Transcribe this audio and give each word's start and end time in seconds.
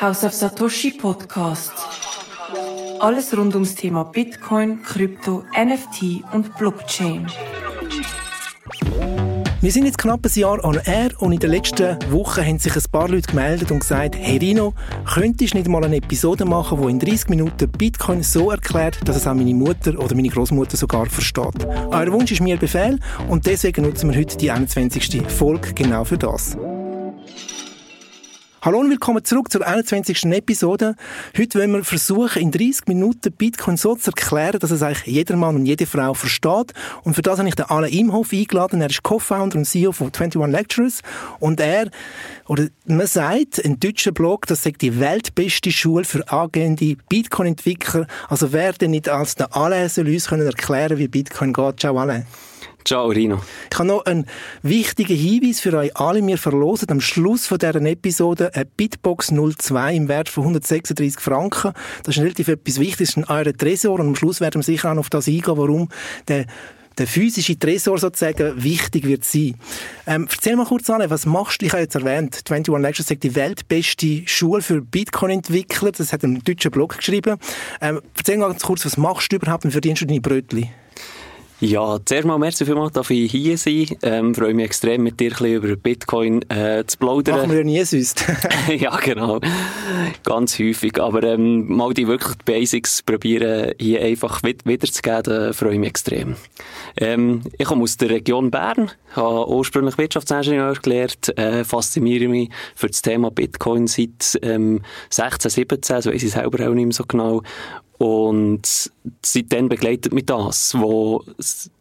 House 0.00 0.24
of 0.24 0.32
Satoshi 0.32 0.92
Podcast. 0.92 1.72
Alles 3.00 3.36
rund 3.36 3.54
ums 3.54 3.74
Thema 3.74 4.04
Bitcoin, 4.04 4.82
Krypto, 4.82 5.44
NFT 5.54 6.22
und 6.32 6.56
Blockchain. 6.56 7.26
Wir 9.60 9.72
sind 9.72 9.84
jetzt 9.84 9.98
knapp 9.98 10.24
ein 10.24 10.30
Jahr 10.34 10.64
an 10.64 10.80
Air 10.84 11.10
und 11.18 11.32
in 11.32 11.38
den 11.38 11.50
letzten 11.50 11.98
Wochen 12.10 12.46
haben 12.46 12.58
sich 12.58 12.74
ein 12.74 12.82
paar 12.90 13.08
Leute 13.08 13.28
gemeldet 13.28 13.70
und 13.70 13.80
gesagt, 13.80 14.16
hey 14.16 14.38
Rino, 14.38 14.72
könntest 15.06 15.52
du 15.52 15.58
nicht 15.58 15.68
mal 15.68 15.84
eine 15.84 15.96
Episode 15.96 16.44
machen, 16.44 16.80
die 16.80 16.90
in 16.90 16.98
30 16.98 17.28
Minuten 17.28 17.70
Bitcoin 17.70 18.22
so 18.22 18.50
erklärt, 18.50 19.06
dass 19.06 19.16
es 19.16 19.26
auch 19.26 19.34
meine 19.34 19.54
Mutter 19.54 19.98
oder 19.98 20.14
meine 20.14 20.28
Großmutter 20.28 20.76
sogar 20.76 21.06
versteht. 21.06 21.66
Euer 21.90 22.12
Wunsch 22.12 22.32
ist 22.32 22.40
mir 22.40 22.56
Befehl 22.56 22.98
und 23.28 23.46
deswegen 23.46 23.84
nutzen 23.84 24.10
wir 24.10 24.18
heute 24.18 24.36
die 24.36 24.50
21. 24.50 25.22
Folge 25.28 25.74
genau 25.74 26.04
für 26.04 26.18
das. 26.18 26.56
Hallo 28.64 28.78
und 28.78 28.88
willkommen 28.88 29.22
zurück 29.22 29.52
zur 29.52 29.66
21. 29.66 30.24
Episode. 30.32 30.96
Heute 31.36 31.58
wollen 31.58 31.72
wir 31.72 31.84
versuchen, 31.84 32.40
in 32.40 32.50
30 32.50 32.86
Minuten 32.86 33.30
Bitcoin 33.30 33.76
so 33.76 33.94
zu 33.94 34.10
erklären, 34.10 34.58
dass 34.58 34.70
es 34.70 34.82
eigentlich 34.82 35.04
jeder 35.04 35.36
Mann 35.36 35.56
und 35.56 35.66
jede 35.66 35.84
Frau 35.84 36.14
versteht. 36.14 36.72
Und 37.02 37.12
für 37.12 37.20
das 37.20 37.38
habe 37.38 37.46
ich 37.46 37.56
den 37.56 37.66
Alain 37.66 37.92
Imhoff 37.92 38.32
eingeladen. 38.32 38.80
Er 38.80 38.88
ist 38.88 39.02
Co-Founder 39.02 39.58
und 39.58 39.66
CEO 39.66 39.92
von 39.92 40.06
21 40.06 40.50
Lecturers. 40.50 41.02
Und 41.40 41.60
er, 41.60 41.90
oder 42.46 42.68
man 42.86 43.06
sagt, 43.06 43.62
ein 43.62 43.78
deutscher 43.80 44.12
Blog, 44.12 44.46
das 44.46 44.62
sagt 44.62 44.80
die 44.80 44.98
weltbeste 44.98 45.70
Schule 45.70 46.04
für 46.04 46.26
angehende 46.32 46.96
Bitcoin-Entwickler. 47.10 48.06
Also 48.30 48.54
wer 48.54 48.72
denn 48.72 48.92
nicht 48.92 49.10
als 49.10 49.34
der 49.34 49.54
Alain 49.54 49.90
soll 49.90 50.08
uns 50.08 50.28
können 50.28 50.46
erklären, 50.46 50.96
wie 50.96 51.08
Bitcoin 51.08 51.52
geht. 51.52 51.80
Ciao 51.80 51.98
Alain. 51.98 52.24
Ciao, 52.84 53.06
Rino. 53.08 53.40
Ich 53.72 53.78
habe 53.78 53.88
noch 53.88 54.04
einen 54.04 54.26
wichtigen 54.62 55.16
Hinweis 55.16 55.60
für 55.60 55.72
euch 55.72 55.96
alle. 55.96 56.24
Wir 56.26 56.36
verlosen 56.36 56.90
am 56.90 57.00
Schluss 57.00 57.46
von 57.46 57.56
dieser 57.56 57.80
Episode 57.80 58.54
eine 58.54 58.66
Bitbox 58.66 59.32
02 59.32 59.94
im 59.94 60.08
Wert 60.08 60.28
von 60.28 60.42
136 60.42 61.18
Franken. 61.18 61.72
Das 62.02 62.14
ist 62.14 62.22
relativ 62.22 62.48
etwas 62.48 62.78
Wichtiges 62.78 63.16
in 63.16 63.24
eurem 63.24 63.56
Tresor 63.56 63.98
und 63.98 64.08
am 64.08 64.16
Schluss 64.16 64.42
werden 64.42 64.56
wir 64.56 64.62
sicher 64.64 64.90
auch 64.90 64.94
noch 64.94 65.00
auf 65.00 65.10
das 65.10 65.28
eingehen, 65.28 65.56
warum 65.56 65.88
der 66.28 66.44
der 66.98 67.06
physische 67.08 67.58
Tresor 67.58 67.98
sozusagen 67.98 68.62
wichtig 68.62 69.04
wird 69.04 69.24
sein. 69.24 69.56
Ähm, 70.06 70.28
erzähl 70.30 70.54
mal 70.54 70.66
kurz 70.66 70.88
an, 70.90 71.02
was 71.10 71.26
machst 71.26 71.60
du? 71.60 71.66
Ich 71.66 71.72
habe 71.72 71.82
jetzt 71.82 71.96
erwähnt, 71.96 72.42
21 72.48 72.72
Lectures 72.80 73.08
sagt 73.08 73.24
die 73.24 73.34
weltbeste 73.34 74.22
Schule 74.26 74.62
für 74.62 74.80
Bitcoin-Entwickler. 74.80 75.90
Das 75.90 76.12
hat 76.12 76.22
ein 76.22 76.42
deutscher 76.44 76.70
Blog 76.70 76.96
geschrieben. 76.98 77.36
Ähm, 77.80 78.00
erzähl 78.16 78.36
mal 78.36 78.48
ganz 78.48 78.62
kurz, 78.62 78.84
was 78.86 78.96
machst 78.96 79.32
du 79.32 79.36
überhaupt 79.36 79.64
und 79.64 79.72
verdienst 79.72 80.02
du 80.02 80.06
deine 80.06 80.20
Brötchen? 80.20 80.68
Ja, 81.60 81.98
zuerst 82.04 82.26
mal 82.26 82.36
merci 82.36 82.64
vielmals, 82.64 82.92
dass 82.92 83.08
ich 83.10 83.30
hier 83.30 83.56
sein 83.56 83.86
ähm, 84.02 84.34
freue 84.34 84.54
mich 84.54 84.64
extrem, 84.64 85.04
mit 85.04 85.20
dir 85.20 85.30
ein 85.30 85.38
bisschen 85.38 85.54
über 85.54 85.76
Bitcoin 85.76 86.42
äh, 86.50 86.84
zu 86.84 86.98
plaudern. 86.98 87.36
Machen 87.36 87.50
wir 87.50 87.58
ja 87.58 87.64
nie 87.64 87.84
sonst. 87.84 88.24
ja, 88.76 88.96
genau. 88.96 89.40
Ganz 90.24 90.58
häufig. 90.58 91.00
Aber 91.00 91.22
ähm, 91.22 91.68
mal 91.68 91.94
die 91.94 92.08
wirklich 92.08 92.36
Basics 92.44 93.02
probieren, 93.02 93.72
hier 93.78 94.02
einfach 94.02 94.42
wiederzugeben, 94.42 95.22
da 95.22 95.52
freue 95.52 95.74
ich 95.74 95.78
mich 95.78 95.90
extrem. 95.90 96.34
Ähm, 96.96 97.42
ich 97.56 97.66
komme 97.66 97.84
aus 97.84 97.96
der 97.96 98.10
Region 98.10 98.50
Bern, 98.50 98.90
habe 99.12 99.48
ursprünglich 99.48 99.96
Wirtschaftsingenieur 99.96 100.74
gelernt, 100.74 101.36
äh, 101.38 101.64
fasziniere 101.64 102.28
mich 102.28 102.50
für 102.74 102.88
das 102.88 103.00
Thema 103.00 103.30
Bitcoin 103.30 103.86
seit 103.86 104.38
ähm, 104.42 104.82
16, 105.10 105.50
17, 105.50 106.02
so 106.02 106.12
weiß 106.12 106.22
ich 106.22 106.32
selber 106.32 106.68
auch 106.68 106.74
nicht 106.74 106.84
mehr 106.84 106.92
so 106.92 107.04
genau. 107.06 107.42
Und 107.98 108.90
seitdem 109.22 109.68
begleitet 109.68 110.12
mich 110.12 110.26
das, 110.26 110.74
wo 110.76 111.22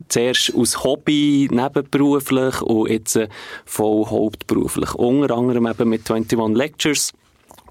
zuerst 0.09 0.53
aus 0.55 0.83
Hobby 0.83 1.49
nebenberuflich 1.51 2.61
und 2.61 2.89
jetzt 2.89 3.15
äh, 3.15 3.29
voll 3.65 4.05
hauptberuflich. 4.05 4.93
Unter 4.93 5.35
anderem 5.35 5.65
eben 5.67 5.89
mit 5.89 6.09
21 6.09 6.55
Lectures 6.55 7.13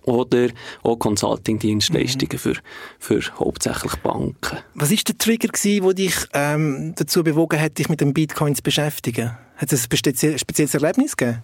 oder 0.05 0.49
auch 0.83 0.97
Consulting-Dienstleistungen 0.97 2.33
mhm. 2.33 2.39
für, 2.39 2.55
für 2.99 3.39
hauptsächlich 3.39 3.95
Banken. 3.97 4.59
Was 4.75 4.91
war 4.91 4.99
der 5.06 5.19
Trigger 5.19 5.49
der 5.53 5.95
dich 5.95 6.15
ähm, 6.34 6.95
dazu 6.97 7.22
bewogen 7.22 7.61
hat, 7.61 7.78
dich 7.78 7.89
mit 7.89 8.00
dem 8.00 8.12
Bitcoin 8.12 8.55
zu 8.56 8.62
beschäftigen? 8.62 9.37
Hat 9.56 9.72
es 9.72 9.89
ein 9.89 10.39
spezielles 10.39 10.75
Erlebnis 10.75 11.16
gegeben? 11.16 11.43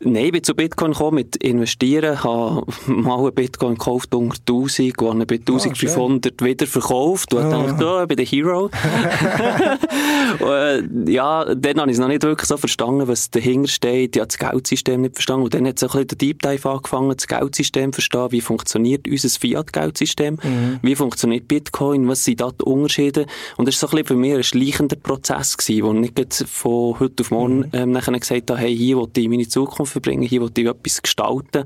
Nein, 0.00 0.26
ich 0.26 0.32
bin 0.32 0.44
zu 0.44 0.54
Bitcoin 0.54 0.92
gekommen 0.92 1.16
mit 1.16 1.34
Investieren, 1.36 2.22
habe 2.22 2.64
mal 2.86 3.18
einen 3.18 3.34
Bitcoin 3.34 3.74
gekauft 3.74 4.14
unter 4.14 4.36
1000, 4.38 4.94
habe 5.02 5.26
bei 5.26 5.34
1500 5.36 6.34
oh, 6.40 6.44
wieder 6.44 6.66
verkauft 6.68 7.34
und 7.34 7.46
oh. 7.46 7.50
dachte, 7.50 7.84
oh, 7.84 8.02
ich 8.02 8.06
bin 8.06 8.16
der 8.16 8.26
Hero. 8.26 8.70
und, 10.38 11.08
äh, 11.08 11.12
ja, 11.12 11.52
dann 11.52 11.80
habe 11.80 11.90
ich 11.90 11.96
es 11.96 12.00
noch 12.00 12.06
nicht 12.06 12.22
wirklich 12.22 12.48
so 12.48 12.56
verstanden, 12.56 13.08
was 13.08 13.30
dahinter 13.30 13.68
steht. 13.68 14.14
Ich 14.14 14.20
habe 14.20 14.28
das 14.28 14.38
Geldsystem 14.38 15.00
nicht 15.00 15.16
verstanden 15.16 15.42
und 15.44 15.54
dann 15.54 15.66
hat 15.66 15.80
so 15.80 15.86
ein 15.86 15.90
bisschen 15.90 16.08
der 16.08 16.18
Deep 16.18 16.42
Dive 16.42 16.70
angefangen, 16.70 17.16
das 17.16 17.26
Geldsystem 17.26 17.90
zu 17.90 17.96
verstehen, 17.96 18.30
wie 18.30 18.40
funktioniert 18.40 19.08
unser 19.08 19.28
Fiat-Geldsystem, 19.28 20.38
mhm. 20.40 20.78
wie 20.80 20.94
funktioniert 20.94 21.48
Bitcoin, 21.48 22.06
was 22.06 22.22
sind 22.22 22.40
da 22.40 22.52
die 22.52 22.64
Unterschiede 22.64 23.26
und 23.56 23.66
das 23.66 23.82
war 23.82 23.88
so 23.88 23.96
ein 23.96 24.02
bisschen 24.02 24.06
für 24.06 24.20
mich 24.20 24.34
ein 24.34 24.44
schleichender 24.44 24.94
Prozess 24.94 25.56
gewesen, 25.56 25.84
wo 25.84 25.92
ich 25.92 26.14
nicht 26.14 26.44
von 26.48 27.00
heute 27.00 27.22
auf 27.22 27.32
morgen 27.32 27.58
mhm. 27.58 27.70
ähm, 27.72 27.90
nachher 27.90 28.16
gesagt 28.16 28.48
habe, 28.52 28.60
hey, 28.60 28.76
hier 28.76 28.96
will 28.96 29.08
ich 29.16 29.28
meine 29.28 29.48
Zukunft 29.48 29.87
verbringen, 29.88 30.22
hier 30.22 30.40
will 30.40 30.50
ich 30.56 30.66
etwas 30.66 31.02
gestalten. 31.02 31.64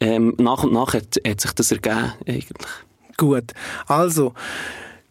Ähm, 0.00 0.34
nach 0.38 0.64
und 0.64 0.72
nach 0.72 0.94
hat, 0.94 1.16
hat 1.26 1.40
sich 1.40 1.52
das 1.52 1.72
ergeben, 1.72 2.12
eigentlich. 2.26 2.68
Gut, 3.16 3.52
also, 3.86 4.34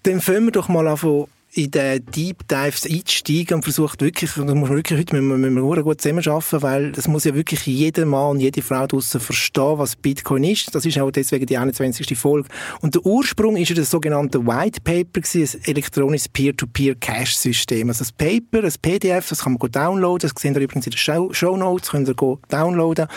dann 0.04 0.22
fangen 0.22 0.46
wir 0.46 0.52
doch 0.52 0.70
mal 0.70 0.88
an 0.88 0.98
von 0.98 1.28
in 1.58 1.72
den 1.72 2.06
Deep 2.06 2.48
Dives 2.48 2.86
einsteigen 2.86 3.56
und 3.56 3.64
versucht 3.64 4.02
wirklich, 4.02 4.32
das 4.32 4.46
muss 4.46 4.54
man 4.54 4.70
wirklich 4.70 5.00
heute 5.00 5.16
müssen 5.16 5.42
wir, 5.42 5.50
müssen 5.50 5.76
wir 5.76 5.84
gut 5.84 6.00
zusammenarbeiten, 6.00 6.62
weil 6.62 6.92
das 6.92 7.08
muss 7.08 7.24
ja 7.24 7.34
wirklich 7.34 7.66
jeder 7.66 8.06
Mann 8.06 8.32
und 8.32 8.40
jede 8.40 8.62
Frau 8.62 8.86
draussen 8.86 9.20
verstehen, 9.20 9.78
was 9.78 9.96
Bitcoin 9.96 10.44
ist. 10.44 10.74
Das 10.76 10.86
ist 10.86 11.00
auch 11.00 11.10
deswegen 11.10 11.48
die 11.48 11.58
21. 11.58 12.16
Folge. 12.18 12.48
Und 12.82 12.94
der 12.94 13.06
Ursprung 13.06 13.58
ist 13.58 13.70
ja 13.70 13.76
das 13.76 13.90
sogenannte 13.90 14.46
White 14.46 14.82
Paper 14.82 15.22
gewesen, 15.22 15.60
ein 15.62 15.72
elektronisches 15.72 16.30
Peer-to-Peer-Cache-System. 16.30 17.90
Also 17.90 18.04
das 18.04 18.12
Paper, 18.12 18.62
das 18.62 18.78
PDF, 18.78 19.30
das 19.30 19.44
kann 19.44 19.58
man 19.60 19.72
downloaden, 19.72 20.30
das 20.30 20.40
sehen 20.40 20.54
ihr 20.54 20.62
übrigens 20.62 20.86
in 20.86 20.92
den 20.92 20.98
Show, 20.98 21.34
Show 21.34 21.58
Notes, 21.58 21.90
könnt 21.90 22.08
ihr 22.08 22.40
downloaden. 22.50 23.08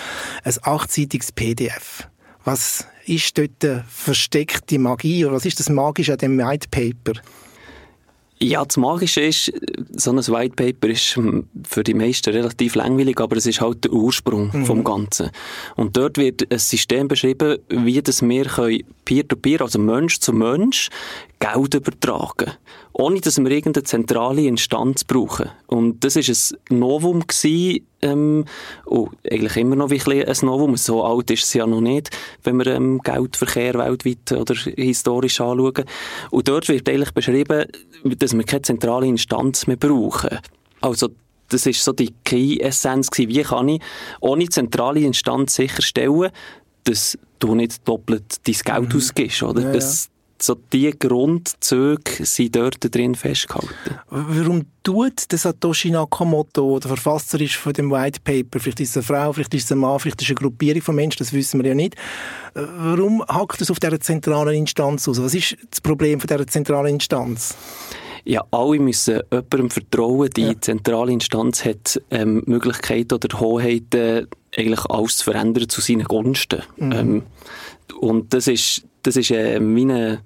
Ein 0.45 0.55
achtseitiges 0.63 1.31
PDF. 1.33 2.09
Was 2.45 2.87
ist 3.05 3.37
dort 3.37 3.85
versteckte 3.87 4.79
Magie 4.79 5.27
oder 5.27 5.35
was 5.35 5.45
ist 5.45 5.61
das 5.61 5.69
Magische 5.69 6.13
an 6.13 6.19
dem 6.19 6.39
White 6.39 6.69
Paper? 6.71 7.21
Ja, 8.43 8.65
das 8.65 8.79
Magische 8.79 9.21
ist, 9.21 9.53
so 9.95 10.13
ein 10.13 10.17
White 10.17 10.55
Paper 10.57 10.89
ist 10.89 11.21
für 11.65 11.85
die 11.85 11.93
meisten 11.93 12.31
relativ 12.33 12.75
langweilig, 12.75 13.21
aber 13.21 13.37
es 13.37 13.45
ist 13.45 13.61
halt 13.61 13.85
der 13.85 13.93
Ursprung 13.93 14.51
mhm. 14.53 14.65
vom 14.65 14.83
Ganzen. 14.83 15.31
Und 15.77 15.97
dort 15.99 16.17
wird 16.17 16.51
ein 16.51 16.59
System 16.59 17.07
beschrieben, 17.07 17.59
wie 17.69 18.01
das 18.01 18.23
wir 18.23 18.47
Peer-to-Peer, 19.05 19.59
-peer, 19.59 19.63
also 19.63 19.79
Mensch 19.79 20.21
zu 20.21 20.33
Mensch, 20.33 20.89
Geld 21.39 21.75
übertragen. 21.75 22.53
Ohne, 22.95 23.21
dass 23.21 23.39
wir 23.39 23.51
irgendeine 23.51 23.85
zentrale 23.85 24.47
Instanz 24.47 25.05
brauchen. 25.05 25.51
Und 25.67 26.03
das 26.05 26.17
ist 26.17 26.57
ein 26.71 26.79
Novum 26.79 27.27
gewesen, 27.27 27.87
ähm, 28.03 28.45
und 28.85 29.11
eigentlich 29.31 29.57
immer 29.57 29.77
noch 29.77 29.91
ein, 29.91 30.01
ein 30.09 30.37
Novum. 30.43 30.77
So 30.77 31.05
alt 31.05 31.31
ist 31.31 31.45
es 31.45 31.55
ja 31.55 31.67
noch 31.67 31.81
nicht, 31.81 32.11
wenn 32.43 32.57
wir 32.57 32.67
ähm, 32.69 33.01
Geldverkehr 33.03 33.75
weltweit 33.75 34.33
oder 34.33 34.55
historisch 34.55 35.41
anschauen. 35.41 35.85
Und 36.31 36.49
dort 36.49 36.69
wird 36.69 36.89
eigentlich 36.89 37.13
beschrieben, 37.13 37.67
dass 38.05 38.37
wir 38.37 38.45
keine 38.45 38.63
zentrale 38.63 39.07
Instanz 39.07 39.67
mehr 39.67 39.77
brauchen. 39.77 40.39
Also, 40.81 41.09
das 41.49 41.67
ist 41.67 41.83
so 41.83 41.93
die 41.93 42.15
Key-Essenz 42.25 43.09
Wie 43.17 43.43
kann 43.43 43.69
ich 43.69 43.83
ohne 44.21 44.49
zentrale 44.49 45.01
Instanz 45.01 45.57
sicherstellen, 45.57 46.31
dass 46.85 47.19
du 47.41 47.55
nicht 47.55 47.87
doppelt 47.87 48.47
dein 48.47 48.55
Geld 48.55 48.93
mhm. 48.93 48.97
ausgibst, 48.97 49.43
oder? 49.43 49.63
Ja, 49.63 49.73
das, 49.73 50.10
so 50.43 50.57
die 50.73 50.91
Grundzüge 50.91 52.25
sind 52.25 52.57
dort 52.57 52.95
drin 52.95 53.15
festgehalten. 53.15 53.99
Warum 54.09 54.65
tut 54.83 55.31
der 55.31 55.39
Satoshi 55.39 55.91
Nakamoto, 55.91 56.79
der 56.79 56.89
Verfasser 56.89 57.41
ist 57.41 57.55
von 57.55 57.73
dem 57.73 57.91
White 57.91 58.21
Paper, 58.25 58.61
vielleicht 58.61 58.81
ist 58.81 58.91
es 58.91 58.97
eine 58.97 59.03
Frau, 59.05 59.33
vielleicht 59.33 59.55
ist 59.55 59.65
es 59.65 59.73
ein 59.73 59.79
Mann, 59.79 59.99
vielleicht 59.99 60.21
ist 60.21 60.29
es 60.29 60.37
eine 60.37 60.47
Gruppierung 60.47 60.83
von 60.83 60.95
Menschen, 60.95 61.19
das 61.19 61.33
wissen 61.33 61.63
wir 61.63 61.69
ja 61.69 61.75
nicht. 61.75 61.95
Äh, 62.55 62.63
warum 62.79 63.23
hackt 63.23 63.61
es 63.61 63.71
auf 63.71 63.81
dieser 63.81 64.01
zentralen 64.01 64.55
Instanz 64.55 65.07
aus? 65.09 65.23
Was 65.23 65.35
ist 65.35 65.57
das 65.71 65.81
Problem 65.81 66.21
von 66.21 66.29
dieser 66.29 66.47
zentralen 66.47 66.95
Instanz? 66.95 67.55
Ja, 68.25 68.45
alle 68.51 68.79
müssen 68.79 69.21
jemandem 69.31 69.71
vertrauen. 69.71 70.31
Die 70.37 70.43
ja. 70.43 70.61
zentrale 70.61 71.13
Instanz 71.13 71.65
hat 71.65 72.01
ähm, 72.11 72.43
Möglichkeiten 72.47 73.15
oder 73.15 73.41
Hoheiten, 73.41 74.27
eigentlich 74.57 74.85
alles 74.87 75.19
zu 75.19 75.25
verändern 75.25 75.69
zu 75.69 75.81
seinen 75.81 76.05
Gunsten. 76.05 76.63
Mhm. 76.77 76.93
Ähm, 76.93 77.23
und 78.01 78.35
das 78.35 78.47
ist, 78.47 78.85
das 79.03 79.17
ist 79.17 79.31
äh, 79.31 79.61
meine 79.61 80.23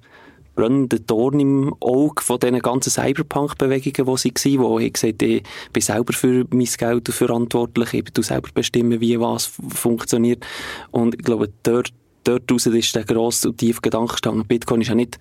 brennender 0.55 0.99
Dorn 0.99 1.41
im 1.41 1.75
Auge 1.81 2.23
von 2.23 2.39
diesen 2.39 2.59
ganzen 2.61 2.91
Cyberpunk-Bewegungen, 2.91 4.15
die 4.15 4.39
sie 4.39 4.59
waren, 4.59 4.65
wo 4.65 4.79
ich 4.79 4.93
gesagt 4.93 5.23
ich 5.23 5.43
bin 5.73 5.83
selber 5.83 6.12
für 6.12 6.45
mein 6.51 6.65
Geld 6.65 7.09
verantwortlich, 7.09 7.95
ich 7.95 8.05
bin 8.05 8.23
selber 8.23 8.49
bestimmen, 8.55 9.01
wie 9.01 9.21
was 9.21 9.53
funktioniert. 9.69 10.45
Und 10.91 11.15
ich 11.15 11.23
glaube, 11.23 11.53
dort, 11.62 11.93
dort 12.25 12.51
raus 12.51 12.67
ist 12.67 12.95
der 12.95 13.05
grosse 13.05 13.51
und 13.51 13.59
tiefe 13.59 13.81
Gedanke 13.81 14.12
gestanden. 14.12 14.47
Bitcoin 14.47 14.81
ist 14.81 14.89
ja 14.89 14.95
nicht 14.95 15.19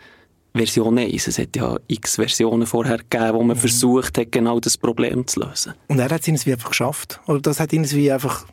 Version 0.55 0.97
1. 0.97 1.27
Es 1.27 1.39
hat 1.39 1.55
ja 1.55 1.77
x 1.87 2.15
Versionen 2.15 2.67
vorher 2.67 2.97
gegeben, 2.97 3.33
wo 3.33 3.43
man 3.43 3.57
mhm. 3.57 3.61
versucht 3.61 4.17
hat, 4.17 4.31
genau 4.31 4.59
das 4.59 4.77
Problem 4.77 5.25
zu 5.25 5.41
lösen. 5.41 5.73
Und 5.87 5.99
er 5.99 6.09
hat 6.09 6.21
es 6.21 6.27
irgendwie 6.27 6.53
einfach 6.53 6.69
geschafft? 6.69 7.19
Oder 7.27 7.41
das 7.41 7.59
hat 7.59 7.73
irgendwie 7.73 8.11
einfach 8.11 8.45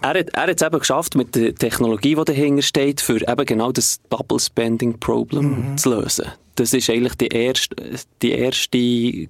Er 0.00 0.10
hat, 0.10 0.28
er 0.30 0.42
hat 0.42 0.60
es 0.60 0.66
eben 0.66 0.78
geschafft, 0.78 1.14
mit 1.14 1.34
der 1.34 1.54
Technologie, 1.54 2.14
die 2.14 2.24
dahinter 2.24 2.62
steht, 2.62 3.00
für 3.00 3.16
eben 3.26 3.46
genau 3.46 3.72
das 3.72 4.00
Double 4.10 4.38
Spending 4.38 4.98
Problem 4.98 5.72
mhm. 5.72 5.78
zu 5.78 5.90
lösen. 5.90 6.26
Das 6.58 6.72
ist 6.72 6.90
eigentlich 6.90 7.14
die 7.14 7.28
erste, 7.28 7.76
die 8.20 8.32
erste 8.32 8.78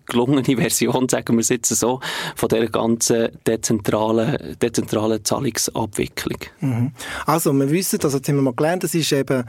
gelungene 0.06 0.42
Version, 0.56 1.08
sagen 1.10 1.36
wir 1.36 1.40
es 1.40 1.50
jetzt 1.50 1.68
so, 1.68 2.00
von 2.34 2.48
dieser 2.48 2.68
ganzen 2.68 3.28
dezentralen, 3.46 4.56
dezentralen 4.62 5.22
Zahlungsabwicklung. 5.24 6.38
Mhm. 6.60 6.92
Also, 7.26 7.52
wir 7.52 7.70
wissen, 7.70 8.00
also 8.02 8.16
jetzt 8.16 8.28
haben 8.28 8.36
wir 8.36 8.42
mal 8.42 8.54
gelernt, 8.54 8.84
das 8.84 8.94
ist 8.94 9.12
eben, 9.12 9.44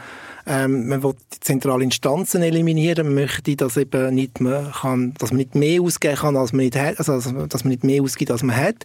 ähm, 0.45 0.87
man 0.87 1.03
will 1.03 1.13
die 1.33 1.39
zentralen 1.39 1.83
Instanzen 1.83 2.41
eliminieren, 2.41 3.07
man 3.07 3.15
möchte, 3.15 3.55
dass 3.55 3.77
eben 3.77 4.13
nicht 4.13 4.41
mehr 4.41 4.71
kann, 4.81 5.13
dass 5.17 5.31
man 5.31 5.37
nicht 5.37 5.55
mehr 5.55 5.81
ausgeben 5.81 6.15
kann, 6.15 6.35
als 6.35 6.53
man 6.53 6.65
nicht 6.65 6.75
hat, 6.75 6.99
also, 6.99 7.45
dass 7.47 7.63
man 7.63 7.71
nicht 7.71 7.83
mehr 7.83 8.01
ausgibt, 8.01 8.31
als 8.31 8.43
man 8.43 8.55
hat. 8.55 8.75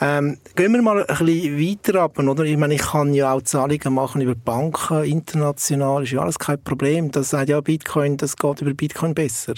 Ähm, 0.00 0.38
gehen 0.54 0.72
wir 0.72 0.82
mal 0.82 1.04
ein 1.06 1.26
bisschen 1.26 1.58
weiter 1.58 2.02
ab, 2.02 2.18
oder? 2.18 2.44
Ich 2.44 2.56
meine, 2.56 2.74
ich 2.74 2.82
kann 2.82 3.14
ja 3.14 3.32
auch 3.32 3.42
Zahlungen 3.42 3.92
machen 3.94 4.20
über 4.20 4.34
Banken, 4.34 5.04
international, 5.04 6.04
ist 6.04 6.12
ja 6.12 6.20
alles 6.20 6.38
kein 6.38 6.62
Problem. 6.62 7.10
Das 7.10 7.30
sagt 7.30 7.48
ja 7.48 7.60
Bitcoin, 7.60 8.16
das 8.16 8.36
geht 8.36 8.60
über 8.60 8.74
Bitcoin 8.74 9.14
besser. 9.14 9.54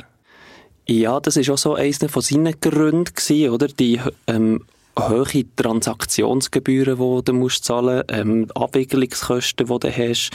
Ja, 0.87 1.21
das 1.21 1.37
ist 1.37 1.51
auch 1.51 1.59
so 1.59 1.75
eines 1.75 1.99
von 1.99 2.23
seinen 2.23 2.59
Gründen 2.61 3.05
gewesen, 3.05 3.51
oder? 3.51 3.69
Die, 3.69 4.01
ähm, 4.27 4.65
hohe 4.99 5.45
Transaktionsgebühren, 5.57 6.99
die 6.99 7.25
du 7.25 7.33
musst 7.33 7.65
zahlen, 7.65 8.03
ähm, 8.09 8.49
Abwicklungskosten, 8.55 9.67
die 9.67 9.79
du 9.79 9.91
hast, 9.91 10.31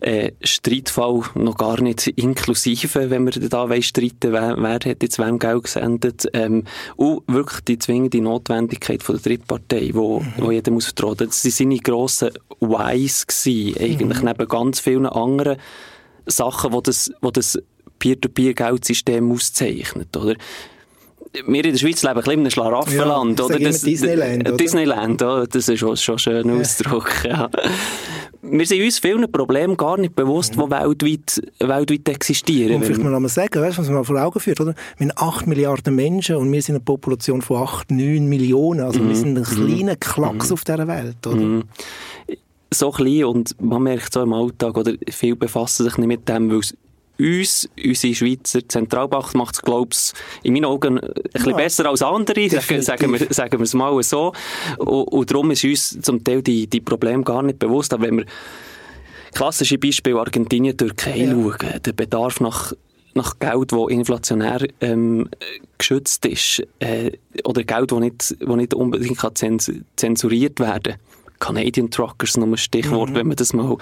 äh, 0.00 0.32
Streitfall 0.42 1.22
noch 1.34 1.56
gar 1.56 1.80
nicht 1.80 2.06
inklusive, 2.06 3.10
wenn 3.10 3.24
wir 3.24 3.48
da 3.48 3.68
wollen 3.68 3.82
streiten, 3.82 4.32
wer, 4.32 4.56
wer 4.58 4.74
hat 4.74 5.02
jetzt 5.02 5.18
wem 5.18 5.38
Geld 5.38 5.64
gesendet, 5.64 6.28
ähm, 6.32 6.64
und 6.96 7.22
wirklich 7.26 7.60
die 7.62 7.78
zwingende 7.78 8.20
Notwendigkeit 8.20 9.02
von 9.02 9.16
der 9.16 9.22
Drittpartei, 9.22 9.90
wo, 9.94 10.20
mhm. 10.20 10.32
wo 10.38 10.50
jeder 10.50 10.70
muss 10.70 10.86
vertrauen. 10.86 11.16
Das 11.16 11.44
waren 11.44 11.50
seine 11.50 11.78
grossen 11.78 12.30
Whys 12.60 13.26
gewesen, 13.26 13.80
eigentlich 13.80 14.20
mhm. 14.20 14.28
neben 14.28 14.48
ganz 14.48 14.80
vielen 14.80 15.06
anderen 15.06 15.56
Sachen, 16.26 16.72
wo 16.72 16.80
das, 16.80 17.10
wo 17.20 17.30
das 17.30 17.58
Peer-to-Peer-Geldsystem 17.98 19.30
auszeichnet, 19.32 20.16
oder? 20.16 20.34
Wir 21.32 21.64
in 21.64 21.72
der 21.72 21.78
Schweiz 21.78 22.02
leben 22.02 22.14
ein 22.14 22.16
bisschen 22.16 22.32
in 22.32 22.40
einem 22.40 22.50
Schlaraffenland, 22.50 23.38
ja, 23.38 23.44
oder? 23.44 23.58
Das, 23.58 23.80
Disneyland, 23.82 24.48
oder? 24.48 24.56
Disneyland, 24.56 25.22
oder? 25.22 25.46
Das 25.46 25.68
ist 25.68 25.78
schon, 25.78 25.96
schon 25.96 26.14
ein 26.14 26.18
schöner 26.18 26.54
ja. 26.54 26.60
Ausdruck, 26.60 27.24
ja. 27.24 27.50
Wir 28.42 28.66
sind 28.66 28.82
uns 28.82 28.98
vielen 28.98 29.30
Problemen 29.30 29.76
gar 29.76 29.98
nicht 29.98 30.14
bewusst, 30.14 30.54
die 30.54 30.58
weltweit, 30.58 31.42
weltweit 31.58 32.08
existieren. 32.08 32.76
Und 32.76 32.84
vielleicht 32.84 33.02
mal 33.02 33.18
mal 33.18 33.28
sagen, 33.28 33.60
weißt, 33.60 33.78
was 33.78 33.88
man 33.88 34.04
vor 34.04 34.20
Augen 34.22 34.38
führt, 34.38 34.60
oder? 34.60 34.74
Wir 34.96 35.06
sind 35.06 35.18
8 35.18 35.46
Milliarden 35.46 35.94
Menschen 35.94 36.36
und 36.36 36.52
wir 36.52 36.62
sind 36.62 36.76
eine 36.76 36.84
Population 36.84 37.42
von 37.42 37.62
8, 37.62 37.90
9 37.90 38.28
Millionen. 38.28 38.80
Also 38.80 39.00
mm. 39.00 39.08
wir 39.08 39.16
sind 39.16 39.36
ein 39.36 39.42
mhm. 39.42 39.66
kleiner 39.66 39.96
Klacks 39.96 40.50
mm. 40.50 40.52
auf 40.52 40.64
dieser 40.64 40.86
Welt, 40.86 41.26
oder? 41.26 41.36
Mm. 41.36 41.64
So 42.70 42.90
klein 42.90 43.24
und 43.24 43.60
man 43.60 43.82
merkt 43.82 44.12
so 44.12 44.22
im 44.22 44.32
Alltag, 44.32 44.76
oder 44.76 44.92
viele 45.10 45.36
befassen 45.36 45.84
sich 45.84 45.96
nicht 45.98 46.06
mit 46.06 46.28
dem, 46.28 46.50
weil 46.50 46.58
es 46.58 46.76
uns, 47.18 47.68
unsere 47.82 48.14
Schweizer 48.14 48.68
Zentralbank 48.68 49.34
macht 49.34 49.56
es, 49.56 49.62
glaube 49.62 49.90
ich, 49.92 50.12
in 50.42 50.52
meinen 50.52 50.66
Augen 50.66 50.98
ein 50.98 51.12
bisschen 51.32 51.50
ja, 51.50 51.56
besser 51.56 51.88
als 51.88 52.02
andere, 52.02 52.48
sagen, 52.48 52.82
sagen, 52.82 53.12
wir, 53.12 53.26
sagen 53.30 53.58
wir 53.58 53.64
es 53.64 53.74
mal 53.74 54.02
so. 54.02 54.32
Und, 54.78 54.88
und 54.88 55.30
darum 55.30 55.50
ist 55.50 55.64
uns 55.64 56.00
zum 56.00 56.22
Teil 56.22 56.42
die, 56.42 56.66
die 56.66 56.80
Probleme 56.80 57.22
gar 57.22 57.42
nicht 57.42 57.58
bewusst. 57.58 57.92
Aber 57.94 58.06
wenn 58.06 58.18
wir 58.18 58.26
klassische 59.32 59.78
Beispiel 59.78 60.16
Argentinien, 60.16 60.76
Türkei 60.76 61.24
ja. 61.24 61.30
schauen, 61.30 61.80
der 61.84 61.92
Bedarf 61.92 62.40
nach 62.40 62.72
nach 63.14 63.38
Geld, 63.38 63.72
das 63.72 63.88
inflationär 63.88 64.68
ähm, 64.82 65.30
geschützt 65.78 66.26
ist, 66.26 66.62
äh, 66.80 67.12
oder 67.44 67.64
Geld, 67.64 67.90
das 67.90 67.98
nicht, 67.98 68.36
nicht 68.46 68.74
unbedingt 68.74 69.18
kann 69.18 69.34
zensuriert 69.34 70.60
werden 70.60 70.96
kann 70.96 71.15
Canadian 71.38 71.90
Truckers 71.90 72.36
noch 72.36 72.46
ein 72.46 72.56
Stichwort, 72.56 73.10
mhm. 73.10 73.14
wenn 73.14 73.26
man 73.28 73.36
das 73.36 73.52
mal 73.52 73.76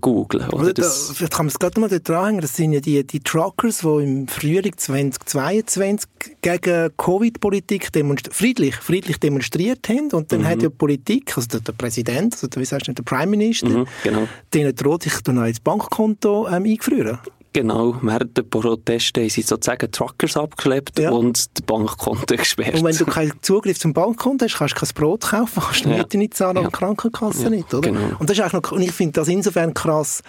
googlen. 0.00 0.48
Oder 0.50 0.72
das 0.72 1.12
vielleicht 1.14 1.34
kann 1.34 1.46
man 1.46 1.50
es 1.50 1.58
gerade 1.58 1.80
mal 1.80 1.88
dort 1.88 2.08
dranhängen. 2.08 2.40
Das 2.40 2.56
sind 2.56 2.72
ja 2.72 2.80
die, 2.80 3.06
die 3.06 3.20
Truckers, 3.20 3.80
die 3.80 4.02
im 4.02 4.28
Frühling 4.28 4.76
2022 4.76 6.08
gegen 6.40 6.90
Covid-Politik 6.96 7.90
friedlich, 8.30 8.76
friedlich 8.76 9.18
demonstriert 9.18 9.88
haben. 9.88 10.10
Und 10.12 10.32
dann 10.32 10.40
mhm. 10.40 10.46
hat 10.46 10.62
ja 10.62 10.68
die 10.68 10.74
Politik, 10.74 11.36
also 11.36 11.48
der, 11.48 11.60
der 11.60 11.72
Präsident, 11.72 12.34
also 12.34 12.46
der, 12.46 12.60
wie 12.60 12.66
sagst 12.66 12.88
du, 12.88 12.92
der 12.92 13.02
Prime 13.02 13.26
Minister, 13.26 13.68
mhm, 13.68 13.86
genau. 14.02 14.28
denen 14.54 14.74
droht, 14.74 15.02
sich 15.02 15.20
dann 15.22 15.44
ins 15.44 15.60
Bankkonto 15.60 16.48
ähm, 16.48 16.64
eingefrieren. 16.64 17.18
Genau, 17.52 17.96
während 18.02 18.36
der 18.36 18.42
Proteste 18.42 19.22
haben 19.22 19.30
sie 19.30 19.42
sozusagen 19.42 19.90
Truckers 19.90 20.36
abgeschleppt 20.36 20.98
ja. 20.98 21.10
und 21.10 21.58
die 21.58 21.62
Bankkonten 21.62 22.36
gesperrt. 22.36 22.74
Und 22.74 22.84
wenn 22.84 22.96
du 22.96 23.06
keinen 23.06 23.32
Zugriff 23.42 23.78
zum 23.78 23.94
Bankkonto 23.94 24.44
hast, 24.44 24.56
kannst 24.56 24.74
du 24.76 24.80
kein 24.80 24.94
Brot 24.94 25.22
kaufen, 25.22 25.62
kannst 25.64 25.84
du 25.84 25.88
ja. 25.88 25.96
Miete 25.96 26.18
nicht 26.18 26.34
zahlen 26.34 26.56
ja. 26.56 26.62
und 26.62 26.72
Krankenkasse 26.72 27.44
ja. 27.44 27.50
nicht, 27.50 27.72
oder? 27.72 27.90
Genau. 27.90 28.16
Und 28.18 28.28
das 28.28 28.36
ist 28.36 28.42
eigentlich 28.42 28.62
noch, 28.62 28.72
und 28.72 28.82
ich 28.82 28.92
finde 28.92 29.12
das 29.12 29.28
insofern 29.28 29.72
krass, 29.72 30.22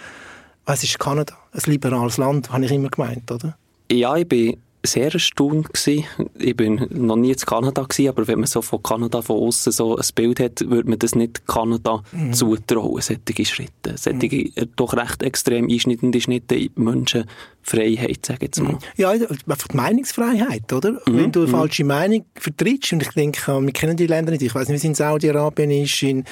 es 0.66 0.82
ist 0.82 0.98
Kanada, 0.98 1.34
ein 1.52 1.60
liberales 1.66 2.16
Land, 2.16 2.50
habe 2.52 2.64
ich 2.64 2.72
immer 2.72 2.88
gemeint, 2.88 3.30
oder? 3.30 3.56
Ja, 3.90 4.16
ich 4.16 4.26
bin 4.26 4.56
sehr 4.82 5.12
erstaunt 5.12 5.72
gewesen. 5.72 6.04
Ich 6.38 6.56
bin 6.56 6.86
noch 6.90 7.16
nie 7.16 7.30
in 7.32 7.36
Kanada 7.36 7.82
gewesen, 7.82 8.08
aber 8.08 8.26
wenn 8.26 8.40
man 8.40 8.46
so 8.46 8.62
von 8.62 8.82
Kanada 8.82 9.20
von 9.20 9.36
außen 9.36 9.72
so 9.72 9.96
ein 9.96 10.04
Bild 10.14 10.40
hat, 10.40 10.60
würde 10.68 10.88
man 10.88 10.98
das 10.98 11.14
nicht 11.14 11.46
Kanada 11.46 12.02
mhm. 12.12 12.32
zutrauen, 12.32 13.00
solche 13.02 13.44
Schritte. 13.44 13.96
Solche 13.96 14.26
mhm. 14.26 14.70
doch 14.76 14.94
recht 14.94 15.22
extrem 15.22 15.68
einschneidende 15.68 16.20
Schritte 16.20 16.54
in 16.54 16.70
Menschenfreiheit, 16.76 18.24
sage 18.24 18.38
ich 18.38 18.42
jetzt 18.42 18.62
mal. 18.62 18.78
Ja, 18.96 19.10
einfach 19.10 19.68
die 19.68 19.76
Meinungsfreiheit, 19.76 20.72
oder? 20.72 20.92
Mhm. 20.92 20.98
Wenn 21.06 21.32
du 21.32 21.40
eine 21.40 21.48
mhm. 21.48 21.52
falsche 21.52 21.84
Meinung 21.84 22.24
vertrittst, 22.34 22.92
und 22.94 23.02
ich 23.02 23.10
denke, 23.10 23.60
wir 23.60 23.72
kennen 23.72 23.96
die 23.96 24.06
Länder 24.06 24.32
nicht, 24.32 24.42
ich 24.42 24.54
weiß 24.54 24.68
nicht, 24.68 24.74
wie 24.74 24.78
es 24.78 24.84
in 24.84 24.94
Saudi-Arabien 24.94 25.70
ist, 25.70 26.02
in 26.02 26.24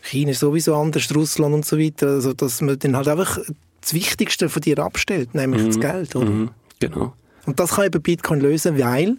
China 0.00 0.32
sowieso 0.32 0.74
anders, 0.74 1.14
Russland 1.14 1.54
und 1.54 1.66
so 1.66 1.78
weiter, 1.78 2.08
also 2.08 2.32
dass 2.32 2.60
man 2.62 2.78
dann 2.78 2.96
halt 2.96 3.08
einfach 3.08 3.38
das 3.82 3.94
Wichtigste 3.94 4.48
von 4.48 4.62
dir 4.62 4.78
abstellt, 4.78 5.34
nämlich 5.34 5.66
das 5.66 5.76
mhm. 5.76 5.80
Geld, 5.80 6.16
oder? 6.16 6.30
Mhm. 6.30 6.50
Genau. 6.80 7.12
Und 7.46 7.58
das 7.58 7.72
kann 7.72 7.86
eben 7.86 8.02
Bitcoin 8.02 8.40
lösen, 8.40 8.78
weil? 8.78 9.16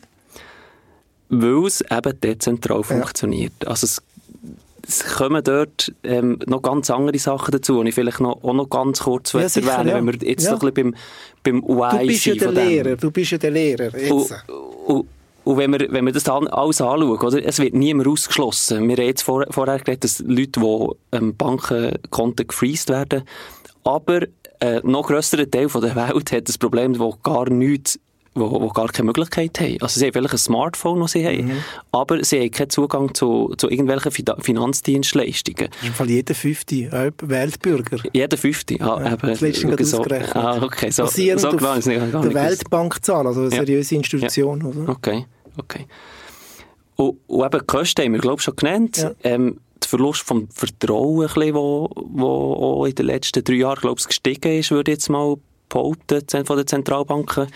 Weil 1.30 1.66
es 1.66 1.82
eben 1.82 2.20
dezentral 2.22 2.78
ja. 2.78 2.84
funktioniert. 2.84 3.68
Also 3.68 3.86
es, 3.86 4.02
es 4.88 5.04
kommen 5.16 5.44
dort 5.44 5.94
ähm, 6.04 6.40
noch 6.46 6.62
ganz 6.62 6.90
andere 6.90 7.18
Sachen 7.18 7.52
dazu, 7.52 7.82
die 7.82 7.90
ich 7.90 7.96
vielleicht 7.96 8.20
noch, 8.20 8.44
auch 8.44 8.54
noch 8.54 8.70
ganz 8.70 9.02
kurz 9.02 9.34
ja, 9.34 9.42
erwähnen 9.42 9.88
ja. 9.88 9.96
wenn 9.96 10.06
wir 10.06 10.16
jetzt 10.28 10.46
ja. 10.46 10.54
noch 10.54 10.62
ein 10.62 10.74
bisschen 10.74 10.92
beim, 11.44 11.62
beim 11.62 11.64
UI 11.64 12.00
Du 12.00 12.08
bist 12.08 12.26
ja 12.26 12.36
der 12.36 12.52
Lehrer, 12.52 12.96
du 12.96 13.12
bist 13.12 13.32
ja 13.32 13.38
der 13.38 13.52
Lehrer. 13.52 13.92
Und, 14.12 14.32
und, 14.86 15.08
und 15.44 15.58
wenn 15.58 15.72
wir, 15.72 15.92
wenn 15.92 16.06
wir 16.06 16.14
das 16.14 16.28
alles 16.30 16.80
anschauen, 16.80 17.04
oder, 17.04 17.46
es 17.46 17.60
wird 17.60 17.74
niemand 17.74 18.08
ausgeschlossen. 18.08 18.88
Wir 18.88 18.96
haben 18.96 19.06
jetzt 19.06 19.24
vor, 19.24 19.46
vorher 19.50 19.80
geredet, 19.80 20.06
dass 20.06 20.20
Leute, 20.20 20.60
die 20.60 21.18
ähm, 21.18 21.36
Bankenkonten 21.36 22.48
gefreezed 22.48 22.90
werden, 22.90 23.24
aber 23.84 24.22
äh, 24.62 24.80
noch 24.84 25.08
grösserer 25.08 25.50
Teil 25.50 25.68
von 25.68 25.82
der 25.82 25.96
Welt 25.96 26.32
hat 26.32 26.48
das 26.48 26.58
Problem, 26.58 26.98
wo 26.98 27.16
gar 27.24 27.50
nichts 27.50 28.00
wo, 28.36 28.62
wo 28.62 28.70
gar 28.70 28.88
keine 28.88 29.08
Möglichkeit 29.08 29.60
haben. 29.60 29.78
Also 29.82 30.00
sie 30.00 30.06
haben 30.08 30.14
vielleicht 30.14 30.34
ein 30.34 30.40
Smartphone, 30.40 31.00
das 31.02 31.12
sie 31.12 31.26
haben, 31.26 31.48
mhm. 31.48 31.58
aber 31.92 32.24
sie 32.24 32.40
haben 32.40 32.52
keinen 32.52 32.70
Zugang 32.70 33.14
zu, 33.14 33.54
zu 33.58 33.70
irgendwelchen 33.70 34.12
Finanzdienstleistungen. 34.12 35.70
Das 35.70 35.82
ist 35.82 35.88
im 35.88 35.94
Fall 35.94 36.10
jeder 36.10 36.34
fünfte 36.34 37.12
Weltbürger. 37.22 37.98
Jeder 38.12 38.38
fünfte, 38.38 38.78
ja. 38.78 39.00
ja 39.02 39.14
eben, 39.14 39.28
das 39.28 39.42
letzte 39.42 39.86
so, 39.86 40.04
Ah, 40.34 40.62
okay, 40.64 40.90
so, 40.90 41.04
Basierend 41.04 41.42
so 41.42 41.52
genau 41.52 41.74
ist 41.74 41.88
nicht 41.88 42.02
der 42.02 42.34
Weltbankzahl, 42.34 43.28
also 43.28 43.42
eine 43.42 43.50
seriöse 43.50 43.96
Institution. 43.96 44.62
Ja. 44.62 44.68
Oder? 44.68 44.90
Okay, 44.90 45.26
okay. 45.58 45.86
Und, 46.96 47.20
und 47.28 47.46
eben 47.46 47.60
die 47.60 47.66
Kosten 47.66 48.04
haben 48.04 48.14
wir, 48.14 48.20
glaube 48.20 48.40
ich, 48.40 48.44
schon 48.44 48.56
genannt. 48.56 48.98
Ja. 48.98 49.12
Ähm, 49.24 49.60
der 49.82 49.90
Verlust 49.90 50.22
vom 50.22 50.48
Vertrauen, 50.50 51.28
ein 51.28 51.54
wo, 51.54 51.90
wo 51.96 52.54
auch 52.54 52.86
in 52.86 52.96
den 52.96 53.06
letzten 53.06 53.44
drei 53.44 53.56
Jahren, 53.56 53.82
glaube 53.82 54.00
ich, 54.00 54.08
gestiegen 54.08 54.60
ist, 54.60 54.72
würde 54.72 54.92
ich 54.92 54.98
jetzt 54.98 55.10
mal 55.10 55.36
behaupten, 55.70 56.46
von 56.46 56.58
den 56.58 56.68
Zentralbanken 56.68 57.48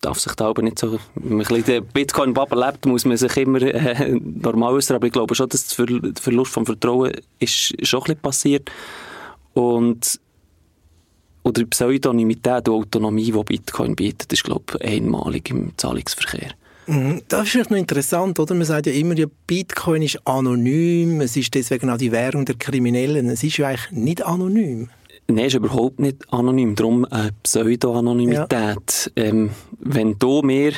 darf 0.00 0.18
sich 0.18 0.34
da 0.34 0.48
aber 0.48 0.62
nicht 0.62 0.78
so, 0.78 0.98
wenn 1.14 1.38
man 1.38 1.46
ein 1.46 1.86
Bitcoin-Bubble 1.92 2.64
lebt, 2.64 2.86
muss 2.86 3.04
man 3.04 3.16
sich 3.16 3.36
immer 3.36 3.60
äh, 3.62 4.18
normal 4.20 4.74
äußern, 4.74 4.96
aber 4.96 5.06
ich 5.06 5.12
glaube 5.12 5.34
schon, 5.34 5.48
dass 5.48 5.66
der 5.66 5.86
Verlust 6.20 6.52
vom 6.52 6.66
Vertrauen 6.66 7.12
ist 7.38 7.74
schon 7.86 8.00
ein 8.00 8.04
bisschen 8.04 8.20
passiert 8.20 8.70
und 9.54 10.20
oder 11.42 11.62
die 11.62 11.66
Pseudonymität 11.66 12.68
und 12.68 12.74
Autonomie, 12.74 13.30
die 13.30 13.44
Bitcoin 13.44 13.94
bietet, 13.94 14.32
ist, 14.32 14.42
glaube 14.42 14.64
ich, 14.80 14.84
einmalig 14.84 15.48
im 15.50 15.70
Zahlungsverkehr. 15.76 16.50
Mhm. 16.86 17.22
Das 17.28 17.44
ist 17.44 17.50
vielleicht 17.50 17.70
noch 17.70 17.78
interessant, 17.78 18.38
oder? 18.40 18.54
Man 18.54 18.64
sagt 18.64 18.86
ja 18.86 18.92
immer, 18.92 19.14
ja, 19.14 19.26
Bitcoin 19.46 20.02
ist 20.02 20.20
anonym, 20.26 21.20
es 21.20 21.36
ist 21.36 21.54
deswegen 21.54 21.88
auch 21.90 21.98
die 21.98 22.10
Währung 22.10 22.44
der 22.44 22.56
Kriminellen. 22.56 23.28
Es 23.28 23.44
ist 23.44 23.58
ja 23.58 23.68
eigentlich 23.68 23.90
nicht 23.92 24.26
anonym. 24.26 24.88
Nein, 25.28 25.46
ist 25.46 25.54
überhaupt 25.54 25.98
nicht 25.98 26.32
anonym. 26.32 26.74
Darum 26.76 27.04
eine 27.04 27.30
Pseudo-Anonymität. 27.42 29.12
Ja. 29.16 29.24
Ähm, 29.24 29.50
wenn 29.78 30.18
du 30.18 30.42
mir 30.42 30.72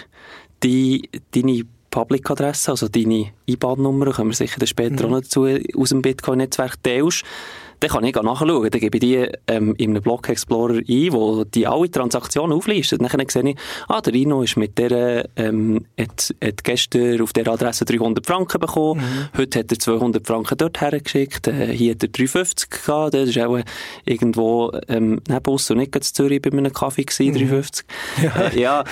die, 0.62 1.08
deine 1.32 1.64
Public-Adresse, 1.90 2.70
also 2.70 2.88
deine 2.88 3.32
IBAN-Nummer, 3.46 4.12
können 4.12 4.30
wir 4.30 4.36
sicher 4.36 4.66
später 4.66 5.06
mhm. 5.06 5.14
auch 5.14 5.16
noch 5.16 5.20
dazu, 5.20 5.46
aus 5.76 5.88
dem 5.90 6.02
Bitcoin-Netzwerk 6.02 6.82
teilst, 6.82 7.24
dann 7.80 7.90
kann 7.90 8.04
ich 8.04 8.14
nachschauen. 8.14 8.70
Dann 8.70 8.80
gebe 8.80 8.96
ich 8.96 9.00
die 9.00 9.28
ähm, 9.46 9.74
in 9.76 9.90
einem 9.90 10.02
Block 10.02 10.28
Explorer 10.28 10.78
ein, 10.78 11.12
wo 11.12 11.44
die 11.44 11.66
alle 11.66 11.90
Transaktionen 11.90 12.56
auflistet. 12.56 13.00
Dann 13.00 13.28
sehe 13.28 13.50
ich, 13.50 13.56
ah, 13.88 14.00
der 14.00 14.12
Rino 14.12 14.42
ist 14.42 14.56
mit 14.56 14.78
der, 14.78 15.28
ähm, 15.36 15.84
hat, 15.98 16.34
hat 16.42 16.64
gestern 16.64 17.20
auf 17.20 17.32
der 17.32 17.48
Adresse 17.48 17.84
300 17.84 18.26
Franken 18.26 18.60
bekommen, 18.60 19.00
mhm. 19.00 19.38
heute 19.38 19.60
hat 19.60 19.72
er 19.72 19.78
200 19.78 20.26
Franken 20.26 20.58
dort 20.58 20.80
hergeschickt, 20.80 21.48
äh, 21.48 21.72
hier 21.72 21.92
hat 21.92 22.02
er 22.02 22.08
350 22.08 22.70
gehabt, 22.70 23.14
das 23.14 23.28
ist 23.28 23.38
auch 23.38 23.58
irgendwo 24.04 24.72
ähm, 24.88 25.20
neben 25.28 25.50
uns 25.50 25.70
und 25.70 25.78
nicht 25.78 25.94
in 25.94 26.02
Zürich 26.02 26.42
bei 26.42 26.50
einem 26.50 26.72
Kaffee 26.72 27.04
gewesen, 27.04 27.32
mhm. 27.32 27.48
350. 27.48 27.86
Ja, 28.22 28.48
äh, 28.48 28.60
ja. 28.60 28.84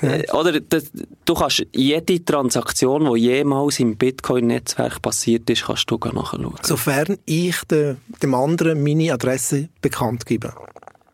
Äh, 0.00 0.30
oder 0.32 0.60
das, 0.60 0.90
du 1.24 1.34
kannst 1.34 1.66
jede 1.74 2.24
Transaktion, 2.24 3.12
die 3.14 3.20
jemals 3.20 3.78
im 3.78 3.96
Bitcoin-Netzwerk 3.96 5.02
passiert 5.02 5.48
ist, 5.50 5.66
kannst 5.66 5.90
du 5.90 5.96
nachschauen. 5.96 6.54
Sofern 6.62 7.18
ich 7.26 7.56
de, 7.70 7.96
dem 8.30 8.34
anderen 8.34 8.82
meine 8.82 9.12
Adresse 9.12 9.68
bekannt 9.80 10.26
gebe. 10.26 10.52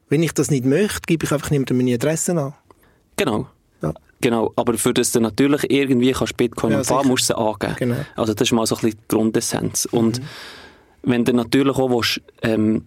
Wenn 0.09 0.23
ich 0.23 0.33
das 0.33 0.51
nicht 0.51 0.65
möchte, 0.65 1.01
gebe 1.07 1.25
ich 1.25 1.33
einfach 1.33 1.51
niemandem 1.51 1.79
meine 1.79 1.95
Adresse 1.95 2.33
an. 2.33 2.55
Genau. 3.17 3.49
Ja. 3.83 3.95
Genau, 4.21 4.53
aber 4.57 4.75
für 4.75 4.95
das 4.95 5.13
du 5.13 5.21
natürlich 5.21 5.71
irgendwie 5.71 6.13
kannst 6.13 6.37
Bitcoin 6.37 6.73
ja, 6.73 6.79
empfangen, 6.79 7.09
musst 7.09 7.29
du 7.31 7.35
sie 7.35 7.39
angeben. 7.39 7.77
Genau. 7.79 7.97
Also 8.15 8.35
das 8.35 8.49
ist 8.49 8.53
mal 8.53 8.67
so 8.67 8.77
ein 8.77 8.83
bisschen 8.83 8.99
die 9.01 9.09
Grundessenz. 9.09 9.85
Und 9.87 10.21
mhm. 10.21 10.25
wenn 11.03 11.25
du 11.25 11.33
natürlich 11.33 11.77
auch 11.77 11.91
willst, 11.91 12.21
ähm, 12.43 12.87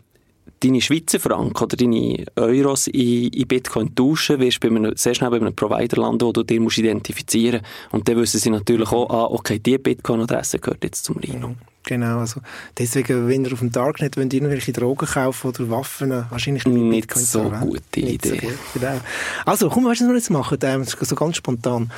deine 0.62 0.81
Schweizer 0.81 1.19
Franken 1.19 1.63
oder 1.63 1.77
deine 1.77 2.25
Euros 2.36 2.88
in, 2.88 3.27
in 3.29 3.48
Bitcoin 3.48 3.93
tauschen, 3.95 4.39
wirst 4.39 4.63
du 4.63 4.69
bei 4.69 4.75
einem, 4.75 4.95
sehr 4.95 5.13
schnell 5.13 5.29
bei 5.29 5.38
einem 5.38 5.55
Provider 5.55 6.01
landen, 6.01 6.21
wo 6.21 6.31
du 6.31 6.43
dir 6.43 6.59
musst 6.59 6.77
identifizieren 6.77 7.62
musst. 7.62 7.93
Und 7.93 8.07
dann 8.07 8.17
wissen 8.17 8.39
sie 8.39 8.50
natürlich 8.50 8.91
auch, 8.91 9.09
ah, 9.09 9.25
okay, 9.25 9.59
die 9.59 9.77
Bitcoin-Adresse 9.77 10.59
gehört 10.59 10.83
jetzt 10.83 11.05
zum 11.05 11.17
Rhino. 11.17 11.55
Genau, 11.83 12.19
also 12.19 12.41
deswegen, 12.77 13.27
wenn 13.27 13.45
ihr 13.45 13.53
auf 13.53 13.59
dem 13.59 13.71
Darknet 13.71 14.17
wollt, 14.17 14.33
irgendwelche 14.33 14.74
Drogen 14.74 15.07
kaufen 15.07 15.48
oder 15.48 15.69
Waffen, 15.69 16.25
wahrscheinlich 16.29 16.65
nicht, 16.65 16.77
nicht 16.77 17.07
Bitcoin 17.07 17.25
so 17.25 17.50
gute 17.50 18.00
Idee. 18.00 18.29
So 18.29 18.36
gut, 18.36 18.57
genau. 18.74 19.00
Also, 19.45 19.69
komm, 19.69 19.86
weißt 19.86 20.01
du, 20.01 20.05
was 20.05 20.12
wir 20.12 20.17
jetzt 20.17 20.29
machen? 20.29 20.57
Ähm, 20.62 20.83
so 20.83 21.15
ganz 21.15 21.38
spontan. 21.38 21.91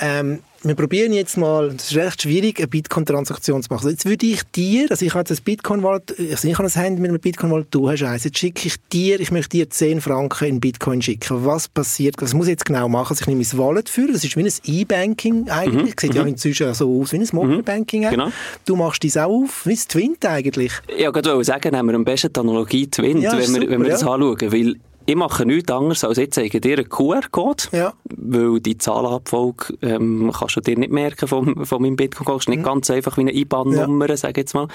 Ähm, 0.00 0.40
wir 0.62 0.74
probieren 0.74 1.12
jetzt 1.12 1.38
mal, 1.38 1.68
es 1.68 1.90
ist 1.90 1.96
recht 1.96 2.22
schwierig, 2.22 2.58
eine 2.58 2.68
Bitcoin-Transaktion 2.68 3.62
zu 3.62 3.68
machen. 3.70 3.86
Also 3.86 3.90
jetzt 3.90 4.04
würde 4.04 4.26
ich 4.26 4.42
dir, 4.54 4.88
also 4.90 5.06
ich 5.06 5.14
habe 5.14 5.20
jetzt 5.20 5.40
ein 5.40 5.42
Bitcoin-Wallet, 5.42 6.14
also 6.18 6.48
ich 6.48 6.58
habe 6.58 6.68
ein 6.68 6.70
Handy 6.70 7.00
mit 7.00 7.10
einem 7.10 7.20
Bitcoin-Wallet, 7.20 7.68
du 7.70 7.88
hast 7.88 8.02
eins, 8.02 8.24
jetzt 8.24 8.38
schicke 8.38 8.66
ich 8.66 8.76
dir, 8.92 9.20
ich 9.20 9.30
möchte 9.30 9.56
dir 9.56 9.70
10 9.70 10.02
Franken 10.02 10.44
in 10.46 10.60
Bitcoin 10.60 11.00
schicken. 11.00 11.46
Was 11.46 11.66
passiert? 11.66 12.16
Was 12.20 12.34
muss 12.34 12.46
ich 12.46 12.52
jetzt 12.52 12.66
genau 12.66 12.88
machen? 12.90 13.12
Also 13.12 13.22
ich 13.22 13.26
nehme 13.26 13.42
mein 13.42 13.58
Wallet 13.58 13.88
für, 13.88 14.06
das 14.12 14.22
ist 14.22 14.36
wie 14.36 14.44
ein 14.44 14.52
E-Banking 14.64 15.48
eigentlich, 15.48 15.94
mhm. 15.94 16.00
sieht 16.00 16.14
ja 16.14 16.22
mhm. 16.22 16.28
inzwischen 16.28 16.74
so 16.74 17.00
aus 17.00 17.12
wie 17.12 17.18
ein 17.18 17.28
Mobile-Banking. 17.32 18.04
Mhm. 18.04 18.10
Genau. 18.10 18.32
Du 18.66 18.76
machst 18.76 19.02
das 19.02 19.16
auch 19.16 19.30
auf, 19.30 19.66
wie 19.66 19.72
ein 19.72 19.80
Twint 19.88 20.26
eigentlich. 20.26 20.72
Ja, 20.88 21.08
ich 21.08 21.14
wollte 21.14 21.42
sagen, 21.44 21.74
nehmen 21.74 21.88
wir 21.88 21.94
am 21.94 22.04
besten 22.04 22.32
die 22.32 22.40
Analogie 22.40 22.86
Twint, 22.86 23.22
ja, 23.22 23.32
wenn, 23.32 23.46
super, 23.46 23.62
wir, 23.62 23.70
wenn 23.70 23.80
wir 23.80 23.88
ja. 23.88 23.94
das 23.94 24.02
anschauen, 24.02 24.52
weil 24.52 24.76
ich 25.06 25.16
mache 25.16 25.44
nichts 25.46 25.72
anderes, 25.72 26.04
als 26.04 26.18
ich 26.18 26.30
zeige 26.30 26.60
dir 26.60 26.78
einen 26.78 26.88
QR-Code, 26.88 27.64
ja. 27.72 27.92
weil 28.04 28.60
die 28.60 28.78
Zahlenabfolge 28.78 29.76
ähm, 29.82 30.30
kannst 30.36 30.56
du 30.56 30.60
dir 30.60 30.78
nicht 30.78 30.92
merken 30.92 31.26
von, 31.26 31.64
von 31.64 31.82
meinem 31.82 31.96
Bitcoin. 31.96 32.26
Das 32.26 32.42
ist 32.42 32.48
nicht 32.48 32.60
mhm. 32.60 32.64
ganz 32.64 32.90
einfach 32.90 33.16
wie 33.16 33.22
eine 33.22 33.34
IBAN-Nummer, 33.34 34.08
ja. 34.08 34.16
sage 34.16 34.32
ich 34.32 34.36
jetzt 34.38 34.54
mal. 34.54 34.68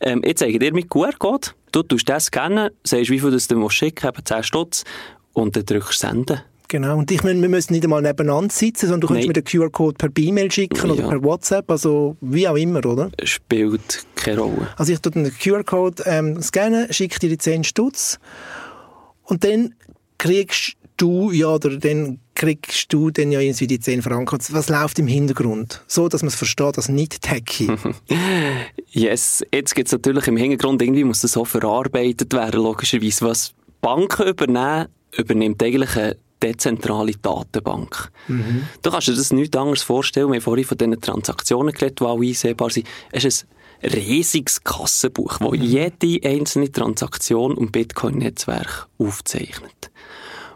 Ähm, 0.00 0.22
ich 0.24 0.36
zeige 0.36 0.58
dir 0.58 0.72
meinen 0.72 0.88
QR-Code, 0.88 1.48
du 1.72 1.82
tust 1.82 2.08
das 2.08 2.26
scannen, 2.26 2.70
sagst, 2.84 3.10
wie 3.10 3.18
viel 3.18 3.30
du 3.30 3.38
dir 3.38 3.70
schicken 3.70 4.12
musst, 4.12 4.28
10 4.28 4.42
Stutz, 4.42 4.84
und 5.32 5.56
dann 5.56 5.64
drückst 5.64 6.02
du 6.02 6.06
Senden. 6.06 6.40
Genau, 6.68 6.96
und 6.98 7.10
ich 7.10 7.22
meine, 7.22 7.40
wir 7.42 7.48
müssen 7.48 7.74
nicht 7.74 7.84
einmal 7.84 8.02
nebeneinander 8.02 8.52
sitzen, 8.52 8.86
sondern 8.86 9.02
du 9.02 9.06
kannst 9.08 9.26
mir 9.26 9.32
den 9.34 9.44
QR-Code 9.44 9.96
per 9.96 10.10
E-Mail 10.16 10.50
schicken 10.50 10.76
ja. 10.76 10.92
oder 10.92 11.08
per 11.08 11.22
WhatsApp, 11.22 11.70
also 11.70 12.16
wie 12.20 12.48
auch 12.48 12.56
immer, 12.56 12.84
oder? 12.86 13.10
Spielt 13.22 14.06
keine 14.16 14.40
Rolle. 14.40 14.68
Also 14.76 14.92
ich 14.92 15.00
tue 15.00 15.12
den 15.12 15.30
QR-Code 15.30 16.02
ähm, 16.06 16.40
scannen, 16.40 16.92
schicke 16.92 17.18
dir 17.18 17.28
die 17.28 17.38
10 17.38 17.64
Stutz 17.64 18.18
und 19.24 19.44
dann 19.44 19.74
kriegst 20.18 20.76
du, 20.96 21.30
ja, 21.30 21.48
oder 21.48 21.76
dann 21.76 22.18
kriegst 22.34 22.92
du 22.92 23.10
dann 23.10 23.32
ja 23.32 23.40
irgendwie 23.40 23.66
die 23.66 23.80
10 23.80 24.02
Franken. 24.02 24.38
Was 24.50 24.68
läuft 24.68 24.98
im 24.98 25.06
Hintergrund? 25.06 25.82
So, 25.86 26.08
dass 26.08 26.22
man 26.22 26.28
es 26.28 26.34
versteht, 26.34 26.76
dass 26.76 26.88
nicht 26.88 27.22
techy. 27.22 27.70
yes. 28.90 29.42
Jetzt 29.52 29.74
gibt 29.74 29.88
es 29.88 29.92
natürlich 29.92 30.26
im 30.26 30.36
Hintergrund, 30.36 30.82
irgendwie 30.82 31.04
muss 31.04 31.20
das 31.20 31.32
so 31.32 31.44
verarbeitet 31.44 32.32
werden, 32.32 32.62
logischerweise. 32.62 33.24
Was 33.24 33.54
Banken 33.80 34.28
übernehmen, 34.28 34.88
übernimmt 35.16 35.62
eigentlich 35.62 35.96
eine 35.96 36.16
dezentrale 36.42 37.12
Datenbank. 37.12 38.10
Mhm. 38.28 38.64
Du 38.82 38.90
kannst 38.90 39.08
dir 39.08 39.14
das 39.14 39.32
nichts 39.32 39.56
anderes 39.56 39.82
vorstellen. 39.82 40.28
Wir 40.28 40.36
haben 40.36 40.42
vorhin 40.42 40.64
von 40.64 40.76
diesen 40.76 41.00
Transaktionen 41.00 41.72
geredet, 41.72 42.00
die 42.00 42.04
auch 42.04 42.20
einsehbar 42.20 42.70
sind. 42.70 42.86
Es 43.12 43.24
ist 43.24 43.42
ein 43.42 43.48
riesiges 43.84 44.64
Kassenbuch, 44.64 45.38
das 45.38 45.50
mhm. 45.50 45.62
jede 45.62 46.28
einzelne 46.28 46.72
Transaktion 46.72 47.56
im 47.56 47.70
Bitcoin-Netzwerk 47.70 48.88
aufzeichnet. 48.98 49.90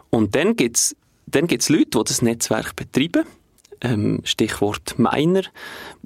Und 0.09 0.35
dann 0.35 0.55
gibt 0.55 0.77
es 0.77 0.95
dann 1.31 1.47
gibt's 1.47 1.69
Leute, 1.69 1.99
die 1.99 2.03
das 2.05 2.21
Netzwerk 2.21 2.75
betreiben. 2.75 3.25
Ähm, 3.81 4.21
Stichwort 4.23 4.97
Miner. 4.97 5.43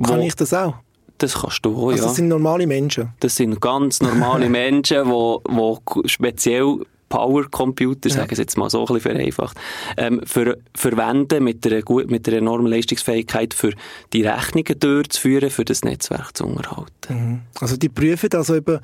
Kann 0.04 0.22
ich 0.22 0.36
das 0.36 0.54
auch? 0.54 0.76
Das 1.18 1.36
kannst 1.36 1.66
du 1.66 1.76
auch, 1.78 1.90
also 1.90 2.04
ja. 2.04 2.08
Das 2.08 2.16
sind 2.16 2.28
normale 2.28 2.68
Menschen? 2.68 3.14
Das 3.20 3.36
sind 3.36 3.62
ganz 3.62 4.02
normale 4.02 4.50
Menschen, 4.50 5.06
die 5.06 6.10
speziell 6.10 6.86
Power-Computer, 7.14 8.10
ja. 8.10 8.16
sagen 8.16 8.32
wir 8.32 8.38
jetzt 8.40 8.58
mal 8.58 8.72
so 8.72 8.80
ein 8.80 8.94
bisschen 8.96 9.02
vereinfacht, 9.02 9.58
ähm, 9.98 10.22
für, 10.26 10.58
verwenden 10.74 11.44
mit 11.44 11.66
einer, 11.68 11.84
gut, 11.84 12.10
mit 12.10 12.28
einer 12.28 12.38
enormen 12.38 12.72
Leistungsfähigkeit, 12.72 13.54
für 13.54 13.72
die 14.14 14.24
Rechnungen 14.24 14.80
durchzuführen, 14.80 15.52
für 15.52 15.64
das 15.64 15.84
Netzwerk 15.84 16.36
zu 16.36 16.48
unterhalten. 16.48 16.88
Mhm. 17.10 17.42
Also 17.60 17.78
die 17.78 17.90
prüfen 17.90 18.30
also 18.34 18.56
eben, 18.56 18.80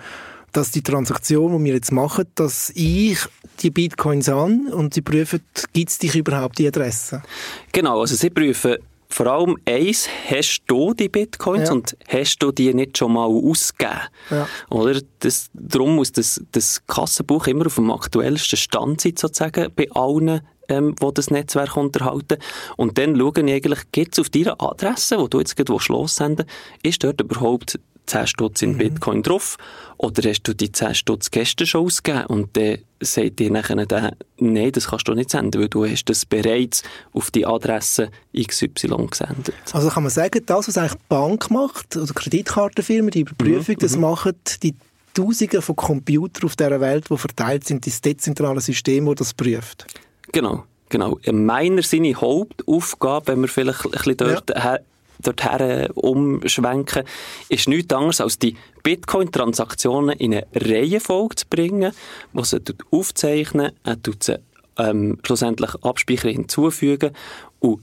dass 0.52 0.70
die 0.70 0.84
Transaktion, 0.84 1.58
die 1.58 1.66
wir 1.66 1.74
jetzt 1.74 1.92
machen, 1.92 2.26
dass 2.36 2.72
ich 2.76 3.18
die 3.62 3.72
Bitcoins 3.72 4.30
an 4.30 4.68
und 4.68 4.94
sie 4.94 5.02
prüfen, 5.02 5.42
gibt 5.74 5.90
es 5.90 5.98
dich 5.98 6.16
überhaupt 6.16 6.60
die 6.60 6.68
Adresse? 6.68 7.24
Genau, 7.72 8.00
also 8.00 8.16
sie 8.16 8.30
prüfen 8.30 8.78
vor 9.12 9.28
allem 9.28 9.58
eins, 9.66 10.08
hast 10.30 10.64
du 10.68 10.94
die 10.94 11.10
Bitcoins 11.10 11.70
ja. 11.70 11.74
und 11.74 11.98
hast 12.08 12.38
du 12.40 12.52
die 12.52 12.74
nicht 12.74 12.98
schon 12.98 13.14
mal 13.14 13.26
ausgegeben? 13.26 14.02
Ja. 14.30 14.48
Oder? 14.70 15.02
Das, 15.20 15.50
darum 15.54 15.96
muss 15.96 16.12
das, 16.12 16.42
das 16.52 16.86
Kassenbuch 16.86 17.48
immer 17.48 17.66
auf 17.66 17.76
dem 17.76 17.90
aktuellsten 17.90 18.58
Stand 18.58 19.02
sein, 19.02 19.16
sozusagen, 19.18 19.72
bei 19.76 19.90
allen 19.92 20.42
ähm, 20.70 20.96
die 20.96 21.14
das 21.14 21.32
Netzwerk 21.32 21.76
unterhalten. 21.76 22.38
Und 22.78 22.98
dann 23.00 23.18
schauen 23.18 23.50
eigentlich, 23.50 23.92
gibt 23.92 24.14
es 24.14 24.20
auf 24.20 24.30
deiner 24.30 24.62
Adresse, 24.62 25.18
wo 25.18 25.28
du 25.28 25.40
jetzt 25.40 25.56
gerade 25.56 25.74
lossenden 25.90 26.46
ist 26.84 27.04
dort 27.04 27.20
überhaupt 27.20 27.80
10 28.06 28.28
Stutz 28.28 28.62
in 28.62 28.74
mhm. 28.74 28.78
Bitcoin 28.78 29.24
drauf? 29.24 29.58
Oder 30.02 30.30
hast 30.30 30.44
du 30.44 30.54
die 30.56 30.72
10 30.72 30.96
Stutz 30.96 31.30
gestern 31.30 31.68
schon 31.68 31.86
ausgegeben? 31.86 32.26
Und 32.28 32.56
dann 32.56 32.78
sagt 33.02 33.38
dir 33.38 33.52
nachher 33.52 33.86
der, 33.86 34.16
nein, 34.38 34.72
das 34.72 34.88
kannst 34.88 35.10
du 35.10 35.14
nicht 35.14 35.30
senden, 35.30 35.60
weil 35.60 35.68
du 35.68 35.86
hast 35.86 36.06
das 36.06 36.26
bereits 36.26 36.84
auf 37.12 37.32
die 37.32 37.46
Adresse 37.46 38.10
XY 38.34 39.08
gesendet. 39.12 39.54
Also 39.74 39.90
kann 39.90 40.04
man 40.04 40.10
sagen, 40.10 40.42
das, 40.46 40.70
was 40.70 40.78
eigentlich 40.78 40.94
die 40.94 41.06
Bank 41.10 41.52
macht, 41.52 41.98
oder 41.98 42.14
Kreditkartenfirmen, 42.14 43.12
die 43.12 43.22
Überprüfung, 43.22 43.76
mhm. 43.76 43.80
das 43.80 43.96
mhm. 43.96 44.02
machen 44.02 44.34
die 44.64 44.74
Tausende 45.14 45.62
von 45.62 45.76
Computern 45.76 46.46
auf 46.46 46.56
dieser 46.56 46.80
Welt, 46.80 47.10
die 47.10 47.18
verteilt 47.18 47.66
sind, 47.68 47.86
das 47.86 48.00
dezentrale 48.00 48.62
System, 48.62 49.06
das 49.08 49.16
das 49.16 49.34
prüft. 49.34 49.86
Genau. 50.32 50.64
Genau. 50.88 51.20
Meiner 51.30 51.84
seine 51.84 52.16
Hauptaufgabe, 52.16 53.34
wenn 53.34 53.42
wir 53.42 53.48
vielleicht 53.50 53.84
ein 53.84 53.92
bisschen 53.92 54.18
dort 54.18 54.50
ja 54.50 54.80
dorthin 55.22 55.92
umschwenken, 55.92 57.04
ist 57.50 57.68
nichts 57.68 57.94
anderes 57.94 58.22
als 58.22 58.40
die 58.40 58.56
Bitcoin-Transaktionen 58.84 60.18
in 60.18 60.34
eine 60.34 60.48
Reihenfolge 60.54 61.36
zu 61.36 61.46
bringen, 61.50 61.92
die 62.34 62.44
sie 62.44 62.62
aufzeichnen, 62.92 63.72
er 63.84 64.02
tut 64.02 64.24
sie 64.24 64.40
ähm, 64.78 65.18
schlussendlich 65.24 65.72
abspeichern, 65.82 66.32
hinzufügen 66.32 67.12
und 67.60 67.82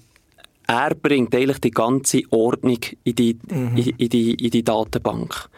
er 0.66 0.94
bringt 0.94 1.34
eigentlich 1.34 1.60
die 1.60 1.70
ganze 1.70 2.22
Ordnung 2.30 2.78
in 3.04 3.14
die, 3.14 3.38
mhm. 3.48 3.76
in, 3.76 3.88
in, 3.96 4.08
die, 4.08 4.34
in 4.34 4.50
die 4.50 4.64
Datenbank. 4.64 5.48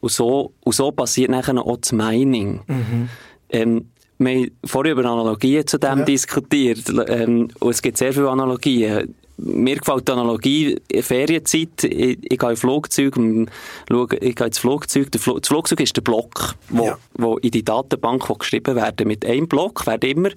Und 0.00 0.12
so, 0.12 0.52
und 0.60 0.74
so 0.74 0.92
passiert 0.92 1.30
nachher 1.30 1.56
auch 1.58 1.78
das 1.78 1.92
Mining. 1.92 2.60
Mhm. 2.66 3.08
Ähm, 3.50 3.90
wir 4.18 4.30
haben 4.32 4.50
vorher 4.64 4.92
über 4.92 5.04
Analogien 5.06 5.66
zu 5.66 5.78
dem 5.78 6.00
ja. 6.00 6.04
diskutiert. 6.04 6.92
Ähm, 7.08 7.48
und 7.58 7.70
es 7.70 7.80
gibt 7.80 7.96
sehr 7.96 8.12
viele 8.12 8.28
Analogien 8.28 9.14
mir 9.42 9.76
gefällt 9.76 10.08
die 10.08 10.12
Analogie, 10.12 10.76
Ferienzeit, 11.00 11.84
ich, 11.84 12.18
ich 12.22 12.38
gehe 12.38 12.50
in 12.50 12.56
Flugzeug, 12.56 13.14
schaue, 13.88 14.08
ich 14.20 14.34
gehe 14.34 14.46
ins 14.46 14.58
Flugzeug, 14.58 15.10
der 15.10 15.20
Fl 15.20 15.40
das 15.40 15.48
Flugzeug 15.48 15.80
ist 15.80 15.96
der 15.96 16.02
Block, 16.02 16.54
wo, 16.68 16.86
ja. 16.86 16.98
wo 17.14 17.36
in 17.38 17.50
die 17.50 17.64
Datenbank 17.64 18.28
wo 18.28 18.34
geschrieben 18.34 18.76
werden. 18.76 19.08
Mit 19.08 19.24
einem 19.24 19.48
Block 19.48 19.86
werden 19.86 20.10
immer 20.10 20.30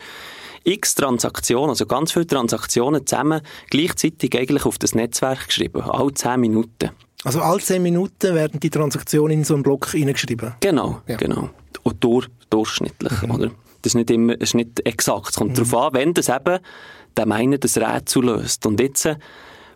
x 0.63 0.95
Transaktionen, 0.95 1.69
also 1.69 1.85
ganz 1.85 2.13
viele 2.13 2.27
Transaktionen 2.27 3.05
zusammen 3.05 3.41
gleichzeitig 3.69 4.37
eigentlich 4.37 4.65
auf 4.65 4.77
das 4.77 4.95
Netzwerk 4.95 5.47
geschrieben, 5.47 5.81
alle 5.81 6.13
10 6.13 6.39
Minuten. 6.39 6.91
Also 7.23 7.41
alle 7.41 7.59
10 7.59 7.81
Minuten 7.81 8.35
werden 8.35 8.59
die 8.59 8.69
Transaktionen 8.69 9.39
in 9.39 9.43
so 9.43 9.53
einen 9.53 9.63
Block 9.63 9.91
hineingeschrieben? 9.91 10.55
Genau, 10.59 11.01
ja. 11.07 11.17
genau. 11.17 11.49
Und 11.83 12.03
durch, 12.03 12.27
durchschnittlich, 12.49 13.21
mhm. 13.21 13.31
oder? 13.31 13.51
Das 13.81 13.91
ist 13.91 13.95
nicht 13.95 14.11
immer, 14.11 14.39
ist 14.39 14.55
nicht 14.55 14.85
exakt. 14.85 15.31
Es 15.31 15.35
kommt 15.35 15.51
mhm. 15.51 15.55
darauf 15.55 15.75
an, 15.75 15.93
wenn 15.93 16.13
das 16.13 16.29
eben 16.29 16.59
der 17.17 17.25
meinen, 17.25 17.59
das 17.59 17.77
Rätsel 17.77 18.25
löst. 18.25 18.65
Und 18.65 18.79
jetzt, 18.79 19.05
äh, 19.05 19.15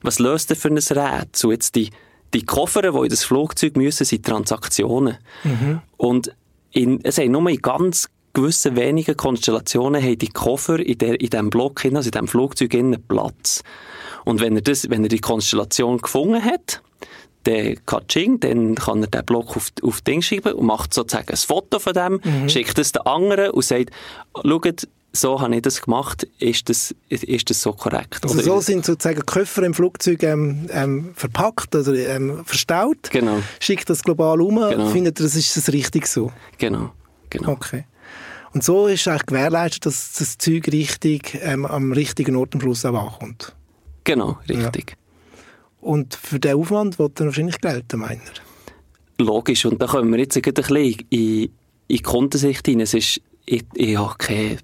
was 0.01 0.19
löst 0.19 0.49
er 0.49 0.55
für 0.55 0.69
ein 0.69 0.77
Rätsel? 0.77 1.51
Jetzt 1.51 1.75
die, 1.75 1.89
die 2.33 2.43
Koffer, 2.43 2.81
die 2.81 2.97
in 2.97 3.09
das 3.09 3.23
Flugzeug 3.23 3.77
müssen, 3.77 4.05
sind 4.05 4.25
Transaktionen. 4.25 5.17
Mhm. 5.43 5.81
Und 5.97 6.35
in, 6.71 7.03
es 7.03 7.17
haben 7.17 7.31
nur 7.31 7.49
in 7.49 7.61
ganz 7.61 8.09
gewissen 8.33 8.75
wenigen 8.75 9.17
Konstellationen 9.17 10.01
haben 10.01 10.19
die 10.19 10.27
Koffer 10.27 10.79
in, 10.79 10.97
der, 10.99 11.19
in 11.19 11.29
diesem 11.29 11.49
Block, 11.49 11.83
also 11.83 11.97
in 11.97 12.11
diesem 12.11 12.27
Flugzeug 12.27 12.73
innen 12.73 13.01
Platz. 13.07 13.63
Und 14.25 14.41
wenn 14.41 14.55
er, 14.55 14.61
das, 14.61 14.89
wenn 14.89 15.03
er 15.03 15.09
die 15.09 15.19
Konstellation 15.19 15.97
gefunden 15.97 16.43
hat, 16.43 16.81
dann 17.43 17.75
Katsching, 17.85 18.39
dann 18.39 18.75
kann 18.75 19.01
er 19.01 19.07
den 19.07 19.25
Block 19.25 19.55
auf, 19.55 19.71
auf 19.81 20.01
Ding 20.01 20.21
schreiben 20.21 20.53
und 20.53 20.65
macht 20.65 20.93
sozusagen 20.93 21.29
ein 21.29 21.37
Foto 21.37 21.79
von 21.79 21.93
dem, 21.93 22.19
mhm. 22.23 22.49
schickt 22.49 22.77
es 22.77 22.91
den 22.91 23.03
anderen 23.03 23.51
und 23.51 23.63
sagt, 23.63 23.91
schaut, 24.35 24.87
so 25.19 25.41
habe 25.41 25.55
ich 25.55 25.61
das 25.61 25.81
gemacht, 25.81 26.27
ist 26.39 26.69
das, 26.69 26.95
ist 27.09 27.49
das 27.49 27.61
so 27.61 27.73
korrekt? 27.73 28.19
Also 28.23 28.39
so 28.39 28.61
sind 28.61 28.85
sozusagen 28.85 29.25
Koffer 29.25 29.63
im 29.63 29.73
Flugzeug 29.73 30.23
ähm, 30.23 30.67
ähm, 30.71 31.11
verpackt 31.15 31.75
oder 31.75 31.95
ähm, 31.95 32.43
verstaut, 32.45 33.09
genau. 33.11 33.39
schickt 33.59 33.89
das 33.89 34.03
global 34.03 34.41
um, 34.41 34.55
genau. 34.55 34.87
findet 34.87 35.19
das 35.19 35.35
ist 35.35 35.55
das 35.57 35.71
richtig 35.71 36.07
so? 36.07 36.31
Genau, 36.57 36.91
genau. 37.29 37.51
Okay. 37.51 37.85
Und 38.53 38.63
so 38.63 38.87
ist 38.87 39.07
eigentlich 39.07 39.25
gewährleistet, 39.25 39.85
dass 39.85 40.13
das 40.13 40.37
Zeug 40.37 40.67
richtig 40.71 41.37
ähm, 41.41 41.65
am 41.65 41.91
richtigen 41.91 42.35
Ort 42.35 42.55
am 42.55 42.61
Schluss 42.61 42.85
auch 42.85 42.93
ankommt. 42.93 43.55
Genau, 44.03 44.37
richtig. 44.47 44.91
Ja. 44.91 44.97
Und 45.81 46.15
für 46.15 46.39
den 46.39 46.55
Aufwand 46.55 46.97
wird 46.97 47.19
er 47.19 47.27
wahrscheinlich 47.27 47.59
gelten, 47.59 47.99
meiner. 47.99 48.21
Logisch, 49.19 49.65
und 49.65 49.81
da 49.81 49.87
kommen 49.87 50.11
wir 50.11 50.19
jetzt 50.19 50.37
ein 50.37 50.41
bisschen 50.41 50.75
in, 50.75 50.95
in 51.09 51.49
die 51.89 51.99
Kundensicht 51.99 52.65
hinein. 52.65 52.81
Es 52.81 52.93
ist, 52.93 53.21
ich, 53.45 53.63
ich 53.73 53.97
habe 53.97 54.15
keine 54.17 54.57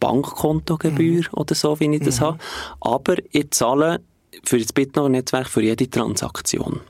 Bankkontogebühr 0.00 1.22
mhm. 1.22 1.38
oder 1.38 1.54
so, 1.54 1.78
wie 1.80 1.94
ich 1.94 2.02
das 2.02 2.20
mhm. 2.20 2.24
habe, 2.24 2.38
aber 2.80 3.16
ich 3.30 3.50
zahle 3.50 4.00
für 4.44 4.58
das 4.58 4.72
Bitnow-Netzwerk 4.72 5.48
für 5.48 5.62
jede 5.62 5.88
Transaktion 5.88 6.80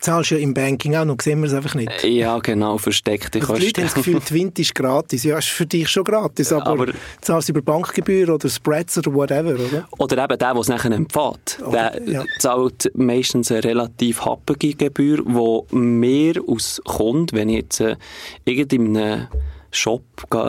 zahlst 0.00 0.30
ja 0.30 0.38
im 0.38 0.54
Banking 0.54 0.94
auch 0.96 1.04
noch, 1.04 1.16
sehen 1.20 1.40
wir 1.40 1.48
es 1.48 1.54
einfach 1.54 1.74
nicht. 1.74 2.04
Ja, 2.04 2.38
genau, 2.38 2.78
versteckte 2.78 3.40
also 3.40 3.54
Die 3.54 3.66
Leute 3.66 3.80
haben 3.80 3.86
das 3.86 3.94
Gefühl, 3.94 4.20
Twint 4.20 4.58
ist 4.58 4.74
gratis. 4.74 5.24
Ja, 5.24 5.38
ist 5.38 5.48
für 5.48 5.66
dich 5.66 5.88
schon 5.88 6.04
gratis, 6.04 6.52
aber, 6.52 6.66
aber 6.66 6.86
zahlst 7.20 7.48
du 7.48 7.52
über 7.52 7.62
Bankgebühr 7.62 8.32
oder 8.32 8.48
Spreads 8.48 8.98
oder 8.98 9.12
whatever, 9.14 9.54
oder? 9.54 9.88
Oder 9.98 10.24
eben 10.24 10.38
der, 10.38 10.52
der 10.52 10.56
es 10.56 10.68
nachher 10.68 10.92
empfiehlt. 10.92 11.58
Der 11.72 12.00
ja. 12.06 12.24
zahlt 12.38 12.90
meistens 12.94 13.50
eine 13.50 13.64
relativ 13.64 14.24
happige 14.24 14.74
Gebühr, 14.74 15.22
wo 15.24 15.66
mehr 15.70 16.34
aus 16.46 16.80
Kunden, 16.84 17.36
wenn 17.36 17.48
ich 17.48 17.56
jetzt 17.56 17.80
äh, 17.80 17.96
irgendeinem 18.44 19.26
Shop 19.76 20.02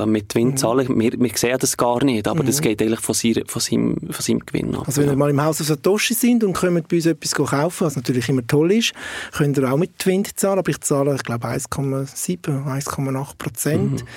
mit 0.05 0.29
Gewinn 0.29 0.50
mhm. 0.50 0.57
zahlen. 0.57 1.00
Wir, 1.00 1.12
wir 1.13 1.31
sehen 1.36 1.57
das 1.60 1.77
gar 1.77 2.03
nicht, 2.03 2.27
aber 2.27 2.43
mhm. 2.43 2.48
das 2.48 2.62
geht 2.62 2.81
eigentlich 2.81 3.01
von, 3.01 3.15
seiner, 3.15 3.41
von, 3.48 3.62
seinem, 3.62 3.98
von 4.10 4.22
seinem 4.22 4.39
Gewinn 4.46 4.75
ab. 4.75 4.84
Also 4.88 5.01
wenn 5.01 5.10
ihr 5.10 5.15
mal 5.15 5.29
im 5.29 5.41
Haus 5.41 5.62
auf 5.62 5.67
Satoshi 5.67 6.13
sind 6.13 6.43
und 6.43 6.53
kommen 6.53 6.84
bei 6.88 6.96
uns 6.98 7.05
etwas 7.05 7.36
kaufen, 7.36 7.86
was 7.86 7.96
natürlich 7.96 8.29
immer 8.29 8.46
toll 8.46 8.72
ist, 8.72 8.93
könnt 9.34 9.57
ihr 9.57 9.72
auch 9.72 9.77
mit 9.77 9.98
Twin 10.00 10.24
zahlen, 10.36 10.60
aber 10.60 10.69
ich 10.69 10.81
zahle, 10.81 11.15
ich 11.15 11.24
glaube, 11.24 11.48
1,7, 11.48 12.65
1,8 12.65 13.38
Prozent. 13.38 14.03
Mhm 14.03 14.07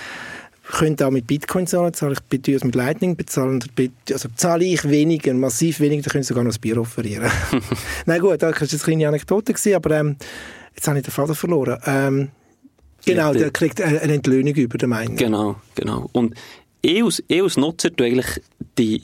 könnt 0.71 1.03
auch 1.03 1.11
mit 1.11 1.27
Bitcoin 1.27 1.67
zahlen, 1.67 1.93
zahle 1.93 2.15
ich 2.15 2.21
bei 2.21 2.55
uns 2.55 2.65
mit 2.65 2.75
Lightning 2.75 3.17
bezahlen, 3.17 3.63
also 4.11 4.29
zahle 4.35 4.65
ich 4.65 4.89
weniger, 4.89 5.35
massiv 5.35 5.81
weniger, 5.81 6.03
dann 6.03 6.13
können 6.13 6.25
Sie 6.25 6.29
sogar 6.29 6.45
noch 6.45 6.55
ein 6.55 6.61
Bier 6.61 6.79
offerieren. 6.79 7.31
Nein 8.07 8.21
gut, 8.21 8.43
das 8.43 8.53
war 8.53 8.61
eine 8.61 8.79
kleine 8.79 9.09
Anekdote, 9.09 9.55
aber 9.77 9.91
ähm, 9.99 10.17
jetzt 10.75 10.89
habe 10.89 10.99
ich 10.99 11.05
den 11.05 11.11
Faden 11.11 11.35
verloren. 11.35 11.79
Ähm, 11.87 12.29
Genau, 13.05 13.33
der 13.33 13.51
kriegt 13.51 13.81
eine 13.81 14.01
Entlöhnung 14.01 14.55
über 14.55 14.79
den 14.79 14.91
Miner. 14.91 15.15
Genau, 15.15 15.57
genau. 15.75 16.09
Und 16.13 16.35
ich 16.83 17.03
als, 17.03 17.23
ich 17.29 17.43
als 17.43 17.57
Nutzer 17.57 17.95
tue 17.95 18.07
eigentlich 18.07 18.43
die, 18.79 19.03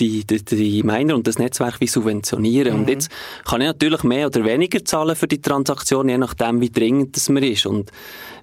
die, 0.00 0.24
die, 0.24 0.44
die 0.44 0.82
Miner 0.82 1.14
und 1.14 1.26
das 1.26 1.38
Netzwerk 1.38 1.80
wie 1.80 1.86
subventionieren. 1.86 2.74
Mhm. 2.74 2.80
Und 2.80 2.88
jetzt 2.88 3.10
kann 3.44 3.60
ich 3.60 3.66
natürlich 3.66 4.02
mehr 4.02 4.26
oder 4.26 4.44
weniger 4.44 4.84
zahlen 4.84 5.14
für 5.14 5.28
die 5.28 5.40
Transaktion, 5.40 6.08
je 6.08 6.18
nachdem, 6.18 6.60
wie 6.60 6.70
dringend 6.70 7.16
es 7.16 7.28
mir 7.28 7.46
ist. 7.46 7.66
Und 7.66 7.90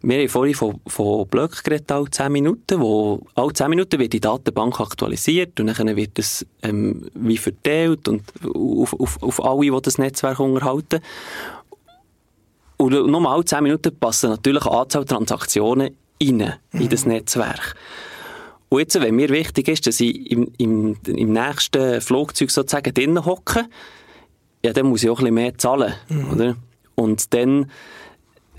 wir 0.01 0.19
haben 0.19 0.29
vorhin 0.29 0.55
von, 0.55 0.79
von 0.88 1.27
Blöcken 1.27 1.59
geredet, 1.63 1.91
alle 1.91 2.09
10 2.09 2.31
Minuten, 2.31 2.79
wo 2.79 3.21
alle 3.35 3.53
10 3.53 3.69
Minuten 3.69 4.00
wird 4.00 4.13
die 4.13 4.19
Datenbank 4.19 4.79
aktualisiert 4.79 5.59
und 5.59 5.67
dann 5.67 5.95
wird 5.95 6.17
es 6.17 6.45
ähm, 6.63 7.07
wie 7.13 7.38
verteilt 7.38 8.07
und 8.07 8.23
auf, 8.55 8.93
auf, 9.00 9.21
auf 9.21 9.43
alle, 9.43 9.71
die 9.71 9.81
das 9.81 9.97
Netzwerk 9.97 10.39
unterhalten. 10.39 11.01
Und 12.81 13.25
alle 13.25 13.45
10 13.45 13.63
Minuten 13.63 13.95
passen 13.95 14.31
natürlich 14.31 14.65
eine 14.65 14.79
Anzahl 14.79 15.05
Transaktionen 15.05 15.95
rein, 16.21 16.53
in 16.73 16.89
das 16.89 17.05
mhm. 17.05 17.11
Netzwerk. 17.11 17.75
Und 18.69 18.79
jetzt, 18.79 19.00
wenn 19.00 19.15
mir 19.15 19.29
wichtig 19.29 19.67
ist, 19.67 19.85
dass 19.85 20.00
ich 20.00 20.31
im, 20.31 20.51
im, 20.57 20.98
im 21.05 21.31
nächsten 21.31 22.01
Flugzeug 22.01 22.50
sozusagen 22.50 22.94
drinnen 22.94 23.24
hocke, 23.25 23.65
ja, 24.65 24.74
dann 24.74 24.87
muss 24.87 25.03
ich 25.03 25.09
auch 25.09 25.20
ein 25.20 25.25
bisschen 25.25 25.35
mehr 25.35 25.57
zahlen, 25.57 25.94
mhm. 26.09 26.31
oder? 26.31 26.55
Und 26.96 27.33
dann, 27.33 27.70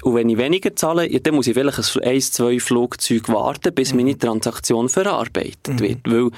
und 0.03 0.15
wenn 0.15 0.29
ich 0.29 0.39
weniger 0.39 0.75
zahle, 0.77 1.11
ja, 1.11 1.19
dann 1.19 1.35
muss 1.35 1.47
ich 1.47 1.55
vielleicht 1.55 1.97
ein, 2.03 2.21
zwei 2.21 2.61
Flugzeuge 2.61 3.33
warten, 3.33 3.75
bis 3.75 3.93
mhm. 3.93 3.99
meine 3.99 4.19
Transaktion 4.19 4.89
verarbeitet 4.89 5.69
mhm. 5.69 5.81
wird. 5.81 5.99
Weil 6.05 6.31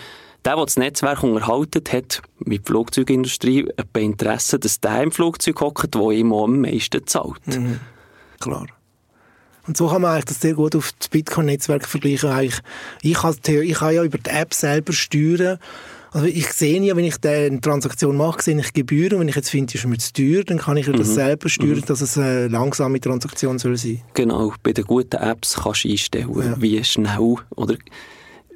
der, 0.45 0.57
der 0.57 0.65
das 0.65 0.77
Netzwerk 0.77 1.23
unterhaltet, 1.23 1.93
hat 1.93 2.23
mit 2.39 2.67
der 2.67 2.73
Flugzeugindustrie 2.73 3.69
ein 3.77 4.03
Interesse, 4.03 4.59
dass 4.59 4.81
der 4.81 5.03
im 5.03 5.13
Flugzeug 5.13 5.61
hockt, 5.61 5.95
der 5.95 6.11
ihm 6.11 6.33
am 6.33 6.61
meisten 6.61 7.07
zahlt. 7.07 7.47
Mhm. 7.47 7.81
Klar. 8.41 8.67
Und 9.67 9.77
so 9.77 9.89
kann 9.89 10.03
man 10.03 10.13
eigentlich 10.13 10.27
das 10.27 10.41
sehr 10.41 10.55
gut 10.55 10.77
auf 10.77 10.93
das 10.99 11.09
Bitcoin-Netzwerk 11.09 11.87
vergleichen. 11.87 12.31
Eigentlich, 12.31 12.61
ich, 13.01 13.15
kann, 13.15 13.35
ich 13.47 13.75
kann 13.75 13.95
ja 13.95 14.05
über 14.05 14.19
die 14.19 14.31
App 14.31 14.53
selber 14.53 14.93
steuern, 14.93 15.59
also 16.15 16.29
ich 16.29 16.53
sehe 16.53 16.81
ja, 16.81 16.95
wenn 16.95 17.05
ich 17.05 17.17
eine 17.25 17.61
Transaktion 17.61 18.17
mache, 18.17 18.41
sehe 18.41 18.57
ich 18.57 18.73
Gebühren. 18.73 19.19
Wenn 19.19 19.27
ich 19.27 19.35
jetzt 19.35 19.51
finde, 19.51 19.75
ist 19.75 19.85
mir 19.85 19.99
zu 19.99 20.13
teuer, 20.13 20.45
dann 20.45 20.59
kann 20.59 20.77
ich 20.77 20.87
ja 20.87 20.93
das 20.93 21.09
mhm. 21.09 21.15
selber 21.15 21.49
steuern, 21.49 21.79
mhm. 21.79 21.87
dass 21.87 22.01
es 22.03 22.17
eine 22.17 22.47
langsame 22.47 23.01
Transaktion 23.01 23.59
soll 23.59 23.77
sein. 23.77 24.01
Genau, 24.15 24.55
bei 24.63 24.73
den 24.73 24.85
guten 24.85 25.17
Apps 25.17 25.57
kannst 25.61 25.83
du 25.83 25.89
einstellen, 25.89 26.31
ja. 26.39 26.55
wie 26.63 26.85
schnell 26.85 27.35
oder 27.57 27.75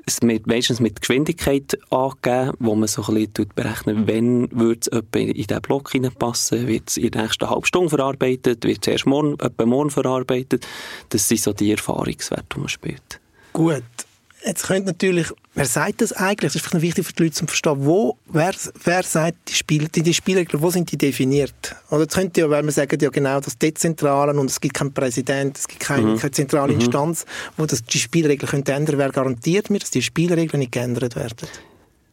es 0.09 0.23
mit, 0.23 0.47
meistens 0.47 0.81
mit 0.81 1.01
Geschwindigkeit 1.01 1.79
angegeben, 1.91 2.53
wo 2.59 2.75
man 2.75 2.89
so 2.89 3.03
ein 3.07 3.15
bisschen 3.15 3.49
berechnet, 3.55 4.07
wenn 4.07 4.51
würde 4.51 4.81
es 4.81 5.21
in 5.21 5.33
diesen 5.33 5.63
Block 5.63 5.93
hineinpassen, 5.93 6.67
wird 6.67 6.89
es 6.89 6.97
in 6.97 7.11
der 7.11 7.23
nächsten 7.23 7.49
halben 7.49 7.65
Stunde 7.65 7.91
verarbeitet, 7.91 8.65
wird 8.65 8.87
es 8.87 8.93
erst 8.93 9.07
morgen, 9.07 9.35
etwa 9.41 9.67
morgen 9.67 9.91
verarbeitet. 9.91 10.67
Das 11.11 11.29
sind 11.29 11.41
so 11.41 11.53
die 11.53 11.71
Erfahrungswerte, 11.71 12.47
die 12.55 12.61
man 12.61 12.69
spielt. 12.69 13.21
Gut. 13.53 13.83
Jetzt 14.49 14.67
könnte 14.67 14.87
natürlich, 14.87 15.27
wer 15.55 15.67
sagt 15.67 16.01
das 16.01 16.15
eigentlich? 16.15 16.55
Das 16.55 16.55
ist 16.55 16.67
vielleicht 16.67 16.83
wichtig 16.83 17.07
für 17.07 17.13
die 17.13 17.25
Leute 17.25 17.35
zu 17.35 17.45
verstehen. 17.45 17.85
Wo, 17.85 18.17
wer, 18.31 18.55
wer 18.83 19.03
sagt 19.03 19.37
die 19.51 19.53
Spiele, 19.53 19.91
die, 19.91 20.03
die 20.03 20.15
Spielregeln, 20.15 20.63
wo 20.63 20.71
sind 20.71 20.91
die 20.91 20.97
definiert? 20.97 21.77
Oder 21.91 22.05
jetzt 22.05 22.15
könnte 22.15 22.41
ja, 22.41 22.49
weil 22.49 22.63
man 22.63 22.73
sagen 22.73 22.99
ja 22.99 23.11
genau, 23.11 23.41
das 23.41 23.59
Dezentrale 23.59 24.33
und 24.33 24.49
es 24.49 24.59
gibt 24.59 24.73
keinen 24.73 24.95
Präsident, 24.95 25.59
es 25.59 25.69
gibt 25.69 25.81
keine, 25.81 26.13
mhm. 26.13 26.17
keine 26.17 26.31
zentrale 26.31 26.73
mhm. 26.73 26.81
Instanz, 26.81 27.27
wo 27.59 27.67
das, 27.67 27.85
die 27.85 27.99
Spielregeln 27.99 28.49
könnte 28.49 28.73
ändern. 28.73 28.97
Wer 28.97 29.11
garantiert 29.11 29.69
mir, 29.69 29.81
dass 29.81 29.91
die 29.91 30.01
Spielregeln 30.01 30.61
nicht 30.61 30.73
geändert 30.73 31.15
werden? 31.15 31.47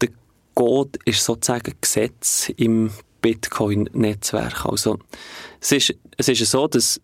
Der 0.02 0.10
Code 0.56 1.00
ist 1.06 1.24
sozusagen 1.24 1.74
Gesetz 1.80 2.52
im 2.58 2.92
Bitcoin-Netzwerk. 3.22 4.66
Also, 4.66 5.00
es 5.62 5.72
ist, 5.72 5.96
es 6.18 6.28
ist 6.28 6.52
so, 6.52 6.68
dass 6.68 7.00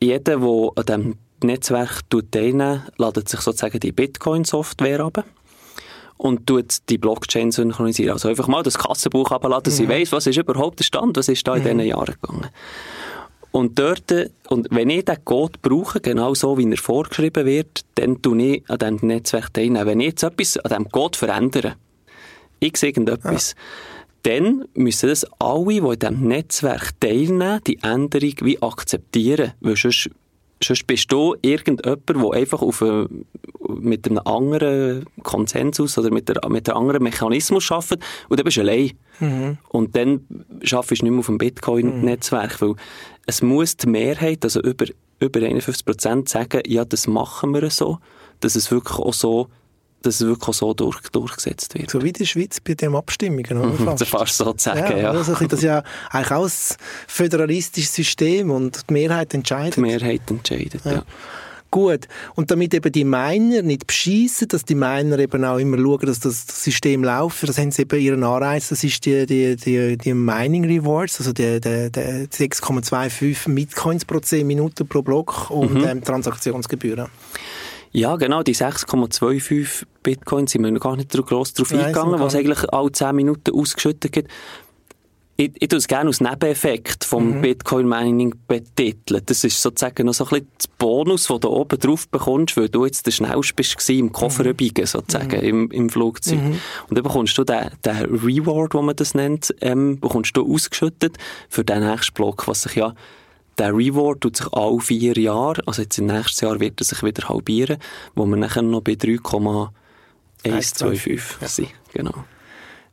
jeder, 0.00 0.38
der 0.38 0.38
an 0.38 0.86
diesem 0.86 1.18
Netzwerk 1.46 2.02
teilnehmen, 2.30 2.82
ladet 2.96 3.28
sich 3.28 3.40
sozusagen 3.40 3.80
die 3.80 3.92
Bitcoin-Software 3.92 5.00
ab 5.00 5.24
und 6.16 6.46
tut 6.46 6.88
die 6.88 6.98
Blockchain 6.98 7.50
synchronisieren. 7.50 8.12
Also 8.12 8.28
einfach 8.28 8.46
mal 8.46 8.62
das 8.62 8.78
Kassenbuch 8.78 9.30
abladen, 9.30 9.64
dass 9.64 9.78
mhm. 9.78 9.84
ich 9.84 9.90
weiss, 9.90 10.12
was 10.12 10.26
ist 10.26 10.36
überhaupt 10.36 10.78
der 10.78 10.84
Stand, 10.84 11.16
was 11.16 11.28
ist 11.28 11.46
da 11.46 11.54
in 11.56 11.62
mhm. 11.62 11.64
diesen 11.64 11.80
Jahren 11.80 12.14
gegangen. 12.20 12.50
Und 13.52 13.78
dort, 13.78 14.12
und 14.48 14.68
wenn 14.70 14.90
ich 14.90 15.04
diesen 15.04 15.24
Code 15.24 15.58
brauche, 15.60 16.00
genau 16.00 16.34
so 16.34 16.56
wie 16.58 16.70
er 16.70 16.76
vorgeschrieben 16.76 17.46
wird, 17.46 17.80
dann 17.96 18.22
tue 18.22 18.42
ich 18.42 18.70
an 18.70 18.78
diesem 18.78 19.08
Netzwerk 19.08 19.52
teilnehmen. 19.52 19.86
Wenn 19.86 20.00
ich 20.00 20.08
jetzt 20.08 20.22
etwas 20.22 20.56
an 20.58 20.68
diesem 20.68 20.88
Code 20.90 21.18
verändere, 21.18 21.74
ich 22.60 22.80
irgendetwas, 22.82 23.54
ja. 23.56 24.34
dann 24.34 24.66
müssen 24.74 25.08
das 25.08 25.24
alle, 25.40 25.66
die 25.66 25.78
in 25.78 25.98
diesem 25.98 26.28
Netzwerk 26.28 27.00
teilnehmen, 27.00 27.60
die 27.66 27.78
Änderung 27.82 28.34
wie 28.42 28.62
akzeptieren. 28.62 29.54
Weil 29.60 29.76
sonst 29.76 30.10
sonst 30.62 30.86
bist 30.86 31.10
du 31.10 31.34
irgendjemand, 31.42 32.08
der 32.08 32.32
einfach 32.32 32.62
auf 32.62 32.82
eine, 32.82 33.08
mit 33.68 34.06
einem 34.06 34.18
anderen 34.24 35.06
Konsensus 35.22 35.96
oder 35.96 36.10
mit, 36.10 36.28
der, 36.28 36.36
mit 36.48 36.68
einem 36.68 36.78
anderen 36.78 37.02
Mechanismus 37.02 37.70
arbeitet 37.70 38.02
und 38.28 38.38
dann 38.38 38.44
bist 38.44 38.58
du 38.58 38.60
allein. 38.62 38.92
Mhm. 39.20 39.58
Und 39.68 39.96
dann 39.96 40.26
arbeitest 40.70 41.02
du 41.02 41.04
nicht 41.04 41.12
mehr 41.12 41.20
auf 41.20 41.26
dem 41.26 41.38
Bitcoin-Netzwerk, 41.38 42.60
mhm. 42.60 42.66
weil 42.66 42.74
es 43.26 43.42
muss 43.42 43.76
die 43.76 43.88
Mehrheit, 43.88 44.44
also 44.44 44.60
über, 44.60 44.86
über 45.18 45.40
51 45.40 45.84
Prozent 45.84 46.28
sagen, 46.28 46.62
ja, 46.66 46.84
das 46.84 47.06
machen 47.06 47.54
wir 47.54 47.70
so, 47.70 47.98
dass 48.40 48.56
es 48.56 48.70
wirklich 48.70 48.98
auch 48.98 49.14
so 49.14 49.48
dass 50.02 50.20
es 50.20 50.26
wirklich 50.26 50.56
so 50.56 50.74
durch, 50.74 51.00
durchgesetzt 51.12 51.74
wird. 51.74 51.90
So 51.90 52.02
wie 52.02 52.12
die 52.12 52.26
Schweiz 52.26 52.60
bei 52.60 52.74
den 52.74 52.94
Abstimmungen, 52.94 53.56
oder? 53.56 53.96
Fast. 53.96 54.06
fast 54.06 54.36
so 54.36 54.52
zu 54.52 54.64
sagen, 54.64 54.96
ja. 54.96 54.98
ja. 54.98 55.10
Also 55.10 55.32
das 55.32 55.42
ist 55.42 55.62
ja 55.62 55.82
eigentlich 56.10 56.30
auch 56.30 56.44
ein 56.44 56.76
föderalistisches 57.06 57.94
System 57.94 58.50
und 58.50 58.88
die 58.88 58.92
Mehrheit 58.94 59.34
entscheidet. 59.34 59.76
Die 59.76 59.80
Mehrheit 59.80 60.22
entscheidet, 60.30 60.84
ja. 60.84 60.92
ja. 60.92 61.02
Gut. 61.70 62.08
Und 62.34 62.50
damit 62.50 62.74
eben 62.74 62.90
die 62.90 63.04
Miner 63.04 63.62
nicht 63.62 63.86
beschießen, 63.86 64.48
dass 64.48 64.64
die 64.64 64.74
Miner 64.74 65.18
eben 65.20 65.44
auch 65.44 65.58
immer 65.58 65.78
schauen, 65.78 66.06
dass 66.06 66.18
das 66.18 66.44
System 66.46 67.04
läuft, 67.04 67.48
das 67.48 67.58
haben 67.58 67.70
sie 67.70 67.82
eben 67.82 68.00
ihren 68.00 68.24
Anreiz, 68.24 68.70
das 68.70 68.82
ist 68.82 69.06
die, 69.06 69.24
die, 69.24 69.54
die, 69.54 69.96
die 69.96 70.14
Mining 70.14 70.64
Rewards, 70.64 71.20
also 71.20 71.32
die, 71.32 71.60
die, 71.60 71.90
die 71.92 72.00
6,25 72.00 73.54
Bitcoins 73.54 74.04
pro 74.04 74.18
10 74.18 74.46
Minuten 74.46 74.88
pro 74.88 75.02
Block 75.02 75.50
und 75.50 75.74
mhm. 75.74 75.84
ähm, 75.84 76.02
Transaktionsgebühren. 76.02 77.06
Ja, 77.92 78.16
genau, 78.16 78.42
die 78.42 78.54
6,25 78.54 79.84
Bitcoin 80.02 80.46
sind 80.46 80.62
wir 80.62 80.70
noch 80.70 80.80
gar 80.80 80.96
nicht 80.96 81.10
gross 81.10 81.54
drauf 81.54 81.72
Nein, 81.72 81.86
eingegangen, 81.86 82.20
was 82.20 82.34
eigentlich 82.34 82.72
alle 82.72 82.92
10 82.92 83.16
Minuten 83.16 83.52
ausgeschüttet 83.52 84.14
wird 84.14 84.28
ich, 85.40 85.52
ich 85.58 85.68
tue 85.68 85.78
es 85.78 85.88
gerne 85.88 86.08
als 86.08 86.20
Nebeneffekt 86.20 87.04
vom 87.04 87.36
mhm. 87.36 87.42
Bitcoin-Mining 87.42 88.34
betiteln. 88.46 89.22
Das 89.24 89.42
ist 89.42 89.60
sozusagen 89.60 90.06
noch 90.06 90.12
so 90.12 90.24
ein 90.24 90.30
bisschen 90.30 90.48
das 90.58 90.66
Bonus, 90.68 91.26
den 91.28 91.40
du 91.40 91.48
oben 91.48 91.78
drauf 91.78 92.08
bekommst, 92.08 92.56
weil 92.56 92.68
du 92.68 92.84
jetzt 92.84 93.06
der 93.06 93.10
Schnellste 93.10 93.54
bist 93.54 93.90
im 93.90 94.12
Koffer 94.12 94.44
mhm. 94.44 94.56
biegen, 94.56 94.86
sozusagen, 94.86 95.38
mhm. 95.38 95.44
im, 95.44 95.70
im 95.70 95.90
Flugzeug. 95.90 96.40
Mhm. 96.40 96.60
Und 96.88 96.96
dann 96.96 97.02
bekommst 97.02 97.36
du 97.38 97.44
den, 97.44 97.70
den 97.84 97.96
Reward, 97.96 98.74
wie 98.74 98.82
man 98.82 98.96
das 98.96 99.14
nennt, 99.14 99.54
ähm, 99.60 99.98
bekommst 99.98 100.36
du 100.36 100.46
ausgeschüttet 100.46 101.16
für 101.48 101.64
den 101.64 101.88
nächsten 101.88 102.14
Block, 102.14 102.46
was 102.46 102.62
sich 102.62 102.74
ja 102.74 102.94
der 103.58 103.74
Reward 103.74 104.20
tut 104.20 104.36
sich 104.36 104.46
alle 104.52 104.78
vier 104.80 105.18
Jahre, 105.18 105.60
also 105.66 105.82
jetzt 105.82 105.98
im 105.98 106.06
nächsten 106.06 106.46
Jahr 106.46 106.60
wird 106.60 106.80
er 106.80 106.84
sich 106.84 107.02
wieder 107.02 107.28
halbieren, 107.28 107.78
wo 108.14 108.24
wir 108.26 108.36
nachher 108.36 108.62
noch 108.62 108.80
bei 108.80 108.94
3,125 108.94 111.40
ja. 111.40 111.48
sind. 111.48 111.68
Genau. 111.92 112.24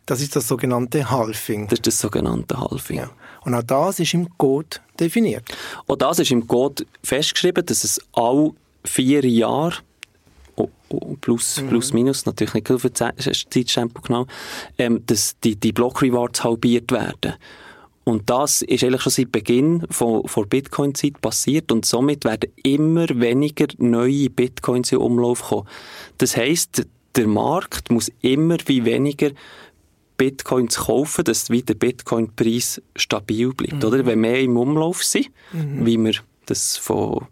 Das 0.05 0.21
ist 0.21 0.35
das 0.35 0.47
sogenannte 0.47 1.09
Halving. 1.09 1.67
Das 1.67 1.79
ist 1.79 1.87
das 1.87 1.99
sogenannte 1.99 2.59
Halving. 2.59 2.99
Ja. 2.99 3.09
Und 3.41 3.53
auch 3.53 3.63
das 3.63 3.99
ist 3.99 4.13
im 4.13 4.37
Code 4.37 4.77
definiert. 4.99 5.43
Auch 5.85 5.97
das 5.97 6.19
ist 6.19 6.31
im 6.31 6.47
Code 6.47 6.85
festgeschrieben, 7.03 7.65
dass 7.65 7.83
es 7.83 7.99
alle 8.13 8.51
vier 8.85 9.25
Jahre 9.25 9.75
oh, 10.55 10.69
oh, 10.89 11.15
plus, 11.19 11.61
mhm. 11.61 11.69
plus 11.69 11.93
minus, 11.93 12.25
natürlich 12.25 12.53
nicht 12.53 12.71
auf 12.71 12.85
Zeitstempel 12.93 14.01
genau, 14.01 14.27
ähm, 14.77 15.03
dass 15.05 15.35
die, 15.43 15.55
die 15.55 15.71
Block-Rewards 15.71 16.43
halbiert 16.43 16.91
werden. 16.91 17.35
Und 18.07 18.29
das 18.29 18.61
ist 18.61 18.85
eigentlich 18.85 19.01
schon 19.01 19.11
seit 19.11 19.33
Beginn 19.33 19.85
von, 19.89 20.25
von 20.29 20.47
Bitcoin-Zeit 20.47 21.19
passiert 21.19 21.73
und 21.73 21.85
somit 21.85 22.23
werden 22.23 22.49
immer 22.63 23.05
weniger 23.09 23.67
neue 23.79 24.29
Bitcoins 24.29 24.93
in 24.93 24.99
Umlauf 24.99 25.49
kommen. 25.49 25.67
Das 26.17 26.37
heisst, 26.37 26.87
der 27.17 27.27
Markt 27.27 27.91
muss 27.91 28.09
immer 28.21 28.55
wie 28.67 28.85
weniger 28.85 29.31
Bitcoin 30.15 30.69
zu 30.69 30.85
kaufen, 30.85 31.25
dass 31.25 31.47
der 31.47 31.73
Bitcoin-Preis 31.73 32.81
stabil 32.95 33.53
bleibt. 33.53 33.83
Mhm. 33.83 33.83
Oder? 33.83 34.05
Wenn 34.05 34.21
mehr 34.21 34.39
im 34.39 34.55
Umlauf 34.55 35.03
sind, 35.03 35.27
mhm. 35.51 35.85
wie 35.85 35.97
wir 35.97 36.13
das 36.45 36.77
von 36.77 37.27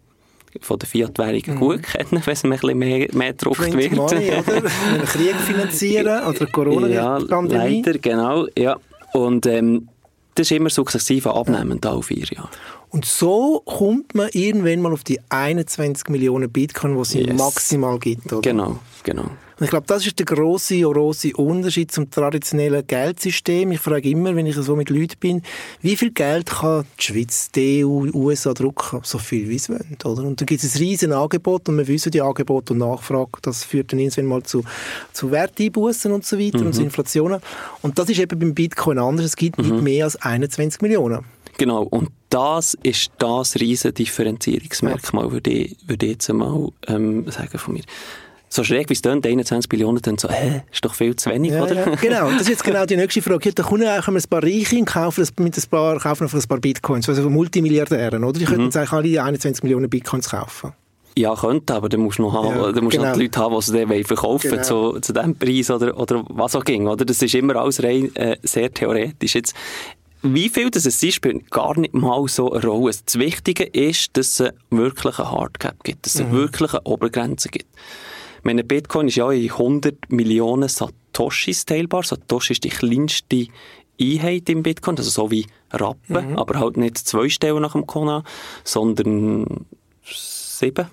von 0.60 0.78
der 0.78 0.88
Fiat-Währungen 0.88 1.54
mhm. 1.54 1.58
gut 1.58 1.82
kennen, 1.84 2.22
wenn 2.24 2.32
es 2.32 2.44
ein 2.44 2.50
bisschen 2.50 2.78
mehr, 2.78 3.08
mehr 3.12 3.32
gedruckt 3.32 3.74
wird. 3.74 3.92
Money, 3.92 4.30
oder? 4.30 4.62
Krieg 5.06 5.36
finanzieren 5.36 6.24
oder 6.24 6.46
Corona-Pandemie. 6.46 7.54
Ja, 7.54 7.64
leider, 7.64 7.98
genau. 7.98 8.46
Ja. 8.56 8.78
Und 9.12 9.46
ähm, 9.46 9.88
das 10.36 10.46
ist 10.48 10.52
immer 10.52 10.70
sukzessive 10.70 11.34
abnehmend, 11.34 11.84
alle 11.86 12.02
vier 12.02 12.24
Jahre. 12.24 12.48
Und 12.90 13.04
so 13.04 13.62
kommt 13.64 14.14
man 14.14 14.28
irgendwann 14.32 14.80
mal 14.80 14.92
auf 14.92 15.02
die 15.02 15.18
21 15.28 16.08
Millionen 16.08 16.50
Bitcoin, 16.50 16.94
die 16.94 17.00
es 17.00 17.14
yes. 17.14 17.36
maximal 17.36 17.98
gibt. 17.98 18.32
Oder? 18.32 18.42
Genau, 18.42 18.78
genau. 19.02 19.30
Und 19.58 19.64
ich 19.64 19.70
glaube, 19.70 19.86
das 19.86 20.06
ist 20.06 20.18
der 20.18 20.26
große, 20.26 20.80
große 20.80 21.32
Unterschied 21.34 21.90
zum 21.90 22.10
traditionellen 22.10 22.86
Geldsystem. 22.86 23.72
Ich 23.72 23.80
frage 23.80 24.10
immer, 24.10 24.36
wenn 24.36 24.44
ich 24.44 24.54
so 24.56 24.76
mit 24.76 24.90
Leuten 24.90 25.18
bin, 25.18 25.42
wie 25.80 25.96
viel 25.96 26.10
Geld 26.10 26.46
kann 26.46 26.84
die 26.98 27.02
Schweiz, 27.02 27.50
die 27.52 27.82
EU, 27.82 28.06
USA 28.12 28.52
drucken? 28.52 29.00
So 29.02 29.16
viel, 29.16 29.48
wie 29.48 29.58
sie 29.58 29.72
wollen, 29.72 29.96
oder? 30.04 30.24
Und 30.24 30.40
dann 30.40 30.46
gibt 30.46 30.62
es 30.62 30.74
ein 30.74 30.78
riesen 30.78 31.12
Angebot 31.12 31.70
und 31.70 31.78
wir 31.78 31.88
wissen, 31.88 32.12
die 32.12 32.20
Angebot 32.20 32.70
und 32.70 32.78
Nachfrage, 32.78 33.30
das 33.40 33.64
führt 33.64 33.92
dann 33.92 33.98
irgendwann 33.98 34.26
mal 34.26 34.42
zu, 34.42 34.62
zu 35.14 35.30
Werteinbußen 35.30 36.12
und 36.12 36.26
so 36.26 36.38
weiter 36.38 36.58
mhm. 36.58 36.66
und 36.66 36.72
zu 36.74 36.82
Inflationen. 36.82 37.40
Und 37.80 37.98
das 37.98 38.10
ist 38.10 38.18
eben 38.18 38.38
beim 38.38 38.54
Bitcoin 38.54 38.98
anders. 38.98 39.24
Es 39.24 39.36
gibt 39.36 39.56
mhm. 39.56 39.70
nicht 39.70 39.82
mehr 39.82 40.04
als 40.04 40.16
21 40.16 40.82
Millionen. 40.82 41.24
Genau, 41.56 41.84
und 41.84 42.10
das 42.28 42.76
ist 42.82 43.10
das 43.18 43.54
riesen 43.56 43.94
Differenzierungsmerkmal, 43.94 45.32
würde, 45.32 45.50
ich, 45.50 45.76
würde 45.86 46.04
ich 46.04 46.12
jetzt 46.12 46.30
mal 46.30 46.68
ähm, 46.86 47.30
sagen 47.30 47.56
von 47.56 47.72
mir 47.72 47.84
so 48.48 48.64
schräg 48.64 48.88
wie 48.88 48.94
es 48.94 49.02
klingt, 49.02 49.26
21 49.26 49.68
Billionen, 49.68 50.00
dann 50.02 50.18
so, 50.18 50.28
hä, 50.28 50.62
ist 50.72 50.84
doch 50.84 50.94
viel 50.94 51.16
zu 51.16 51.30
wenig, 51.30 51.52
ja, 51.52 51.62
oder? 51.62 51.74
Ja. 51.74 51.94
Genau, 51.96 52.30
das 52.30 52.42
ist 52.42 52.48
jetzt 52.48 52.64
genau 52.64 52.86
die 52.86 52.96
nächste 52.96 53.22
Frage. 53.22 53.52
Da 53.52 53.62
kommen 53.62 53.86
auch 53.86 54.08
ein 54.08 54.22
paar 54.30 54.42
Reiche 54.42 54.76
und 54.76 54.86
kaufen 54.86 55.26
mit 55.38 55.56
ein 55.56 55.62
paar, 55.68 55.98
kaufen 55.98 56.28
ein 56.32 56.42
paar 56.48 56.58
Bitcoins, 56.58 57.08
also 57.08 57.28
Multimilliardären, 57.28 58.22
oder? 58.24 58.38
Die 58.38 58.44
könnten 58.44 58.64
mhm. 58.64 58.70
eigentlich 58.74 58.92
alle 58.92 59.22
21 59.24 59.62
Millionen 59.62 59.90
Bitcoins 59.90 60.30
kaufen. 60.30 60.72
Ja, 61.18 61.34
könnte, 61.34 61.74
aber 61.74 61.88
dann 61.88 62.00
musst 62.00 62.18
du 62.18 62.22
noch, 62.22 62.34
haben, 62.34 62.48
ja, 62.48 62.72
dann 62.72 62.84
musst 62.84 62.96
genau. 62.96 63.08
noch 63.08 63.16
die 63.16 63.22
Leute 63.22 63.40
haben, 63.40 63.54
die 63.54 63.62
sie 63.62 63.86
dann 63.86 64.04
verkaufen 64.04 64.50
genau. 64.50 64.62
zu, 64.62 65.00
zu 65.00 65.12
diesem 65.14 65.34
Preis 65.34 65.70
oder, 65.70 65.98
oder 65.98 66.24
was 66.28 66.54
auch 66.54 66.64
ging, 66.64 66.86
oder? 66.86 67.06
Das 67.06 67.22
ist 67.22 67.34
immer 67.34 67.56
alles 67.56 67.82
rein, 67.82 68.14
äh, 68.16 68.36
sehr 68.42 68.70
theoretisch. 68.72 69.34
Jetzt, 69.34 69.54
wie 70.22 70.50
viel 70.50 70.70
das 70.70 70.84
es 70.84 71.02
ist, 71.02 71.14
spielt 71.14 71.50
gar 71.50 71.78
nicht 71.78 71.94
mal 71.94 72.28
so 72.28 72.52
eine 72.52 72.66
Rolle. 72.66 72.92
Das 73.02 73.18
Wichtige 73.18 73.64
ist, 73.64 74.14
dass 74.14 74.40
es 74.40 74.52
wirklich 74.68 75.18
eine 75.18 75.30
Hardcap 75.30 75.84
gibt, 75.84 76.04
dass 76.04 76.16
es 76.16 76.22
mhm. 76.22 76.32
wirklich 76.32 76.74
eine 76.74 76.82
Obergrenze 76.84 77.48
gibt 77.48 77.66
meine, 78.46 78.64
Bitcoin 78.64 79.08
ist 79.08 79.16
ja 79.16 79.30
in 79.30 79.50
100 79.50 80.10
Millionen 80.10 80.68
Satoshis 80.68 81.66
teilbar. 81.66 82.04
Satoshi 82.04 82.54
ist 82.54 82.64
die 82.64 82.70
kleinste 82.70 83.48
Einheit 84.00 84.48
im 84.48 84.62
Bitcoin, 84.62 84.96
also 84.96 85.10
so 85.10 85.30
wie 85.30 85.46
Rappen, 85.72 86.30
mhm. 86.30 86.38
aber 86.38 86.58
halt 86.58 86.76
nicht 86.76 86.96
zwei 86.96 87.28
Stellen 87.28 87.60
nach 87.60 87.72
dem 87.72 87.86
Kona, 87.86 88.22
sondern 88.64 89.66
sieben. 90.04 90.86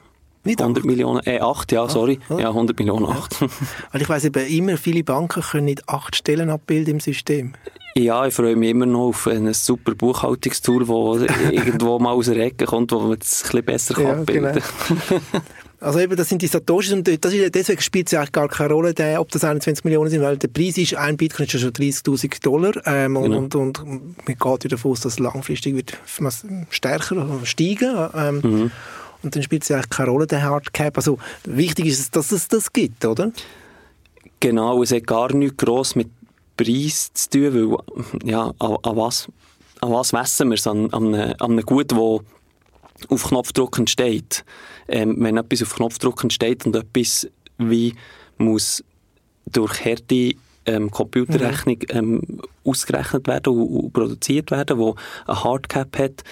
Nicht 0.46 0.62
100 0.62 0.82
acht. 0.82 0.86
Millionen, 0.86 1.22
äh, 1.26 1.40
acht, 1.40 1.72
ja, 1.72 1.88
sorry. 1.88 2.20
Ah, 2.28 2.38
ja, 2.38 2.50
100 2.50 2.78
Millionen, 2.78 3.06
acht. 3.06 3.40
Ja. 3.40 3.48
Weil 3.92 4.02
ich 4.02 4.10
weiss 4.10 4.26
eben, 4.26 4.46
immer 4.46 4.76
viele 4.78 5.04
Banken 5.04 5.42
können 5.42 5.66
nicht 5.66 5.88
acht 5.88 6.18
Stellen 6.18 6.50
abbilden 6.50 6.96
im 6.96 7.00
System. 7.00 7.54
Ja, 7.96 8.26
ich 8.26 8.34
freue 8.34 8.56
mich 8.56 8.72
immer 8.72 8.86
noch 8.86 9.10
auf 9.10 9.28
ein 9.28 9.54
super 9.54 9.96
Buchhaltungstool, 9.96 10.86
das 11.20 11.38
irgendwo 11.52 12.00
mal 12.00 12.12
aus 12.12 12.26
der 12.26 12.38
Ecke 12.38 12.66
kommt, 12.66 12.92
wo 12.92 13.00
man 13.00 13.20
es 13.22 13.44
ein 13.44 13.64
bisschen 13.64 13.66
besser 13.66 14.02
ja, 14.02 14.14
abbilden 14.14 14.60
kann. 14.60 15.02
Genau. 15.10 15.22
Also 15.84 16.00
eben, 16.00 16.16
das 16.16 16.30
sind 16.30 16.42
die 16.42 16.48
Satoshis 16.48 16.94
und 16.94 17.08
das 17.08 17.34
ist, 17.34 17.56
deswegen 17.56 17.82
spielt 17.82 18.08
es 18.08 18.14
eigentlich 18.14 18.32
gar 18.32 18.48
keine 18.48 18.74
Rolle, 18.74 18.94
der, 18.94 19.20
ob 19.20 19.30
das 19.32 19.44
21 19.44 19.84
Millionen 19.84 20.10
sind, 20.10 20.22
weil 20.22 20.38
der 20.38 20.48
Preis 20.48 20.78
ist, 20.78 20.96
ein 20.96 21.18
Bitcoin 21.18 21.46
ist 21.46 21.60
schon 21.60 21.72
30'000 21.72 22.42
Dollar 22.42 22.72
ähm, 22.86 23.16
genau. 23.16 23.38
und, 23.38 23.56
und, 23.56 23.80
und 23.80 24.28
man 24.28 24.38
geht 24.60 24.72
davon 24.72 24.92
aus, 24.92 25.02
dass 25.02 25.20
langfristig 25.20 25.76
wird 25.76 25.98
stärker 26.70 27.28
steigen 27.44 28.10
ähm, 28.16 28.42
mhm. 28.42 28.72
und 29.24 29.36
dann 29.36 29.44
spielt 29.44 29.64
es 29.64 29.72
eigentlich 29.72 29.90
keine 29.90 30.12
Rolle, 30.12 30.26
der 30.26 30.44
Hardcap. 30.44 30.96
Also 30.96 31.18
wichtig 31.44 31.88
ist, 31.88 32.16
dass 32.16 32.32
es 32.32 32.48
das 32.48 32.72
gibt, 32.72 33.04
oder? 33.04 33.34
Genau, 34.40 34.82
es 34.84 34.94
hat 34.94 35.06
gar 35.06 35.34
nichts 35.34 35.58
gross 35.58 35.96
mit 35.96 36.10
Preis 36.56 37.12
zu 37.14 37.30
tun, 37.30 37.54
weil 37.54 38.30
ja, 38.30 38.54
an, 38.58 38.78
an 38.84 38.96
was, 38.96 39.28
an 39.82 39.92
was 39.92 40.14
messen 40.14 40.48
wir 40.48 40.56
es? 40.56 40.66
An, 40.66 40.90
an, 40.94 41.14
einem, 41.14 41.36
an 41.40 41.52
einem 41.52 41.66
Gut, 41.66 41.92
das 41.92 41.98
auf 43.10 43.28
Knopfdruck 43.28 43.78
entsteht 43.80 44.44
ähm, 44.88 45.16
wenn 45.20 45.38
etwas 45.38 45.62
auf 45.64 45.76
Knopfdruck 45.76 46.24
entsteht 46.24 46.66
und 46.66 46.76
etwas 46.76 47.28
wie 47.58 47.94
muss 48.38 48.84
durch 49.46 49.84
harte 49.86 50.34
ähm, 50.66 50.92
Computerrechnung 50.92 51.78
mhm. 51.78 51.98
ähm, 51.98 52.42
ausgerechnet 52.64 53.28
werden 53.28 53.54
und, 53.54 53.68
und, 53.68 53.94
produziert 53.94 54.52
werden, 54.52 54.78
wo 54.78 54.96
ein 55.28 55.44
Hardcap 55.44 55.98
hat, 55.98 56.24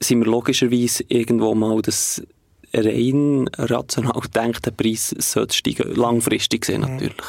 sind 0.00 0.20
wir 0.20 0.26
logischerweise 0.26 1.04
irgendwo 1.08 1.54
mal 1.54 1.82
das 1.82 2.22
rein 2.74 3.48
rational 3.56 4.20
denkt, 4.34 4.66
der 4.66 4.70
Preis 4.72 5.14
sollte 5.18 5.56
steigen. 5.56 5.94
Langfristig 5.94 6.62
gesehen 6.62 6.82
mhm. 6.82 6.92
natürlich. 6.92 7.26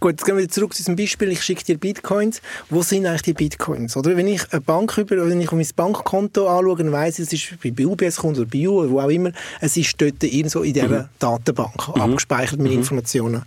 Gut, 0.00 0.12
jetzt 0.12 0.24
gehen 0.24 0.36
wir 0.36 0.48
zurück 0.48 0.74
zu 0.74 0.82
diesem 0.82 0.96
Beispiel. 0.96 1.32
Ich 1.32 1.42
schicke 1.42 1.64
dir 1.64 1.78
Bitcoins. 1.78 2.42
Wo 2.70 2.82
sind 2.82 3.06
eigentlich 3.06 3.22
die 3.22 3.32
Bitcoins? 3.32 3.96
Oder 3.96 4.16
wenn 4.16 4.28
ich 4.28 4.52
eine 4.52 4.60
Bank 4.60 4.96
über, 4.98 5.28
wenn 5.28 5.40
ich 5.40 5.52
mein 5.52 5.66
Bankkonto 5.74 6.46
anschaue, 6.48 6.76
dann 6.78 6.92
weiss 6.92 7.18
ich, 7.18 7.26
es 7.26 7.32
ist 7.32 7.74
bei 7.74 7.86
UBS-Kunden 7.86 8.40
oder 8.40 8.50
bei 8.50 8.68
oder 8.68 8.90
wo 8.90 9.00
auch 9.00 9.08
immer, 9.08 9.32
es 9.60 9.76
ist 9.76 10.00
dort 10.00 10.22
irgendwo 10.22 10.60
in 10.60 10.74
dieser 10.74 10.88
mhm. 10.88 11.08
Datenbank 11.18 11.88
mhm. 11.88 12.02
abgespeichert 12.02 12.58
mit 12.58 12.72
mhm. 12.72 12.78
Informationen. 12.78 13.42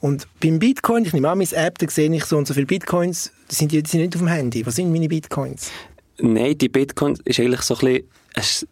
Und 0.00 0.26
beim 0.40 0.58
Bitcoin, 0.58 1.04
ich 1.04 1.12
nehme 1.12 1.28
an, 1.28 1.38
meine 1.38 1.52
App, 1.52 1.78
da 1.78 1.88
sehe 1.88 2.12
ich 2.12 2.24
so 2.24 2.36
und 2.36 2.48
so 2.48 2.54
viele 2.54 2.66
Bitcoins, 2.66 3.30
die 3.50 3.54
sind, 3.54 3.72
die 3.72 3.82
sind 3.86 4.00
nicht 4.00 4.16
auf 4.16 4.20
dem 4.20 4.28
Handy. 4.28 4.66
Was 4.66 4.76
sind 4.76 4.90
meine 4.90 5.08
Bitcoins? 5.08 5.70
Nein, 6.18 6.58
die 6.58 6.68
Bitcoins 6.68 7.20
ist 7.24 7.38
eigentlich 7.40 7.62
so 7.62 7.74
ein 7.76 8.02
bisschen, 8.34 8.68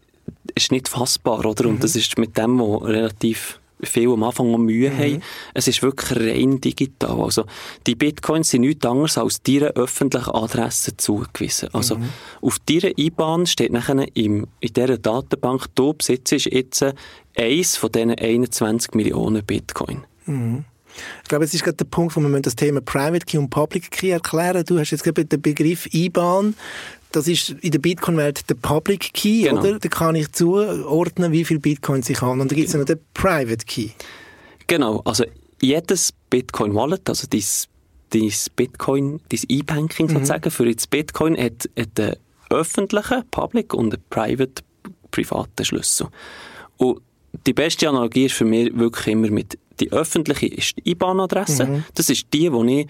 ist 0.55 0.73
nicht 0.73 0.89
fassbar, 0.89 1.45
oder? 1.45 1.67
Und 1.67 1.77
mhm. 1.77 1.81
das 1.81 1.97
ist 1.97 2.19
mit 2.19 2.37
dem, 2.37 2.59
wo 2.59 2.77
relativ 2.77 3.61
viel 3.83 4.11
am 4.11 4.23
Anfang 4.23 4.51
noch 4.51 4.59
Mühe 4.59 4.91
mhm. 4.91 4.99
haben. 4.99 5.23
Es 5.55 5.69
ist 5.69 5.83
wirklich 5.83 6.19
rein 6.19 6.61
digital. 6.61 7.21
Also, 7.21 7.45
die 7.87 7.95
Bitcoins 7.95 8.51
sind 8.51 8.63
nichts 8.63 8.85
anderes 8.85 9.19
als 9.19 9.43
deiner 9.43 9.69
öffentlichen 9.69 10.31
Adresse 10.31 10.97
zugewiesen. 10.97 11.69
Also, 11.73 11.97
mhm. 11.97 12.09
auf 12.41 12.59
deiner 12.61 12.97
IBAN 12.99 13.47
steht 13.47 13.73
nachher 13.73 14.07
im, 14.15 14.47
in 14.61 14.73
dieser 14.73 14.99
Datenbank, 14.99 15.67
du 15.75 15.95
besitzt 15.95 16.33
jetzt 16.33 16.85
eins 17.37 17.77
von 17.77 17.93
diesen 17.93 18.15
21 18.15 18.95
Millionen 18.95 19.45
Bitcoin. 19.45 20.05
Mhm. 20.27 20.65
Ich 21.23 21.29
glaube, 21.29 21.45
es 21.45 21.55
ist 21.55 21.63
gerade 21.63 21.77
der 21.77 21.85
Punkt, 21.85 22.17
wo 22.17 22.21
wir 22.21 22.41
das 22.41 22.57
Thema 22.57 22.81
Private 22.81 23.25
Key 23.25 23.39
und 23.39 23.49
Public 23.49 23.91
Key 23.93 24.11
erklären. 24.11 24.65
Du 24.67 24.79
hast 24.79 24.91
jetzt 24.91 25.05
gerade 25.05 25.25
den 25.25 25.41
Begriff 25.41 25.87
IBAN 25.95 26.55
das 27.13 27.29
ist 27.29 27.51
in 27.61 27.71
der 27.71 27.79
Bitcoin-Welt 27.79 28.49
der 28.49 28.55
Public 28.55 29.13
Key, 29.13 29.43
genau. 29.43 29.61
oder? 29.61 29.79
Da 29.79 29.89
kann 29.89 30.15
ich 30.15 30.31
zuordnen, 30.33 31.33
wie 31.33 31.45
viele 31.45 31.61
Bitcoins 31.61 32.09
ich 32.09 32.21
habe. 32.21 32.33
Und 32.33 32.39
dann 32.41 32.49
gibt 32.49 32.69
es 32.69 32.75
noch 32.75 32.85
den 32.85 33.01
Private 33.15 33.65
Key. 33.67 33.91
Genau, 34.67 35.01
also 35.05 35.25
jedes 35.61 36.13
Bitcoin-Wallet, 36.31 37.09
also 37.09 37.27
dein, 37.29 37.43
dein 38.11 38.33
Bitcoin, 38.57 39.21
dein 39.29 39.41
E-Banking 39.49 40.07
mhm. 40.07 40.13
sozusagen, 40.13 40.51
für 40.51 40.73
das 40.73 40.87
Bitcoin 40.87 41.37
hat, 41.37 41.69
hat 41.79 42.01
einen 42.01 42.17
öffentlichen, 42.51 43.25
Public 43.31 43.75
und 43.75 43.95
einen 43.95 44.03
Private, 44.11 44.63
privaten 45.11 45.65
Schlüssel. 45.65 46.09
Und 46.77 47.01
die 47.47 47.53
beste 47.53 47.89
Analogie 47.89 48.27
ist 48.27 48.35
für 48.35 48.45
mich 48.45 48.77
wirklich 48.77 49.09
immer 49.09 49.31
mit, 49.31 49.59
die 49.81 49.93
öffentliche 49.93 50.47
ist 50.47 50.77
die 50.77 50.91
IBAN-Adresse. 50.91 51.67
Mhm. 51.67 51.85
Das 51.95 52.11
ist 52.11 52.27
die, 52.33 52.51
die 52.51 52.81
ich 52.81 52.87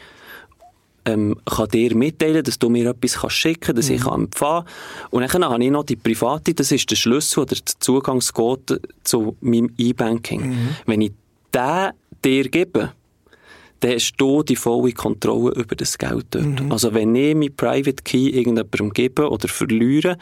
ähm, 1.05 1.37
kann 1.47 1.69
dir 1.69 1.95
mitteilen, 1.95 2.45
dass 2.45 2.59
du 2.59 2.69
mir 2.69 2.91
etwas 2.91 3.15
kannst 3.15 3.37
schicken 3.37 3.75
dass 3.75 3.89
mhm. 3.89 3.95
ich 3.95 4.03
kann 4.03 4.21
empfangen 4.23 4.65
Und 5.11 5.23
dann 5.23 5.45
habe 5.45 5.65
ich 5.65 5.71
noch 5.71 5.85
die 5.85 5.97
private, 5.97 6.55
das 6.55 6.73
ist 6.73 6.91
der 6.91 6.97
Schlüssel 6.97 7.41
oder 7.41 7.55
der 7.55 7.75
Zugangscode 7.79 8.81
zu 9.03 9.37
meinem 9.41 9.73
E-Banking. 9.79 10.49
Mhm. 10.51 10.69
Wenn 10.87 11.01
ich 11.01 11.13
den 11.55 11.91
dir 12.25 12.49
gebe, 12.49 12.93
dann 13.81 13.93
hast 13.93 14.15
du 14.19 14.43
die 14.43 14.57
volle 14.57 14.93
Kontrolle 14.93 15.53
über 15.55 15.75
das 15.75 15.97
Geld 15.97 16.27
dort. 16.31 16.61
Mhm. 16.61 16.73
Also 16.73 16.93
wenn 16.93 17.15
ich 17.15 17.35
mein 17.35 17.55
Private 17.55 18.03
Key 18.05 18.29
irgendjemandem 18.29 18.93
gebe 18.93 19.31
oder 19.31 19.49
verliere, 19.49 20.19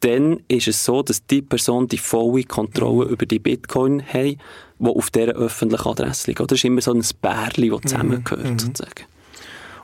dann 0.00 0.40
ist 0.48 0.68
es 0.68 0.84
so, 0.84 1.02
dass 1.02 1.26
die 1.26 1.40
Person 1.42 1.88
die 1.88 1.98
volle 1.98 2.44
Kontrolle 2.44 3.06
mhm. 3.06 3.12
über 3.12 3.26
die 3.26 3.38
Bitcoin 3.38 4.02
hat, 4.02 4.36
die 4.78 4.86
auf 4.86 5.10
dieser 5.10 5.32
öffentlichen 5.32 5.88
Adresse 5.88 6.30
liegt. 6.30 6.40
Das 6.40 6.52
ist 6.52 6.64
immer 6.64 6.82
so 6.82 6.92
ein 6.92 7.02
Bärli, 7.22 7.70
das 7.70 7.80
mhm. 7.80 7.86
zusammengehört, 7.86 8.50
mhm. 8.50 8.58
sozusagen. 8.58 9.04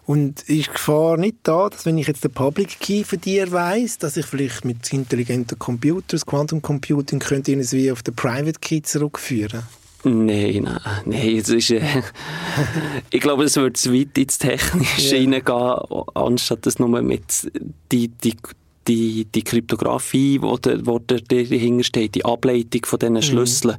Und 0.05 0.41
ist 0.41 0.49
die 0.49 0.63
Gefahr 0.73 1.17
nicht 1.17 1.37
da, 1.45 1.69
dass 1.69 1.87
wenn 1.87 1.97
ich 1.97 2.09
jetzt 2.09 2.25
den 2.25 2.33
Public 2.33 2.81
Key 2.81 3.05
von 3.05 3.21
dir 3.21 3.53
weiss, 3.53 3.99
dass 3.99 4.17
ich 4.17 4.27
vielleicht 4.27 4.65
mit 4.65 4.93
intelligenten 4.93 5.59
Computern, 5.59 6.21
Quantum 6.27 6.61
Computing, 6.61 7.21
könnte 7.21 7.53
irgendwie 7.53 7.93
auf 7.93 8.03
den 8.03 8.15
Private 8.15 8.59
Key 8.61 8.83
zurückführen? 8.83 9.63
Nein, 10.05 10.65
nein, 10.65 10.81
nein, 11.05 11.37
es 11.37 11.49
ist, 11.49 11.71
äh, 11.71 11.81
ich 13.11 13.21
glaube, 13.21 13.45
es 13.45 13.55
wird 13.55 13.77
zu 13.77 13.95
weit 13.95 14.19
ins 14.19 14.39
Technische 14.39 15.17
yeah. 15.17 15.33
reingehen, 15.33 16.05
anstatt 16.15 16.67
dass 16.67 16.81
nur 16.81 17.01
mit 17.03 17.49
die, 17.93 18.09
die, 18.09 18.35
die, 18.89 19.25
die 19.27 19.45
Kryptographie, 19.45 20.41
die, 20.41 21.23
die 21.31 21.49
dahinter 21.49 21.85
steht, 21.85 22.17
die 22.17 22.25
Ableitung 22.25 22.85
von 22.85 22.99
diesen 22.99 23.15
mhm. 23.15 23.23
Schlüsseln, 23.23 23.77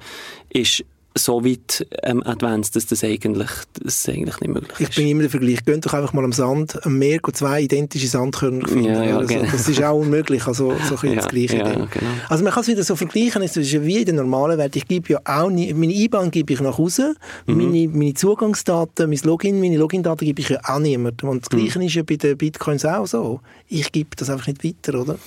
ist 0.49 0.85
so 1.15 1.45
weit 1.45 1.85
ähm, 2.03 2.23
advanced, 2.25 2.75
dass 2.75 2.87
das 2.87 3.03
eigentlich, 3.03 3.49
das 3.81 4.07
eigentlich 4.09 4.39
nicht 4.41 4.53
möglich 4.53 4.79
ist. 4.79 4.89
Ich 4.89 4.95
bin 4.95 5.07
immer 5.07 5.21
der 5.21 5.29
Vergleich. 5.29 5.63
Geht 5.63 5.85
doch 5.85 5.93
einfach 5.93 6.13
mal 6.13 6.23
am 6.23 6.33
Sand, 6.33 6.83
am 6.85 6.97
Meer 6.97 7.19
zwei 7.33 7.61
identische 7.61 8.07
Sandkörner 8.07 8.67
finden. 8.67 8.85
Ja, 8.85 9.03
ja, 9.03 9.17
also, 9.17 9.33
genau. 9.33 9.51
Das 9.51 9.67
ist 9.69 9.83
auch 9.83 9.99
unmöglich, 9.99 10.47
also 10.47 10.73
so 10.89 10.95
ein 11.01 11.09
ja, 11.09 11.15
das 11.15 11.27
Gleiche. 11.27 11.57
Ja, 11.57 11.73
genau. 11.73 11.87
Also 12.29 12.43
man 12.43 12.53
kann 12.53 12.61
es 12.61 12.67
wieder 12.67 12.83
so 12.83 12.95
vergleichen, 12.95 13.41
es 13.43 13.55
ist 13.55 13.71
ja 13.71 13.83
wie 13.83 13.97
in 13.97 14.05
der 14.05 14.15
normalen 14.15 14.57
Welt. 14.57 14.75
Ich 14.75 14.87
gebe 14.87 15.13
ja 15.13 15.19
auch, 15.23 15.49
nie, 15.49 15.73
meine 15.73 15.93
IBAN 15.93 16.31
gebe 16.31 16.53
ich 16.53 16.61
nach 16.61 16.77
Hause, 16.77 17.15
mhm. 17.45 17.57
meine, 17.57 17.87
meine 17.89 18.13
Zugangsdaten, 18.13 19.09
mein 19.09 19.19
Login, 19.23 19.59
meine 19.59 19.77
Login-Daten 19.77 20.25
gebe 20.25 20.41
ich 20.41 20.49
ja 20.49 20.59
auch 20.63 20.79
niemandem. 20.79 21.29
Und 21.29 21.43
das 21.43 21.49
Gleiche 21.49 21.79
mhm. 21.79 21.85
ist 21.85 21.95
ja 21.95 22.03
bei 22.03 22.15
den 22.15 22.37
Bitcoins 22.37 22.85
auch 22.85 23.05
so. 23.05 23.39
Ich 23.67 23.91
gebe 23.91 24.09
das 24.15 24.29
einfach 24.29 24.47
nicht 24.47 24.63
weiter, 24.63 24.99
oder? 24.99 25.17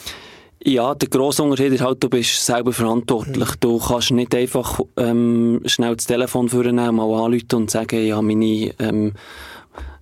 Ja, 0.66 0.96
der 0.96 1.09
grosse 1.09 1.44
Unterschied 1.44 1.72
ist 1.74 1.81
halt, 1.81 2.02
du 2.02 2.09
bist 2.09 2.44
selber 2.44 2.72
verantwortlich. 2.72 3.48
Mhm. 3.48 3.61
Du 3.61 3.79
kannst 3.79 4.11
nicht 4.11 4.35
einfach 4.35 4.81
ähm, 4.96 5.61
schnell 5.64 5.94
das 5.94 6.07
Telefon 6.07 6.48
vornehmen, 6.48 6.96
mal 6.96 7.24
anrufen 7.24 7.55
und 7.55 7.70
sagen, 7.70 8.05
ja, 8.05 8.20
meine, 8.20 8.74
ähm, 8.81 9.12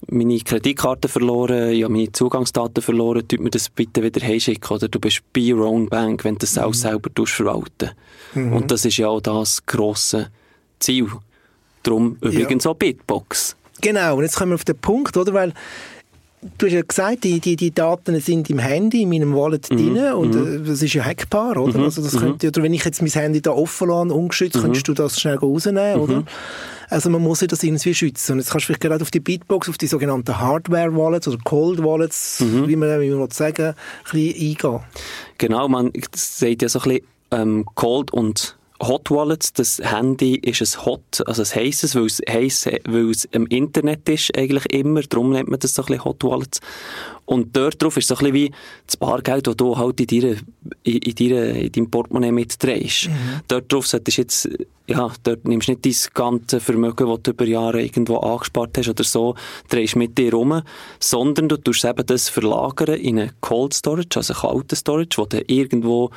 meine 0.09 0.39
Kreditkarte 0.39 1.09
verloren, 1.09 1.75
ja, 1.75 1.87
meine 1.91 2.11
Zugangsdaten 2.13 2.83
verloren, 2.83 3.29
tut 3.29 3.41
mir 3.41 3.51
das 3.51 3.69
bitte 3.69 4.03
wieder 4.03 4.27
heimschicken. 4.27 4.75
Oder 4.75 4.89
du 4.89 4.99
bist 4.99 5.21
bei 5.35 5.53
your 5.53 5.67
own 5.67 5.87
bank, 5.87 6.25
wenn 6.25 6.37
du 6.37 6.39
das 6.39 6.57
mhm. 6.57 6.63
alles 6.63 6.81
selber 6.81 7.11
verwalten 7.27 7.91
mhm. 8.33 8.55
Und 8.55 8.71
das 8.71 8.87
ist 8.87 8.97
ja 8.97 9.09
auch 9.09 9.21
das 9.21 9.67
grosse 9.67 10.31
Ziel. 10.79 11.09
Darum 11.83 12.17
übrigens 12.23 12.65
ja. 12.65 12.71
auch 12.71 12.77
Bitbox. 12.77 13.55
Genau, 13.83 14.17
und 14.17 14.23
jetzt 14.23 14.37
kommen 14.37 14.53
wir 14.53 14.55
auf 14.55 14.65
den 14.65 14.79
Punkt, 14.79 15.15
oder? 15.19 15.35
Weil 15.35 15.53
du 16.59 16.67
hast 16.67 16.73
ja 16.73 16.83
gesagt, 16.83 17.25
die, 17.25 17.41
die, 17.41 17.57
die 17.57 17.73
Daten 17.73 18.19
sind 18.21 18.51
im 18.51 18.59
Handy, 18.59 19.03
in 19.03 19.09
meinem 19.09 19.35
Wallet 19.35 19.71
mhm. 19.71 19.77
drin 19.77 20.13
und 20.13 20.35
mhm. 20.35 20.65
Äh, 20.65 20.67
das 20.67 20.83
ist 20.83 20.95
ja 20.95 21.05
hackbar, 21.05 21.57
oder? 21.57 21.79
Mhm. 21.79 21.85
Also 21.85 22.03
das 22.03 22.17
könnte, 22.17 22.49
oder 22.49 22.63
wenn 22.63 22.75
ich 22.75 22.85
jetzt 22.85 23.03
mein 23.03 23.11
Handy 23.11 23.41
da 23.41 23.51
offen 23.53 23.89
lasse, 23.89 24.13
ungeschützt, 24.13 24.57
mhm. 24.57 24.63
könntest 24.63 24.89
du 24.89 24.95
das 24.95 25.21
schnell 25.21 25.37
rausnehmen, 25.37 26.01
oder? 26.01 26.17
Mhm. 26.21 26.27
Also 26.91 27.11
man 27.11 27.23
muss 27.23 27.41
ja 27.41 27.47
das 27.47 27.63
irgendwie 27.63 27.95
schützen. 27.95 28.33
Und 28.33 28.39
jetzt 28.39 28.51
kannst 28.51 28.65
du 28.65 28.67
vielleicht 28.67 28.83
gerade 28.83 29.03
auf 29.03 29.11
die 29.11 29.21
Bitbox, 29.21 29.69
auf 29.69 29.79
die 29.79 29.87
sogenannten 29.87 30.39
Hardware-Wallets 30.39 31.29
oder 31.29 31.39
Cold-Wallets, 31.43 32.41
mhm. 32.41 32.69
wie 32.69 32.77
man, 32.77 33.01
wie 33.01 33.11
man 33.11 33.31
sagen 33.31 33.69
ein 33.69 33.75
bisschen 34.05 34.51
eingehen. 34.51 34.81
Genau, 35.39 35.69
man 35.69 35.91
sagt 36.15 36.63
ja 36.63 36.69
so 36.69 36.81
ein 36.81 36.83
bisschen 36.83 37.07
ähm, 37.31 37.65
Cold 37.75 38.13
und 38.13 38.57
Hot 38.87 39.11
Wallets, 39.11 39.53
das 39.53 39.81
Handy 39.83 40.37
ist 40.37 40.61
ein 40.63 40.85
Hot, 40.85 41.23
also 41.27 41.43
es 41.43 41.55
heisst 41.55 41.85
es, 41.85 41.95
weil 41.95 42.07
es, 42.07 42.21
heisst, 42.29 42.67
weil 42.87 43.11
es 43.11 43.25
im 43.27 43.47
Internet 43.47 44.09
ist 44.09 44.37
eigentlich 44.37 44.67
immer, 44.73 45.03
darum 45.03 45.31
nennt 45.31 45.49
man 45.49 45.59
das 45.59 45.75
so 45.75 45.83
ein 45.83 45.87
bisschen 45.87 46.05
Hot 46.05 46.25
Wallets. 46.25 46.61
Und 47.27 47.57
dort 47.57 47.83
drauf 47.83 47.97
ist 47.97 48.09
so 48.09 48.15
ein 48.17 48.19
bisschen 48.19 48.35
wie 48.35 48.53
das 48.87 48.97
Bargeld, 48.99 49.47
das 49.47 49.57
du 49.57 49.79
halt 49.79 49.99
in, 50.01 50.07
deiner, 50.07 50.37
in, 50.83 50.99
in, 50.99 51.15
deiner, 51.15 51.45
in 51.55 51.73
deinem 51.73 51.91
Portemonnaie 51.91 52.33
mitdrehst. 52.33 53.09
Mhm. 53.09 53.41
Dort 53.49 53.73
drauf 53.73 53.87
solltest 53.87 54.19
du 54.19 54.23
jetzt, 54.23 54.49
ja, 54.87 55.11
dort 55.23 55.49
nimmst 55.49 55.69
du 55.69 55.73
nicht 55.73 55.87
dein 55.87 56.13
ganze 56.13 56.61
Vermögen, 56.61 57.09
das 57.09 57.23
du 57.23 57.31
über 57.31 57.47
Jahre 57.47 57.83
irgendwo 57.83 58.19
angespart 58.19 58.77
hast 58.77 58.91
oder 58.91 59.05
so, 59.05 59.35
drehst 59.71 59.97
mit 59.97 60.19
dir 60.19 60.35
rum, 60.35 60.61
sondern 61.01 61.49
du 61.49 61.57
tust 61.57 61.87
eben 61.87 62.05
das 62.05 62.29
verlagern 62.29 62.97
in 62.97 63.19
eine 63.19 63.31
Cold 63.41 63.73
Storage, 63.73 64.17
also 64.17 64.35
kalte 64.35 64.77
Storage, 64.77 65.17
wo 65.17 65.25
du 65.25 65.41
irgendwo 65.47 66.11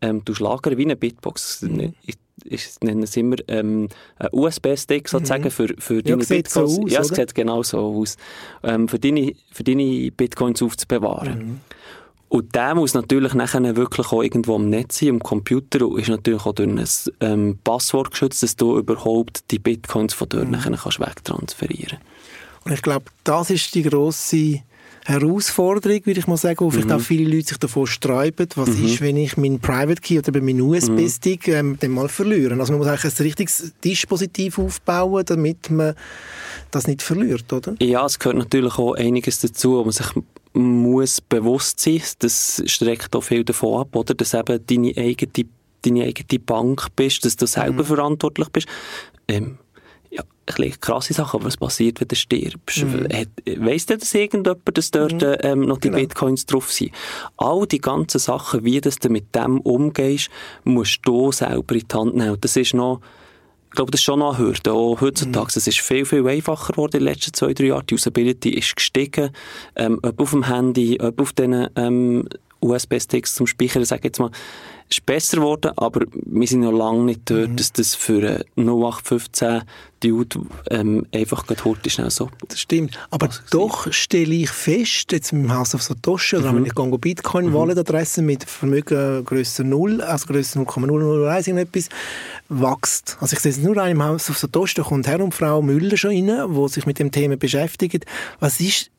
ähm, 0.00 0.24
du 0.24 0.32
lagern 0.42 0.76
wie 0.76 0.84
eine 0.84 0.96
Bitbox. 0.96 1.62
Mhm. 1.62 1.94
Ich, 2.04 2.16
ich 2.44 2.68
nenne 2.82 3.04
es 3.04 3.16
immer 3.16 3.36
ähm, 3.48 3.88
ein 4.16 4.28
USB-Stick 4.32 5.08
sozusagen 5.08 5.44
mhm. 5.44 5.50
für, 5.50 5.74
für 5.78 6.02
deine 6.02 6.22
ja, 6.22 6.28
Bitcoins. 6.28 6.52
So 6.52 6.82
aus, 6.82 6.90
ja, 6.90 7.00
es 7.00 7.08
sieht 7.08 7.34
genau 7.34 7.62
so 7.62 7.78
aus. 7.78 8.16
Ähm, 8.62 8.88
für, 8.88 8.98
deine, 8.98 9.32
für 9.50 9.64
deine 9.64 10.10
Bitcoins 10.12 10.62
aufzubewahren. 10.62 11.38
Mhm. 11.38 11.60
Und 12.28 12.54
der 12.54 12.74
muss 12.74 12.92
natürlich 12.92 13.32
nachher 13.32 13.76
wirklich 13.76 14.12
auch 14.12 14.22
irgendwo 14.22 14.56
am 14.56 14.68
Netz 14.68 14.98
sein, 14.98 15.10
am 15.10 15.20
Computer, 15.20 15.86
und 15.86 15.98
ist 15.98 16.10
natürlich 16.10 16.44
auch 16.44 16.52
durch 16.52 16.68
ein 16.68 16.84
ähm, 17.20 17.58
Passwort 17.64 18.10
geschützt, 18.10 18.42
dass 18.42 18.54
du 18.54 18.78
überhaupt 18.78 19.50
die 19.50 19.58
Bitcoins 19.58 20.12
von 20.12 20.28
dort 20.28 20.44
mhm. 20.44 20.50
nachher 20.50 20.76
kannst 20.76 21.00
wegtransferieren 21.00 21.98
Und 22.64 22.72
ich 22.72 22.82
glaube, 22.82 23.06
das 23.24 23.48
ist 23.48 23.74
die 23.74 23.82
grosse 23.82 24.62
Herausforderung, 25.08 26.04
würde 26.04 26.20
ich 26.20 26.26
mal 26.26 26.36
sagen, 26.36 26.60
wo 26.60 26.70
vielleicht 26.70 26.88
mhm. 26.88 26.94
auch 26.96 27.00
viele 27.00 27.34
Leute 27.34 27.48
sich 27.48 27.56
davor 27.56 27.86
sträuben. 27.86 28.46
Was 28.56 28.68
mhm. 28.68 28.84
ist, 28.84 29.00
wenn 29.00 29.16
ich 29.16 29.38
meinen 29.38 29.58
Private 29.58 30.02
Key 30.02 30.18
oder 30.18 30.38
meinen 30.42 30.60
USB-Stick 30.60 31.48
ähm, 31.48 31.78
dann 31.80 31.92
mal 31.92 32.10
verliere? 32.10 32.54
Also 32.58 32.72
man 32.72 32.80
muss 32.80 32.88
eigentlich 32.88 33.18
ein 33.18 33.22
richtiges 33.24 33.72
Dispositiv 33.82 34.58
aufbauen, 34.58 35.24
damit 35.24 35.70
man 35.70 35.94
das 36.70 36.86
nicht 36.86 37.00
verliert, 37.00 37.50
oder? 37.50 37.74
Ja, 37.80 38.04
es 38.04 38.18
gehört 38.18 38.36
natürlich 38.36 38.78
auch 38.78 38.94
einiges 38.96 39.40
dazu, 39.40 39.78
wo 39.78 39.84
man 39.84 39.92
sich 39.92 40.08
muss 40.52 41.22
bewusst 41.22 41.80
sein. 41.80 42.02
Das 42.18 42.62
streckt 42.66 43.16
auch 43.16 43.22
viel 43.22 43.44
davon 43.44 43.80
ab, 43.80 43.96
oder? 43.96 44.14
Dass 44.14 44.34
eben 44.34 44.60
deine 44.66 44.92
eigene, 44.94 45.48
deine 45.82 46.04
eigene 46.04 46.38
Bank 46.40 46.88
bist, 46.96 47.24
dass 47.24 47.36
du 47.36 47.46
selber 47.46 47.82
mhm. 47.82 47.86
verantwortlich 47.86 48.48
bist. 48.50 48.68
Ähm, 49.26 49.58
ja, 50.10 50.22
ein 50.56 50.80
krasse 50.80 51.12
Sache, 51.12 51.36
aber 51.36 51.46
was 51.46 51.56
passiert, 51.56 52.00
wenn 52.00 52.08
du 52.08 52.16
stirbst? 52.16 52.84
Mhm. 52.84 53.08
Weiss 53.58 53.86
denn 53.86 53.98
das 53.98 54.14
irgendjemand, 54.14 54.60
dass 54.76 54.90
dort 54.90 55.20
mhm. 55.20 55.36
ähm, 55.40 55.60
noch 55.60 55.78
die 55.78 55.88
genau. 55.88 56.00
Bitcoins 56.00 56.46
drauf 56.46 56.72
sind? 56.72 56.92
All 57.36 57.66
die 57.66 57.80
ganzen 57.80 58.18
Sachen, 58.18 58.64
wie 58.64 58.80
du 58.80 58.90
mit 59.08 59.34
dem 59.34 59.60
umgehst, 59.60 60.30
musst 60.64 61.00
du 61.04 61.32
selber 61.32 61.74
in 61.74 61.84
die 61.88 61.96
Hand 61.96 62.16
nehmen. 62.16 62.38
Das 62.40 62.56
ist 62.56 62.74
noch, 62.74 63.00
ich 63.66 63.72
glaube, 63.72 63.90
das 63.90 64.00
ist 64.00 64.04
schon 64.04 64.20
noch 64.20 64.38
eine 64.38 64.46
Hürde. 64.46 64.72
Auch 64.72 65.00
heutzutage, 65.00 65.46
mhm. 65.46 65.58
es 65.58 65.66
ist 65.66 65.80
viel, 65.80 66.04
viel 66.04 66.26
einfacher 66.26 66.72
geworden 66.72 66.96
in 66.96 67.04
den 67.04 67.12
letzten 67.12 67.34
zwei, 67.34 67.52
drei 67.52 67.66
Jahren. 67.66 67.86
Die 67.86 67.94
Usability 67.94 68.50
ist 68.50 68.74
gestiegen. 68.74 69.30
Ähm, 69.76 70.00
ob 70.02 70.20
auf 70.20 70.30
dem 70.30 70.46
Handy, 70.46 70.98
ob 71.00 71.20
auf 71.20 71.32
den 71.32 71.68
ähm, 71.76 72.28
USB-Sticks 72.60 73.34
zum 73.34 73.46
Speichern, 73.46 73.84
sage 73.84 74.00
ich 74.00 74.04
jetzt 74.04 74.18
mal 74.18 74.30
ist 74.90 75.04
besser 75.04 75.38
geworden, 75.38 75.72
aber 75.76 76.06
wir 76.12 76.46
sind 76.46 76.60
noch 76.60 76.72
lange 76.72 77.04
nicht 77.04 77.20
dort, 77.26 77.50
mhm. 77.50 77.56
dass 77.56 77.72
das 77.72 77.94
für 77.94 78.44
einen 78.56 78.68
0815 78.68 79.62
Dude 80.00 80.40
ähm, 80.70 81.06
einfach 81.12 81.46
gerade 81.46 81.64
heute 81.64 81.90
schnell 81.90 82.10
so. 82.10 82.30
Das 82.46 82.60
stimmt. 82.60 82.98
Aber 83.10 83.26
also, 83.26 83.40
doch 83.50 83.92
stelle 83.92 84.34
ich 84.34 84.50
fest, 84.50 85.12
jetzt 85.12 85.32
im 85.32 85.52
House 85.52 85.74
of 85.74 85.82
Satoshi 85.82 86.36
mhm. 86.36 86.42
oder 86.42 86.54
wenn 86.54 86.66
ich 86.66 86.74
gehe 86.74 86.98
Bitcoin 86.98 87.50
mhm. 87.50 88.26
Mit 88.26 88.44
Vermögen 88.44 89.24
grösser 89.24 89.64
0, 89.64 90.00
also 90.00 90.26
grösser 90.26 90.60
0,001 90.60 91.48
irgendetwas, 91.48 91.88
wächst. 92.48 93.18
Also 93.20 93.34
ich 93.34 93.40
sehe 93.40 93.52
es 93.52 93.58
nur 93.58 93.76
im 93.84 94.02
House 94.02 94.30
of 94.30 94.38
Satoshi, 94.38 94.74
da 94.74 94.82
kommt 94.84 95.06
Herr 95.06 95.20
und 95.20 95.34
Frau 95.34 95.60
Müller 95.60 95.96
schon 95.96 96.12
rein, 96.12 96.54
die 96.54 96.68
sich 96.68 96.86
mit 96.86 96.98
dem 96.98 97.10
Thema 97.10 97.36
beschäftigen. 97.36 98.00
Was 98.40 98.60
ist 98.60 98.90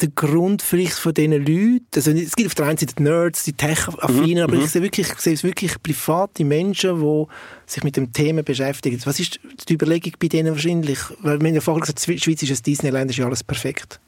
der 0.00 0.08
Grund 0.10 0.62
vielleicht 0.62 0.94
von 0.94 1.14
diesen 1.14 1.32
Leuten, 1.32 1.86
also 1.94 2.10
es 2.10 2.34
gibt 2.34 2.48
auf 2.48 2.54
der 2.54 2.66
einen 2.66 2.78
Seite 2.78 2.94
die 2.96 3.02
Nerds, 3.02 3.44
die 3.44 3.52
Tech-Affinen, 3.52 4.38
mhm. 4.38 4.42
aber 4.42 4.54
ich 4.54 4.62
mhm. 4.62 4.66
sehe, 4.66 4.82
wirklich, 4.82 5.08
ich 5.08 5.18
sehe 5.18 5.34
es 5.34 5.44
wirklich 5.44 5.82
private 5.82 6.44
Menschen, 6.44 7.00
die 7.00 7.26
sich 7.66 7.84
mit 7.84 7.96
dem 7.96 8.12
Thema 8.12 8.42
beschäftigen. 8.42 9.00
Was 9.04 9.20
ist 9.20 9.40
die 9.68 9.74
Überlegung 9.74 10.12
bei 10.18 10.28
denen 10.28 10.52
wahrscheinlich? 10.52 10.98
Weil 11.20 11.40
wir 11.40 11.48
haben 11.48 11.54
ja 11.54 11.60
vorher 11.60 11.80
gesagt, 11.80 12.06
die 12.06 12.18
Schweiz 12.18 12.42
ist 12.42 12.50
ein 12.50 12.62
Disneyland, 12.62 13.10
ist 13.10 13.18
ja 13.18 13.26
alles 13.26 13.44
perfekt. 13.44 14.00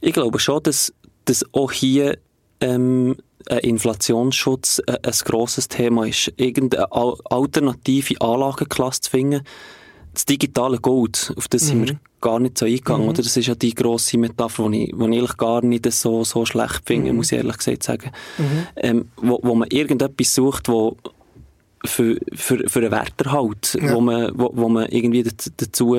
Ich 0.00 0.12
glaube 0.12 0.38
schon, 0.38 0.62
dass, 0.62 0.92
dass 1.24 1.44
auch 1.52 1.72
hier 1.72 2.18
ähm, 2.60 3.16
ein 3.48 3.58
Inflationsschutz 3.58 4.80
ein, 4.86 4.96
ein 4.96 5.12
grosses 5.24 5.68
Thema 5.68 6.06
ist. 6.06 6.32
Irgendeine 6.36 6.90
alternative 6.92 8.20
Anlageklasse 8.20 9.02
zu 9.02 9.10
finden, 9.10 9.42
das 10.16 10.24
digitale 10.24 10.78
Gold, 10.78 11.34
auf 11.36 11.46
das 11.48 11.64
mhm. 11.64 11.66
sind 11.66 11.86
wir 11.86 11.92
mhm. 11.94 11.98
gar 12.22 12.40
nicht 12.40 12.56
so 12.56 12.64
eingegangen, 12.64 13.02
mhm. 13.02 13.10
oder? 13.10 13.22
Das 13.22 13.36
ist 13.36 13.46
ja 13.46 13.54
die 13.54 13.74
grosse 13.74 14.16
Metapher, 14.16 14.68
die 14.70 14.84
ich, 14.84 14.88
ich 14.88 15.00
eigentlich 15.00 15.36
gar 15.36 15.62
nicht 15.62 15.92
so, 15.92 16.24
so 16.24 16.46
schlecht 16.46 16.82
finde, 16.86 17.10
mhm. 17.10 17.18
muss 17.18 17.32
ich 17.32 17.38
ehrlich 17.38 17.58
gesagt 17.58 17.82
sagen. 17.82 18.10
Mhm. 18.38 18.66
Ähm, 18.76 19.08
wo, 19.16 19.38
wo 19.42 19.54
man 19.54 19.68
irgendetwas 19.68 20.34
sucht, 20.34 20.68
wo 20.68 20.96
für, 21.84 22.18
für, 22.32 22.66
für 22.66 22.78
einen 22.80 22.90
Werterhalt, 22.90 23.78
ja. 23.80 23.94
wo, 23.94 24.00
man, 24.00 24.32
wo, 24.34 24.50
wo 24.54 24.68
man 24.70 24.86
irgendwie 24.86 25.22
dazu, 25.22 25.96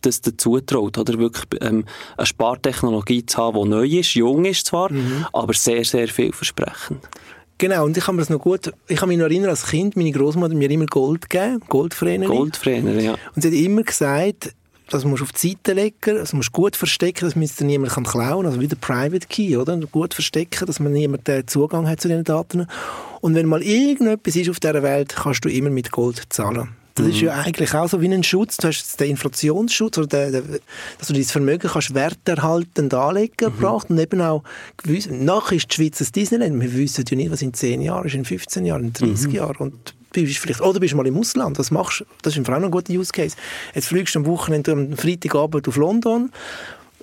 das 0.00 0.20
dazu 0.20 0.60
traut, 0.60 0.96
oder 0.96 1.18
wirklich 1.18 1.44
ähm, 1.60 1.84
eine 2.16 2.26
Spartechnologie 2.26 3.26
zu 3.26 3.38
haben, 3.38 3.60
die 3.64 3.68
neu 3.68 3.86
ist, 3.86 4.14
jung 4.14 4.44
ist 4.44 4.66
zwar, 4.66 4.92
mhm. 4.92 5.26
aber 5.32 5.52
sehr, 5.52 5.84
sehr 5.84 6.06
vielversprechend. 6.06 7.00
Genau, 7.58 7.84
und 7.84 7.96
ich 7.96 8.04
kann 8.04 8.14
mir 8.14 8.22
das 8.22 8.30
noch 8.30 8.40
gut, 8.40 8.72
ich 8.86 8.96
kann 8.96 9.08
mich 9.08 9.18
noch 9.18 9.24
erinnern, 9.24 9.50
als 9.50 9.66
Kind, 9.66 9.96
meine 9.96 10.12
Großmutter 10.12 10.54
mir 10.54 10.70
immer 10.70 10.86
Gold 10.86 11.28
gegeben, 11.28 11.60
Goldfräner. 11.68 12.26
Goldfräner, 12.26 12.94
ja. 13.00 13.16
Und 13.34 13.42
sie 13.42 13.48
hat 13.48 13.54
immer 13.54 13.82
gesagt, 13.82 14.54
das 14.90 15.04
musst 15.04 15.20
du 15.20 15.24
auf 15.24 15.32
die 15.32 15.48
Seite 15.48 15.72
legen, 15.72 16.16
das 16.16 16.32
musst 16.32 16.48
du 16.48 16.52
gut 16.52 16.76
verstecken, 16.76 17.26
dass 17.26 17.36
müsste 17.36 17.64
niemand 17.64 17.92
kann 17.92 18.04
klauen, 18.04 18.46
also 18.46 18.60
wie 18.60 18.68
der 18.68 18.76
Private 18.76 19.26
Key, 19.26 19.56
oder? 19.56 19.76
Gut 19.76 20.14
verstecken, 20.14 20.66
dass 20.66 20.80
man 20.80 20.92
niemand 20.92 21.26
den 21.26 21.46
Zugang 21.46 21.88
hat 21.88 22.00
zu 22.00 22.08
diesen 22.08 22.24
Daten. 22.24 22.66
Und 23.20 23.34
wenn 23.34 23.46
mal 23.46 23.62
irgendetwas 23.62 24.36
ist 24.36 24.48
auf 24.48 24.60
dieser 24.60 24.82
Welt, 24.82 25.14
kannst 25.16 25.44
du 25.44 25.48
immer 25.48 25.70
mit 25.70 25.90
Gold 25.90 26.22
zahlen. 26.30 26.70
Das 26.98 27.06
mhm. 27.06 27.12
ist 27.12 27.20
ja 27.20 27.34
eigentlich 27.34 27.74
auch 27.74 27.88
so 27.88 28.00
wie 28.00 28.12
ein 28.12 28.24
Schutz. 28.24 28.56
Du 28.56 28.68
hast 28.68 28.98
den 28.98 29.10
Inflationsschutz, 29.10 29.98
oder 29.98 30.06
den, 30.06 30.32
den, 30.32 30.58
dass 30.98 31.08
du 31.08 31.14
dein 31.14 31.24
Vermögen 31.24 31.70
kannst 31.70 31.94
werterhaltend 31.94 32.92
anlegen 32.92 33.34
mhm. 33.40 33.44
gebracht 33.44 33.90
und 33.90 33.98
eben 33.98 34.20
auch 34.20 34.42
gewiss, 34.76 35.08
nachher 35.10 35.56
ist 35.56 35.70
die 35.70 35.74
Schweiz 35.76 36.00
ein 36.00 36.08
Disneyland. 36.12 36.60
Wir 36.60 36.74
wissen 36.74 37.04
ja 37.08 37.16
nicht, 37.16 37.30
was 37.30 37.42
in 37.42 37.54
10 37.54 37.82
Jahren 37.82 38.06
ist, 38.06 38.14
in 38.14 38.24
15 38.24 38.66
Jahren, 38.66 38.84
in 38.84 38.92
30 38.92 39.28
mhm. 39.28 39.34
Jahren. 39.34 39.56
Und 39.58 39.94
bist 40.10 40.38
vielleicht, 40.38 40.60
oder 40.60 40.80
bist 40.80 40.94
mal 40.94 41.06
im 41.06 41.18
Ausland, 41.18 41.58
was 41.58 41.70
machst 41.70 42.04
Das 42.22 42.36
ist 42.36 42.48
auch 42.48 42.58
noch 42.58 42.64
ein 42.64 42.70
guter 42.70 42.92
Use 42.92 43.12
Case. 43.12 43.36
Jetzt 43.74 43.88
fliegst 43.88 44.14
du 44.14 44.20
am 44.20 44.26
Wochenende, 44.26 44.72
am 44.72 44.96
Freitagabend 44.96 45.68
auf 45.68 45.76
London, 45.76 46.32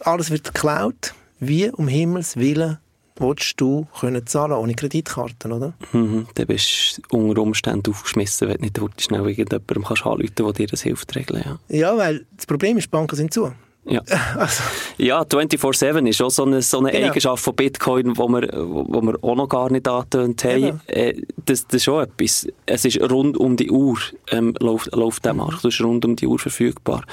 alles 0.02 0.30
wird 0.30 0.44
geklaut. 0.44 1.14
Wie 1.40 1.70
um 1.70 1.88
Himmels 1.88 2.38
Willen 2.38 2.80
willst 3.18 3.60
du 3.62 3.88
können 4.00 4.26
zahlen 4.26 4.54
ohne 4.54 4.74
Kreditkarten, 4.74 5.52
oder? 5.52 5.74
Mhm, 5.94 6.28
dann 6.36 6.48
bist 6.48 7.02
du 7.10 7.18
unter 7.18 7.42
Umständen 7.42 7.92
aufgeschmissen, 7.92 8.48
wenn 8.50 8.58
du 8.74 8.86
nicht 8.86 9.02
schnell 9.02 9.22
irgendjemandem 9.22 9.84
kannst 9.84 10.06
anrufen 10.06 10.26
kannst, 10.36 10.40
der 10.40 10.54
dir 10.54 10.68
das 10.68 10.82
hilft 10.82 11.16
regeln. 11.16 11.44
Ja. 11.46 11.60
ja, 11.76 11.98
weil 11.98 12.26
das 12.36 12.46
Problem 12.46 12.78
ist, 12.78 12.86
die 12.86 12.90
Banken 12.90 13.16
sind 13.16 13.34
zu. 13.34 13.54
Ja, 13.88 14.02
also. 14.38 14.64
ja 14.98 15.22
24-7 15.22 16.08
ist 16.08 16.22
auch 16.22 16.32
so 16.32 16.44
eine, 16.44 16.62
so 16.62 16.80
eine 16.80 16.92
genau. 16.92 17.08
Eigenschaft 17.08 17.44
von 17.44 17.56
Bitcoin, 17.56 18.14
die 18.14 18.20
wir, 18.20 18.50
wo 18.54 19.02
wir 19.02 19.24
auch 19.24 19.36
noch 19.36 19.48
gar 19.48 19.72
nicht 19.72 19.88
angetönt 19.88 20.44
haben. 20.44 20.82
Genau. 20.88 21.12
Das, 21.46 21.68
das 21.68 21.76
ist 21.76 21.84
schon 21.84 22.04
etwas. 22.04 22.48
Es 22.66 22.86
ist 22.86 23.00
rund 23.00 23.38
um 23.38 23.56
die 23.58 23.70
Uhr 23.70 24.00
ähm, 24.32 24.56
läuft, 24.60 24.94
läuft 24.96 25.26
der 25.26 25.36
Markt. 25.36 25.64
Das 25.64 25.76
ist 25.76 25.82
rund 25.82 26.04
um 26.04 26.16
die 26.16 26.26
Uhr 26.26 26.40
verfügbar. 26.40 27.04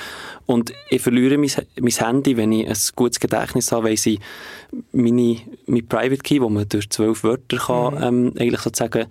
Und 0.46 0.72
ich 0.88 1.02
verliere 1.02 1.36
mein, 1.36 1.50
mein 1.78 1.92
Handy, 1.92 2.36
wenn 2.36 2.52
ich 2.52 2.66
ein 2.66 2.76
gutes 2.96 3.20
Gedächtnis 3.20 3.70
habe, 3.70 3.84
weil 3.84 3.92
ich 3.92 4.18
meine, 4.92 5.36
mein 5.66 5.86
Private 5.86 6.22
Key, 6.22 6.40
wo 6.40 6.48
man 6.48 6.68
durch 6.68 6.88
zwölf 6.88 7.22
Wörter 7.22 7.58
kann, 7.58 7.94
mhm. 7.94 8.02
ähm, 8.02 8.32
eigentlich 8.38 8.60
sozusagen 8.60 9.06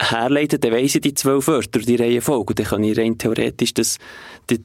herleiten, 0.00 0.60
dann 0.60 0.72
weiss 0.72 0.94
ich 0.94 1.02
die 1.02 1.14
zwölf 1.14 1.46
Wörter, 1.46 1.80
die 1.80 1.96
Reihenfolge. 1.96 2.50
Und 2.50 2.58
dann 2.58 2.66
kann 2.66 2.84
ich 2.84 2.98
rein 2.98 3.18
theoretisch 3.18 3.74
das, 3.74 3.98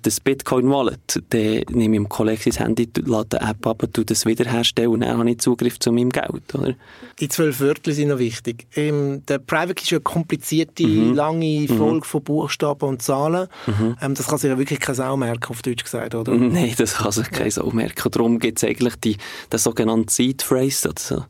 das 0.01 0.19
Bitcoin-Wallet, 0.19 1.23
dann 1.29 1.61
nehme 1.71 1.95
ich 1.95 2.01
im 2.01 2.09
Kollegen 2.09 2.51
sein 2.51 2.67
Handy, 2.67 2.89
lade 3.05 3.29
die 3.33 3.45
App 3.45 3.67
ab, 3.67 3.83
und 3.83 4.09
das 4.09 4.25
wiederherstellen 4.25 4.91
und 4.91 5.01
dann 5.01 5.17
habe 5.17 5.29
ich 5.29 5.39
Zugriff 5.39 5.77
zu 5.79 5.91
meinem 5.91 6.09
Geld. 6.09 6.55
Oder? 6.55 6.75
Die 7.19 7.27
zwölf 7.27 7.59
Wörter 7.59 7.91
sind 7.91 8.09
noch 8.09 8.19
wichtig. 8.19 8.65
Ähm, 8.75 9.23
der 9.27 9.39
Private 9.39 9.81
ist 9.81 9.91
eine 9.91 10.01
komplizierte, 10.01 10.87
mhm. 10.87 11.13
lange 11.13 11.61
mhm. 11.61 11.67
Folge 11.67 11.97
mhm. 11.97 12.03
von 12.03 12.23
Buchstaben 12.23 12.89
und 12.89 13.01
Zahlen. 13.01 13.47
Mhm. 13.67 13.97
Ähm, 14.01 14.15
das 14.15 14.27
kann 14.27 14.37
sich 14.37 14.49
ja 14.49 14.57
wirklich 14.57 14.79
keine 14.79 14.95
Sau 14.95 15.17
merken, 15.17 15.49
auf 15.49 15.61
Deutsch 15.61 15.83
gesagt, 15.83 16.15
oder? 16.15 16.33
Nein, 16.33 16.73
das 16.77 16.95
kann 16.95 17.11
sich 17.11 17.29
keine 17.29 17.51
Sau 17.51 17.69
merken. 17.71 18.09
Darum 18.09 18.39
gibt 18.39 18.57
es 18.57 18.63
eigentlich 18.63 18.95
die, 18.95 19.17
die 19.51 19.57
sogenannte 19.57 20.13
Seed 20.13 20.41
Phrase, 20.41 20.89
also, 20.89 21.25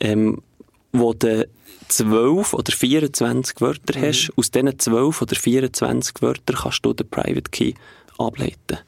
ähm, 0.00 0.42
wo 0.92 1.12
der 1.12 1.46
12 1.88 2.54
oder 2.54 2.72
24 2.72 3.60
Wörter 3.60 3.98
mhm. 3.98 4.02
hast, 4.02 4.32
aus 4.36 4.50
diesen 4.50 4.78
12 4.78 5.22
oder 5.22 5.36
24 5.36 6.22
Wörtern 6.22 6.56
kannst 6.56 6.84
du 6.84 6.92
den 6.92 7.08
Private 7.08 7.50
Key 7.50 7.74
ableiten. 8.18 8.78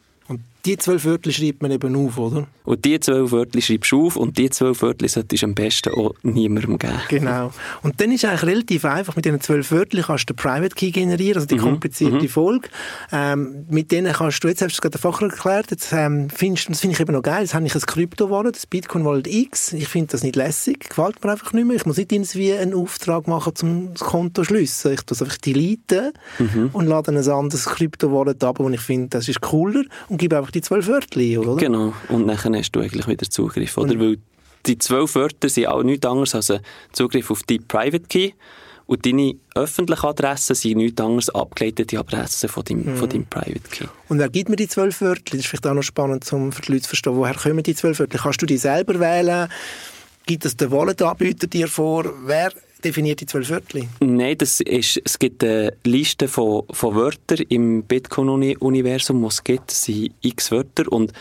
Die 0.64 0.77
zwölf 0.77 1.05
Wörter 1.05 1.31
schreibt 1.33 1.62
man 1.62 1.70
eben 1.70 1.96
auf, 1.96 2.18
oder? 2.18 2.46
Und 2.64 2.85
die 2.85 3.01
zwölf 3.01 3.33
Wörter 3.33 3.61
schreibst 3.61 3.90
du 3.92 4.07
auf 4.07 4.16
und 4.16 4.37
die 4.37 4.51
zwölf 4.51 4.83
Wörter 4.83 5.09
solltest 5.09 5.42
du 5.42 5.46
am 5.46 5.55
besten 5.55 5.94
auch 5.94 6.14
niemandem 6.23 6.79
geben. 6.79 7.01
Genau. 7.09 7.53
Und 7.83 8.01
dann 8.01 8.12
ist 8.12 8.25
eigentlich 8.25 8.42
relativ 8.42 8.85
einfach, 8.85 9.16
mit 9.16 9.25
diesen 9.25 9.40
zwölf 9.40 9.73
Wörtern 9.73 10.03
kannst 10.03 10.29
du 10.29 10.35
den 10.35 10.37
Private 10.37 10.75
Key 10.75 10.90
generieren, 10.90 11.37
also 11.37 11.46
die 11.46 11.57
mhm. 11.57 11.61
komplizierte 11.61 12.23
mhm. 12.23 12.29
Folge. 12.29 12.68
Ähm, 13.11 13.66
mit 13.70 13.90
denen 13.90 14.12
kannst 14.12 14.44
du, 14.44 14.49
jetzt 14.49 14.62
hast 14.62 14.73
du 14.73 14.75
es 14.75 14.81
gerade 14.81 14.99
Facher 14.99 15.27
erklärt, 15.27 15.70
jetzt 15.70 15.92
ähm, 15.92 16.29
findest, 16.31 16.70
das 16.70 16.81
finde 16.81 16.94
ich 16.94 17.01
eben 17.01 17.12
noch 17.12 17.23
geil, 17.23 17.42
jetzt 17.42 17.55
habe 17.55 17.66
ich 17.66 17.75
ein 17.75 17.81
Krypto-Wallet, 17.81 18.57
das 18.57 18.66
Bitcoin 18.66 19.05
Wallet 19.05 19.27
X, 19.27 19.73
ich 19.73 19.88
finde 19.88 20.09
das 20.12 20.23
nicht 20.23 20.37
lässig, 20.37 20.90
gefällt 20.90 21.25
mir 21.25 21.33
einfach 21.33 21.53
nicht 21.53 21.66
mehr, 21.66 21.77
ich 21.77 21.87
muss 21.87 21.96
nicht 21.96 22.12
irgendwie 22.12 22.53
einen 22.53 22.75
Auftrag 22.75 23.27
machen, 23.27 23.55
um 23.62 23.94
das 23.94 24.03
Konto 24.03 24.44
schliessen. 24.44 24.92
Ich 24.92 25.03
tue 25.03 25.14
es 25.14 25.23
einfach 25.23 25.38
deleten 25.38 26.12
mhm. 26.38 26.70
und 26.73 26.87
lade 26.87 27.11
ein 27.11 27.16
anderes 27.16 27.64
Krypto-Wallet 27.64 28.44
ab, 28.44 28.61
und 28.61 28.75
ich 28.75 28.81
finde, 28.81 29.09
das 29.09 29.29
ist 29.29 29.40
cooler 29.40 29.85
und 30.09 30.18
gebe 30.18 30.37
einfach 30.37 30.50
einfach 30.51 30.53
die 30.53 30.61
zwölf 30.61 30.87
Wörter 30.89 31.41
oder? 31.41 31.57
Genau. 31.57 31.95
Und 32.09 32.27
dann 32.27 32.57
hast 32.57 32.73
du 32.73 32.81
eigentlich 32.81 33.07
wieder 33.07 33.29
Zugriff, 33.29 33.77
oder? 33.79 33.93
Und 33.93 34.01
Weil 34.01 34.17
die 34.67 34.79
zwölf 34.79 35.15
Wörter 35.15 35.49
sind 35.49 35.67
auch 35.67 35.83
nichts 35.83 36.07
anderes 36.07 36.35
als 36.35 36.51
ein 36.51 36.61
Zugriff 36.93 37.31
auf 37.31 37.43
die 37.45 37.59
Private 37.59 38.07
Key. 38.09 38.33
Und 38.87 39.07
deine 39.07 39.37
öffentlichen 39.55 40.05
Adressen 40.05 40.57
sind 40.57 40.79
nichts 40.79 41.01
anderes 41.01 41.31
abgeleitete 41.31 41.99
Adressen 41.99 42.49
von 42.49 42.65
deinem, 42.65 42.87
mhm. 42.87 42.97
von 42.97 43.09
deinem 43.09 43.27
Private 43.27 43.69
Key. 43.71 43.87
Und 44.09 44.19
wer 44.19 44.29
gibt 44.29 44.49
mir 44.49 44.57
die 44.57 44.67
zwölf 44.67 45.01
Wörter? 45.01 45.23
Das 45.27 45.41
ist 45.41 45.47
vielleicht 45.47 45.67
auch 45.67 45.75
noch 45.75 45.83
spannend, 45.83 46.31
um 46.33 46.51
für 46.51 46.63
die 46.63 46.73
Leute 46.73 46.83
zu 46.83 46.89
verstehen, 46.89 47.15
woher 47.15 47.35
kommen 47.35 47.63
die 47.63 47.75
zwölf 47.75 48.01
Wörter? 48.01 48.19
Kannst 48.19 48.43
du 48.43 48.47
die 48.47 48.57
selber 48.57 48.99
wählen? 48.99 49.49
Gibt 50.27 50.45
es 50.45 50.57
den 50.57 50.73
Wallet-Anbieter 50.73 51.47
dir 51.47 51.69
vor? 51.69 52.13
Wer 52.25 52.53
definiert 52.85 53.21
die 53.21 53.27
zwölf 53.27 53.51
Wörter? 53.51 53.81
Nein, 54.01 54.37
das 54.38 54.61
ist, 54.61 55.01
es 55.05 55.19
gibt 55.19 55.45
eine 55.45 55.73
Liste 55.85 56.29
von, 56.29 56.64
von 56.71 56.95
Wörtern 56.95 57.45
im 57.49 57.83
Bitcoin-Universum, 57.85 59.21
die 59.21 59.27
es 59.27 59.45
gibt. 59.45 59.73
Es 59.73 59.85
sind 59.85 60.12
x 60.21 60.51
Wörter 60.51 60.90
und 60.90 61.12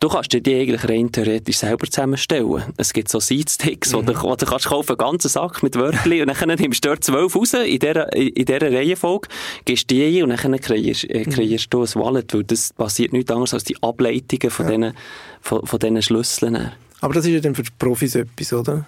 Du 0.00 0.08
kannst 0.08 0.32
dir 0.32 0.40
die 0.40 0.54
eigentlich 0.54 0.88
rein 0.88 1.10
theoretisch 1.10 1.56
selber 1.56 1.88
zusammenstellen. 1.88 2.62
Es 2.76 2.92
gibt 2.92 3.08
so 3.08 3.18
Seedsticks, 3.18 3.90
mhm. 3.90 3.96
wo, 3.96 4.02
du, 4.02 4.22
wo 4.22 4.36
du 4.36 4.46
kannst 4.46 4.66
kaufen, 4.66 4.90
einen 4.90 4.98
ganzen 4.98 5.28
Sack 5.28 5.60
mit 5.64 5.74
Wörtern 5.74 6.20
und 6.20 6.40
dann 6.40 6.58
nimmst 6.58 6.84
du 6.84 6.90
dort 6.90 7.02
zwölf 7.02 7.34
raus 7.34 7.54
in 7.54 7.80
dieser, 7.80 8.12
in 8.14 8.44
dieser 8.44 8.72
Reihenfolge, 8.72 9.28
gehst 9.64 9.90
die 9.90 10.20
ein 10.20 10.22
und 10.22 10.30
dann 10.30 10.60
kreierst, 10.60 11.02
äh, 11.10 11.24
mhm. 11.26 11.30
kreierst 11.30 11.74
du 11.74 11.82
ein 11.82 11.94
Wallet, 11.96 12.32
weil 12.32 12.44
das 12.44 12.72
passiert 12.74 13.12
nichts 13.12 13.30
anderes 13.32 13.54
als 13.54 13.64
die 13.64 13.82
Ableitungen 13.82 14.50
von, 14.50 14.66
ja. 14.66 14.76
diesen, 14.76 14.94
von, 15.40 15.66
von 15.66 15.78
diesen 15.80 16.02
Schlüsseln. 16.02 16.70
Aber 17.00 17.14
das 17.14 17.26
ist 17.26 17.32
ja 17.32 17.40
dann 17.40 17.56
für 17.56 17.64
die 17.64 17.70
Profis 17.76 18.14
etwas, 18.14 18.52
oder? 18.52 18.86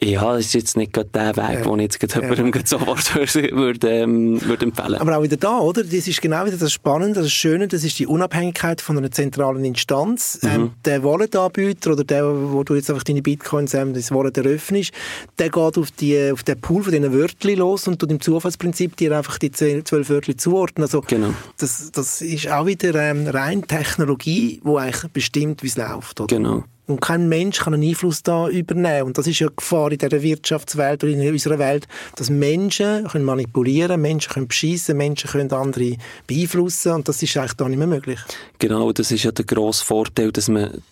Ja, 0.00 0.34
das 0.34 0.46
ist 0.46 0.54
jetzt 0.54 0.76
nicht 0.76 0.92
gerade 0.92 1.10
der 1.10 1.36
Weg, 1.36 1.58
ja. 1.58 1.62
den 1.62 1.78
ich 1.78 1.82
jetzt 1.82 2.00
gerade 2.00 2.26
ja. 2.26 2.34
jemandem 2.34 2.66
sofort 2.66 3.14
würde, 3.34 3.88
ähm, 3.88 4.40
würde 4.42 4.66
empfehlen 4.66 4.94
Aber 4.94 5.18
auch 5.18 5.22
wieder 5.22 5.36
da, 5.36 5.58
oder? 5.58 5.84
Das 5.84 6.08
ist 6.08 6.20
genau 6.20 6.46
wieder 6.46 6.56
das 6.56 6.72
Spannende, 6.72 7.20
das 7.20 7.32
Schöne, 7.32 7.68
das 7.68 7.84
ist 7.84 7.98
die 7.98 8.06
Unabhängigkeit 8.06 8.80
von 8.80 8.98
einer 8.98 9.10
zentralen 9.10 9.64
Instanz. 9.64 10.40
Mhm. 10.42 10.48
Ähm, 10.48 10.70
der 10.84 11.04
Wallet-Anbieter 11.04 11.92
oder 11.92 12.04
der, 12.04 12.24
wo 12.52 12.64
du 12.64 12.74
jetzt 12.74 12.90
einfach 12.90 13.04
deine 13.04 13.22
Bitcoins, 13.22 13.74
ähm, 13.74 13.94
das 13.94 14.10
Wallet 14.10 14.38
eröffnest, 14.38 14.92
der 15.38 15.50
geht 15.50 15.78
auf, 15.78 15.90
die, 15.90 16.32
auf 16.32 16.42
den 16.42 16.60
Pool 16.60 16.82
von 16.82 16.92
diesen 16.92 17.12
Wörtern 17.12 17.56
los 17.56 17.86
und 17.86 17.98
tut 17.98 18.10
im 18.10 18.20
Zufallsprinzip 18.20 18.96
dir 18.96 19.16
einfach 19.16 19.38
die 19.38 19.52
zwölf 19.52 20.08
Wörter 20.08 20.36
zuordnen. 20.36 20.84
Also, 20.84 21.02
genau. 21.02 21.34
das, 21.58 21.92
das 21.92 22.22
ist 22.22 22.50
auch 22.50 22.66
wieder 22.66 22.94
ähm, 22.94 23.26
rein 23.26 23.66
Technologie, 23.66 24.60
die 24.64 24.76
eigentlich 24.76 25.12
bestimmt, 25.12 25.62
wie 25.62 25.68
es 25.68 25.76
läuft, 25.76 26.20
oder? 26.20 26.34
Genau. 26.34 26.64
Und 26.92 27.00
kein 27.00 27.28
Mensch 27.28 27.60
kann 27.60 27.72
einen 27.72 27.88
Einfluss 27.88 28.22
da 28.22 28.48
übernehmen. 28.48 29.06
Und 29.06 29.18
das 29.18 29.26
ist 29.26 29.38
ja 29.38 29.48
die 29.48 29.56
Gefahr 29.56 29.90
in 29.90 29.98
dieser 29.98 30.22
Wirtschaftswelt 30.22 31.02
oder 31.02 31.12
in 31.12 31.26
unserer 31.26 31.58
Welt, 31.58 31.88
dass 32.16 32.28
Menschen 32.28 33.08
können 33.08 33.24
manipulieren, 33.24 34.00
Menschen 34.00 34.32
können 34.32 34.48
beschissen, 34.48 34.98
Menschen 34.98 35.30
können 35.30 35.50
andere 35.52 35.96
beeinflussen 36.26 36.92
und 36.92 37.08
das 37.08 37.22
ist 37.22 37.34
eigentlich 37.36 37.54
da 37.54 37.68
nicht 37.68 37.78
mehr 37.78 37.86
möglich. 37.86 38.20
Genau, 38.58 38.92
das 38.92 39.10
ist 39.10 39.22
ja 39.22 39.32
der 39.32 39.46
grosse 39.46 39.84
Vorteil, 39.84 40.32
dass 40.32 40.48
man 40.48 40.82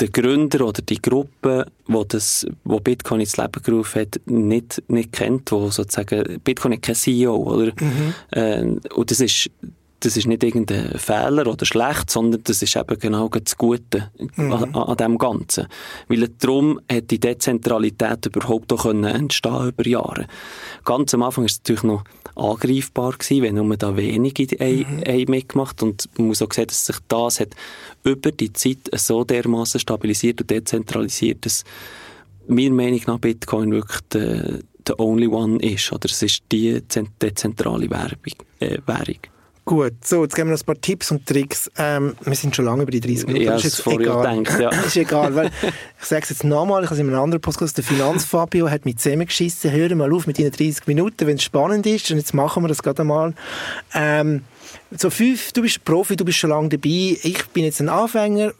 den 0.00 0.12
Gründer 0.12 0.66
oder 0.66 0.82
die 0.82 1.00
Gruppe, 1.00 1.66
wo 1.86 2.04
das, 2.04 2.46
wo 2.64 2.78
Bitcoin 2.80 3.20
ins 3.20 3.38
Leben 3.38 3.62
gerufen 3.62 4.02
hat, 4.02 4.20
nicht, 4.26 4.82
nicht 4.88 5.12
kennt, 5.12 5.50
wo 5.52 5.70
sozusagen, 5.70 6.38
Bitcoin 6.44 6.74
hat 6.74 6.82
kein 6.82 6.94
CEO, 6.94 7.34
oder? 7.34 7.72
Mhm. 7.80 8.14
Äh, 8.32 8.92
und 8.94 9.10
das 9.10 9.20
ist, 9.20 9.50
das 10.00 10.16
ist 10.16 10.26
nicht 10.26 10.44
irgendein 10.44 10.98
Fehler 10.98 11.46
oder 11.46 11.64
schlecht, 11.64 12.10
sondern 12.10 12.42
das 12.44 12.62
ist 12.62 12.76
eben 12.76 12.98
genau 12.98 13.28
das 13.28 13.56
Gute 13.56 14.10
mhm. 14.36 14.52
an, 14.52 14.74
an 14.74 14.96
dem 14.96 15.18
Ganzen. 15.18 15.66
Weil 16.08 16.28
darum 16.28 16.80
hat 16.90 17.10
die 17.10 17.18
Dezentralität 17.18 18.26
überhaupt 18.26 18.72
auch 18.72 18.84
entstehen 18.86 19.68
über 19.68 19.86
Jahre. 19.86 20.26
Ganz 20.84 21.14
am 21.14 21.22
Anfang 21.22 21.44
war 21.44 21.46
es 21.46 21.58
natürlich 21.58 21.82
noch 21.82 22.04
angreifbar 22.34 23.12
gewesen, 23.12 23.42
wenn 23.42 23.54
nur 23.54 23.76
da 23.76 23.96
wenige 23.96 24.46
mhm. 24.58 25.24
mitgemacht 25.30 25.82
und 25.82 26.08
man 26.18 26.28
muss 26.28 26.42
auch 26.42 26.52
sehen, 26.52 26.66
dass 26.66 26.86
sich 26.86 26.96
das 27.08 27.40
hat 27.40 27.54
über 28.04 28.30
die 28.32 28.52
Zeit 28.52 28.90
so 28.94 29.24
dermaßen 29.24 29.80
stabilisiert 29.80 30.42
und 30.42 30.50
dezentralisiert, 30.50 31.46
dass 31.46 31.64
meiner 32.46 32.74
Meinung 32.74 33.00
nach 33.06 33.18
Bitcoin 33.18 33.72
wirklich 33.72 34.00
der, 34.12 34.60
der 34.86 35.00
only 35.00 35.26
one 35.26 35.58
ist, 35.60 35.92
oder 35.92 36.06
es 36.06 36.22
ist 36.22 36.42
die 36.52 36.80
dezentrale 37.20 37.90
Währung. 37.90 38.20
Äh, 38.60 38.78
Währung. 38.86 39.18
Gut, 39.66 39.94
so, 40.04 40.22
jetzt 40.22 40.36
geben 40.36 40.48
wir 40.48 40.54
noch 40.54 40.62
ein 40.62 40.64
paar 40.64 40.80
Tipps 40.80 41.10
und 41.10 41.26
Tricks. 41.26 41.68
Ähm, 41.76 42.14
wir 42.20 42.36
sind 42.36 42.54
schon 42.54 42.66
lange 42.66 42.82
über 42.82 42.92
die 42.92 43.00
30 43.00 43.26
Minuten. 43.26 43.44
Ja, 43.46 43.52
das 43.54 43.64
ist 43.64 43.84
jetzt 43.84 44.00
egal. 44.00 44.38
gedacht, 44.38 44.60
ja. 44.60 44.68
ist 44.86 44.96
egal, 44.96 45.34
weil 45.34 45.50
ich 46.00 46.06
sage 46.06 46.22
es 46.22 46.28
jetzt 46.30 46.44
nochmal, 46.44 46.84
ich 46.84 46.86
habe 46.88 46.94
es 46.94 47.00
in 47.00 47.08
einem 47.08 47.20
anderen 47.20 47.40
Podcast, 47.40 47.76
der 47.76 47.82
Finanzfabio 47.82 48.70
hat 48.70 48.84
mich 48.84 48.98
zusammengeschissen, 48.98 49.72
hör 49.72 49.92
mal 49.96 50.12
auf 50.12 50.28
mit 50.28 50.38
deinen 50.38 50.52
30 50.52 50.86
Minuten, 50.86 51.26
wenn 51.26 51.34
es 51.34 51.42
spannend 51.42 51.84
ist, 51.84 52.08
und 52.12 52.18
jetzt 52.18 52.32
machen 52.32 52.62
wir 52.62 52.68
das 52.68 52.80
gerade 52.80 53.02
einmal. 53.02 53.34
Ähm, 53.92 54.44
so 54.92 55.10
fünf, 55.10 55.50
du 55.50 55.62
bist 55.62 55.84
Profi, 55.84 56.14
du 56.14 56.24
bist 56.24 56.38
schon 56.38 56.50
lange 56.50 56.68
dabei, 56.68 57.18
ich 57.20 57.44
bin 57.52 57.64
jetzt 57.64 57.80
ein 57.80 57.88
Anfänger, 57.88 58.52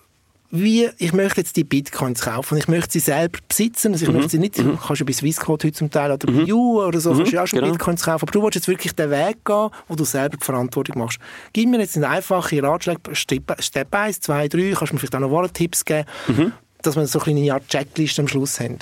wie, 0.50 0.88
ich 0.98 1.12
möchte 1.12 1.40
jetzt 1.40 1.56
die 1.56 1.64
Bitcoins 1.64 2.20
kaufen 2.22 2.54
und 2.54 2.58
ich 2.60 2.68
möchte 2.68 2.92
sie 2.92 3.00
selber 3.00 3.38
besitzen, 3.48 3.92
also 3.92 4.04
ich 4.04 4.08
Mhm. 4.10 4.16
möchte 4.16 4.30
sie 4.30 4.38
nicht, 4.38 4.58
du 4.58 4.76
kannst 4.76 5.00
ja 5.00 5.04
bei 5.06 5.12
Swissquote 5.12 5.66
heute 5.66 5.76
zum 5.76 5.90
Teil 5.90 6.12
oder 6.12 6.26
bei 6.26 6.42
You 6.42 6.80
oder 6.82 7.00
so, 7.00 7.12
kannst 7.14 7.32
du 7.32 7.42
auch 7.42 7.46
schon 7.46 7.58
genau. 7.60 7.72
Bitcoins 7.72 8.02
kaufen, 8.04 8.22
aber 8.24 8.32
du 8.32 8.42
willst 8.42 8.54
jetzt 8.54 8.68
wirklich 8.68 8.92
den 8.94 9.10
Weg 9.10 9.44
gehen, 9.44 9.68
wo 9.88 9.94
du 9.94 10.04
selber 10.04 10.36
die 10.36 10.44
Verantwortung 10.44 10.98
machst. 10.98 11.18
Gib 11.52 11.68
mir 11.68 11.78
jetzt 11.80 11.96
einen 11.96 12.04
einfachen 12.04 12.60
Ratschlag, 12.64 12.98
Step, 13.12 13.56
Step 13.60 13.94
1, 13.94 14.20
2, 14.20 14.48
3, 14.48 14.70
kannst 14.76 14.90
du 14.92 14.94
mir 14.94 14.98
vielleicht 15.00 15.14
auch 15.16 15.20
noch 15.20 15.30
Wallet-Tipps 15.30 15.84
geben, 15.84 16.06
Mhm. 16.28 16.52
dass 16.82 16.96
wir 16.96 17.06
so 17.06 17.20
eine 17.20 17.52
Art 17.52 17.68
Checkliste 17.68 18.22
am 18.22 18.28
Schluss 18.28 18.60
haben. 18.60 18.78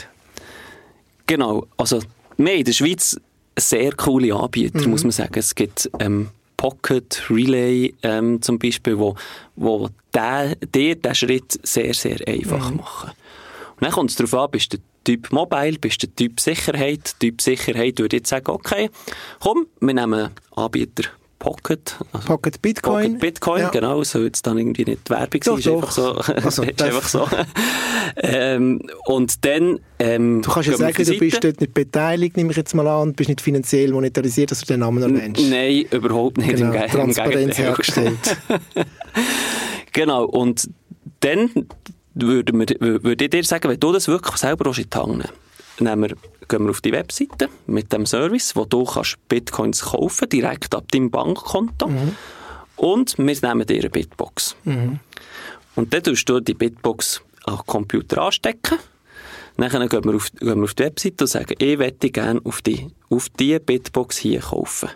Genau, 1.27 1.67
also 1.77 2.01
wir 2.37 2.55
in 2.55 2.65
der 2.65 2.73
Schweiz 2.73 3.17
sehr 3.59 3.93
coole 3.93 4.35
Anbieter, 4.35 4.87
muss 4.89 5.05
man 5.05 5.13
sagen. 5.13 5.33
Es 5.39 5.55
gibt 5.55 5.89
ähm, 6.01 6.29
Pocket, 6.65 7.25
Relay 7.29 7.93
ähm, 8.03 8.41
zum 8.41 8.59
Beispiel, 8.59 8.99
wo, 8.99 9.15
wo 9.55 9.91
der, 10.15 10.57
dir 10.57 10.97
den 10.97 11.15
Schritt 11.15 11.61
sehr, 11.63 11.93
sehr 11.93 12.27
einfach 12.27 12.71
machen. 12.71 13.11
Und 13.11 13.83
dann 13.83 13.93
kommt 13.93 14.09
es 14.09 14.17
darauf 14.17 14.33
an, 14.33 14.51
bist 14.51 14.73
du 14.73 14.79
der 14.79 14.85
Typ 15.05 15.31
Mobile, 15.31 15.79
bist 15.79 16.03
du 16.03 16.07
der 16.07 16.17
Typ 16.17 16.41
Sicherheit. 16.41 17.17
Typ 17.21 17.43
Sicherheit 17.43 17.99
würde 17.99 18.17
jetzt 18.17 18.31
sagen, 18.31 18.51
okay, 18.51 18.89
komm, 19.41 19.67
wir 19.81 19.93
nehmen 19.93 20.31
Anbieter 20.57 21.11
Pocket. 21.45 21.97
Also 22.13 22.27
Pocket 22.27 22.63
Bitcoin. 22.63 23.05
Pocket 23.05 23.21
Bitcoin, 23.21 23.61
Ja. 23.61 23.69
genau, 23.69 24.03
soll 24.03 24.25
jetzt 24.25 24.47
dann 24.47 24.57
irgendwie 24.57 24.87
nicht 24.87 25.11
Werbung 25.11 25.41
Doch, 25.45 25.59
sein, 25.59 25.59
ist 25.59 25.69
einfach 25.69 25.91
so. 25.93 26.15
Also, 26.45 26.63
ist 26.65 26.83
einfach 26.83 27.07
so. 27.09 27.29
ähm, 28.17 28.81
und 29.05 29.45
dann, 29.45 29.79
ähm, 29.99 30.41
Du 30.41 30.51
kannst 30.51 30.71
ja 30.71 30.77
sagen, 30.79 30.95
du 31.05 31.19
bist 31.19 31.35
Seite. 31.35 31.49
dort 31.53 31.61
nicht 31.61 31.75
beteiligt, 31.75 32.37
nehme 32.39 32.51
ich 32.51 32.57
jetzt 32.57 32.75
mal 32.75 32.87
an, 32.89 33.09
und 33.09 33.17
bist 33.17 33.29
nicht 33.29 33.43
finanziell 33.43 33.93
monetarisiert, 33.93 34.51
dass 34.53 34.61
du 34.61 34.67
den 34.67 34.81
Namen 34.81 35.03
erwähnst. 35.03 35.43
Nein, 35.51 35.85
überhaupt 35.91 36.39
nicht. 36.39 36.57
Genau, 36.57 36.73
Im 36.73 36.83
im 36.83 36.91
Transparenz 36.91 37.35
Gegenteil. 37.57 37.65
hergestellt. 37.67 38.37
Genau, 39.93 40.25
und 40.25 40.69
dann 41.21 41.51
würde, 42.15 42.53
würde 42.53 43.25
ich 43.25 43.31
dir 43.31 43.45
sagen, 43.45 43.69
wenn 43.69 43.79
du 43.79 43.93
das 43.93 44.09
wirklich 44.09 44.37
selber 44.37 44.67
in 44.67 44.73
die 44.93 44.99
Hand 44.99 45.25
nehmen 45.81 46.11
wir, 46.11 46.17
gehen 46.49 46.65
wir 46.65 46.71
auf 46.71 46.81
die 46.81 46.93
Webseite 46.93 47.49
mit 47.67 47.93
dem 47.93 48.07
Service, 48.07 48.55
wo 48.55 48.65
du 48.65 48.85
kannst 48.85 49.17
Bitcoins 49.29 49.83
kaufen 49.83 50.29
direkt 50.29 50.75
ab 50.75 50.91
deinem 50.93 51.11
Bankkonto. 51.11 51.89
Und 52.77 53.19
wir 53.19 53.25
nehmen 53.25 53.67
dir 53.67 53.79
eine 53.79 53.91
Bitbox. 53.91 54.57
Und 55.77 55.93
dann 55.95 56.03
tust 56.03 56.29
du 56.29 56.41
die 56.41 56.55
Bitbox 56.55 57.23
an 57.45 57.57
den 57.57 57.67
Computer 57.67 58.23
anstecken. 58.23 58.79
Dann 59.57 59.89
gehen 59.89 60.05
wir, 60.05 60.15
auf, 60.17 60.33
gehen 60.33 60.57
wir 60.57 60.65
auf 60.65 60.75
die 60.75 60.83
Webseite 60.85 61.25
und 61.25 61.29
sagen, 61.29 61.55
ich 61.59 61.79
möchte 61.79 62.11
gerne 62.11 62.41
auf 62.45 62.61
die, 62.63 62.89
auf 63.09 63.29
die 63.29 63.59
Bitbox 63.59 64.17
hier 64.19 64.41
kaufen. 64.41 64.89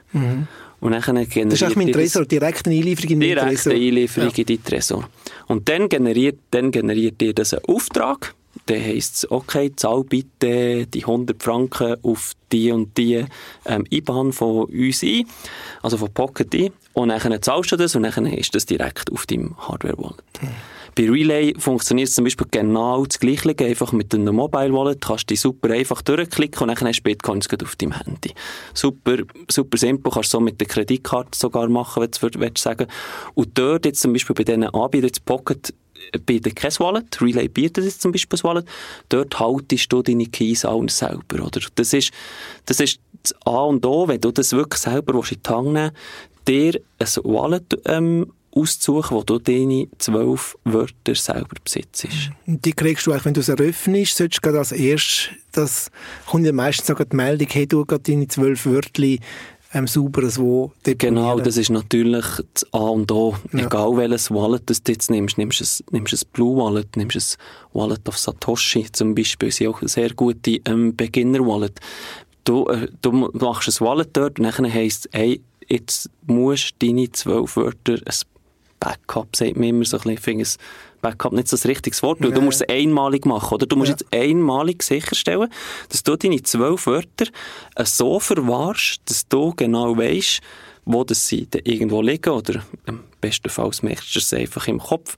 Und 0.81 0.93
dann 0.93 1.03
generiert 1.03 1.53
Das 1.53 1.55
ist 1.55 1.63
eigentlich 1.63 1.77
mein 1.77 1.93
Tresor, 1.93 2.25
direkt 2.25 2.67
eine 2.67 2.77
Einlieferung 2.77 3.11
in 3.13 3.21
den 3.21 3.29
Direkte 3.31 3.55
Tresor. 3.55 3.73
Einlieferung 3.73 4.33
in 4.35 4.47
deinen 4.47 4.65
Tresor. 4.65 5.09
Und 5.47 5.69
dann 5.69 5.89
generiert, 5.89 6.39
dann 6.51 6.71
generiert 6.71 7.21
dir 7.21 7.35
das 7.35 7.55
einen 7.55 7.65
Auftrag. 7.65 8.35
Dann 8.69 8.83
heisst 8.83 9.17
es, 9.17 9.31
okay, 9.31 9.73
zahl 9.75 10.05
bitte 10.05 10.87
die 10.87 11.01
100 11.01 11.43
Franken 11.43 11.97
auf 12.03 12.33
die 12.53 12.71
und 12.71 12.97
die 12.99 13.25
ähm, 13.65 13.87
IBAN 13.91 14.33
von 14.33 14.65
uns 14.65 15.03
ein, 15.03 15.27
also 15.83 15.97
von 15.97 16.13
Pocket 16.13 16.55
ein. 16.55 16.71
Und 16.93 17.09
dann 17.09 17.43
zahlst 17.43 17.73
du 17.73 17.77
das 17.77 17.97
und 17.97 18.03
dann 18.03 18.27
ist 18.27 18.55
das 18.55 18.67
direkt 18.67 19.11
auf 19.11 19.25
deinem 19.25 19.57
Hardware-Wallet. 19.57 20.23
Bei 20.95 21.09
Relay 21.09 21.55
funktioniert 21.57 22.09
es 22.09 22.15
zum 22.17 22.25
Beispiel 22.25 22.49
genau 22.51 23.07
das 23.07 23.21
Gleiche, 23.21 23.55
einfach 23.65 23.93
mit 23.93 24.13
einem 24.13 24.35
Mobile-Wallet 24.35 25.01
kannst 25.01 25.31
du 25.31 25.35
die 25.35 25.37
super 25.37 25.71
einfach 25.71 26.03
durchklicken 26.03 26.63
und 26.63 26.69
dann 26.69 26.89
hast 26.89 26.99
du 26.99 27.03
Bitcoins 27.05 27.47
auf 27.63 27.77
deinem 27.77 27.93
Handy. 27.93 28.33
Super, 28.75 29.19
super 29.49 29.79
simpel, 29.79 30.11
kannst 30.13 30.35
du 30.35 30.39
so 30.39 30.41
mit 30.41 30.61
der 30.61 30.67
Kreditkarte 30.67 31.39
sogar 31.39 31.69
machen, 31.69 32.03
wenn 32.03 32.31
du 32.31 32.41
willst 32.41 32.59
sagen. 32.59 32.89
Und 33.35 33.57
dort 33.57 33.87
jetzt 33.87 34.01
zum 34.01 34.13
Beispiel 34.13 34.35
bei 34.35 34.43
diesen 34.43 34.65
Anbietern, 34.65 35.13
Pocket, 35.25 35.73
bietet 36.27 36.57
kein 36.57 36.73
Wallet, 36.79 37.21
Relay 37.21 37.49
bietet 37.49 37.85
jetzt 37.85 38.03
zum 38.03 38.13
Beispiel 38.13 38.39
ein 38.39 38.45
Wallet, 38.45 38.69
dort 39.09 39.39
haltest 39.39 39.93
du 39.93 40.03
deine 40.03 40.27
Keys 40.27 40.65
auch 40.65 40.89
selber, 40.89 41.45
oder? 41.45 41.61
Das 41.75 41.93
ist, 41.93 42.13
das 42.67 42.81
ist 42.81 43.01
das 43.23 43.35
A 43.45 43.65
und 43.65 43.85
O, 43.85 44.09
wenn 44.09 44.21
du 44.21 44.31
das 44.31 44.53
wirklich 44.53 44.81
selber 44.81 45.15
in 45.15 45.39
die 45.45 45.49
Hand 45.49 45.73
nehmen 45.73 45.91
dir 46.49 46.81
ein 46.99 47.09
Wallet 47.25 47.79
ähm, 47.85 48.33
auszusuchen, 48.53 49.17
wo 49.17 49.23
du 49.23 49.39
deine 49.39 49.89
zwölf 49.99 50.57
Wörter 50.65 51.15
selber 51.15 51.57
besitzt. 51.63 52.09
Die 52.47 52.73
kriegst 52.73 53.07
du 53.07 53.13
eigentlich, 53.13 53.25
wenn 53.27 53.35
du 53.35 53.41
es 53.41 53.49
eröffnest, 53.49 54.17
solltest 54.17 54.45
du 54.45 54.59
als 54.59 54.73
erstes, 54.73 55.29
das 55.53 55.91
kommt 56.27 56.47
ja 56.47 56.53
meistens 56.53 56.87
sogar 56.87 57.07
die 57.07 57.17
Meldung, 57.17 57.49
hey, 57.51 57.67
du 57.67 57.85
gerade 57.85 58.03
deine 58.03 58.29
zwölf 58.29 58.65
Wörter 58.67 59.17
ähm, 59.75 59.87
sauber 59.87 60.23
wo 60.37 60.73
deponieren. 60.87 61.17
Genau, 61.17 61.41
das 61.41 61.57
ist 61.57 61.71
natürlich 61.71 62.25
das 62.55 62.67
A 62.73 62.79
und 62.79 63.11
O. 63.13 63.37
Ja. 63.53 63.67
Egal 63.67 63.97
welches 63.97 64.31
Wallet 64.31 64.63
das 64.67 64.83
du 64.83 64.93
jetzt 64.93 65.11
nimmst, 65.11 65.37
nimmst 65.39 65.61
du 65.61 65.65
ein, 65.65 65.99
nimmst 65.99 66.15
ein 66.15 66.29
Blue 66.33 66.57
Wallet, 66.57 66.97
nimmst 66.97 67.17
ein 67.17 67.79
Wallet 67.79 68.09
auf 68.09 68.19
Satoshi 68.19 68.91
zum 68.93 69.15
Beispiel, 69.15 69.51
sind 69.51 69.69
auch 69.69 69.81
sehr 69.83 70.15
gute 70.15 70.61
ähm, 70.65 70.97
Beginner-Wallet. 70.97 71.81
Du, 72.45 72.67
äh, 72.69 72.89
du 73.03 73.13
machst 73.13 73.69
ein 73.69 73.87
Wallet 73.87 74.17
dort 74.17 74.39
und 74.39 74.45
dann 74.45 74.73
heisst 74.73 75.07
es, 75.13 75.19
hey, 75.19 75.43
jetzt 75.69 76.11
musst 76.27 76.75
du 76.79 76.87
deine 76.87 77.11
zwölf 77.13 77.57
Wörter, 77.57 77.95
ein 77.95 78.15
Backup, 78.81 79.35
sagt 79.37 79.57
man 79.57 79.65
immer 79.69 79.85
so 79.85 79.97
ein 79.97 80.01
bisschen, 80.03 80.13
ich 80.15 80.21
finde 80.21 80.43
es 80.43 80.59
Backup 81.01 81.33
nicht 81.33 81.49
so 81.49 81.57
das 81.57 81.67
richtige 81.67 82.01
Wort, 82.03 82.21
weil 82.21 82.31
du 82.33 82.41
Ja. 82.41 82.45
musst 82.45 82.61
es 82.63 82.69
einmalig 82.69 83.25
machen, 83.27 83.55
oder? 83.55 83.67
Du 83.67 83.77
musst 83.77 83.89
Ja. 83.91 83.97
jetzt 83.99 84.13
einmalig 84.13 84.83
sicherstellen, 84.83 85.49
dass 85.89 86.03
du 86.03 86.17
deine 86.17 86.43
zwölf 86.43 86.87
Wörter 86.87 87.27
äh, 87.77 87.85
so 87.85 88.19
verwahrst, 88.21 89.01
dass 89.07 89.27
du 89.29 89.53
genau 89.55 89.97
weisst, 89.97 90.41
wo 90.85 91.05
das 91.05 91.27
sie 91.29 91.47
irgendwo 91.65 92.03
liegen, 92.03 92.31
oder 92.31 92.63
im 92.87 93.01
besten 93.21 93.49
Fall 93.49 93.71
merkst 93.83 94.15
du 94.15 94.19
es 94.19 94.33
einfach 94.33 94.69
im 94.69 94.79
Kopf, 94.79 95.17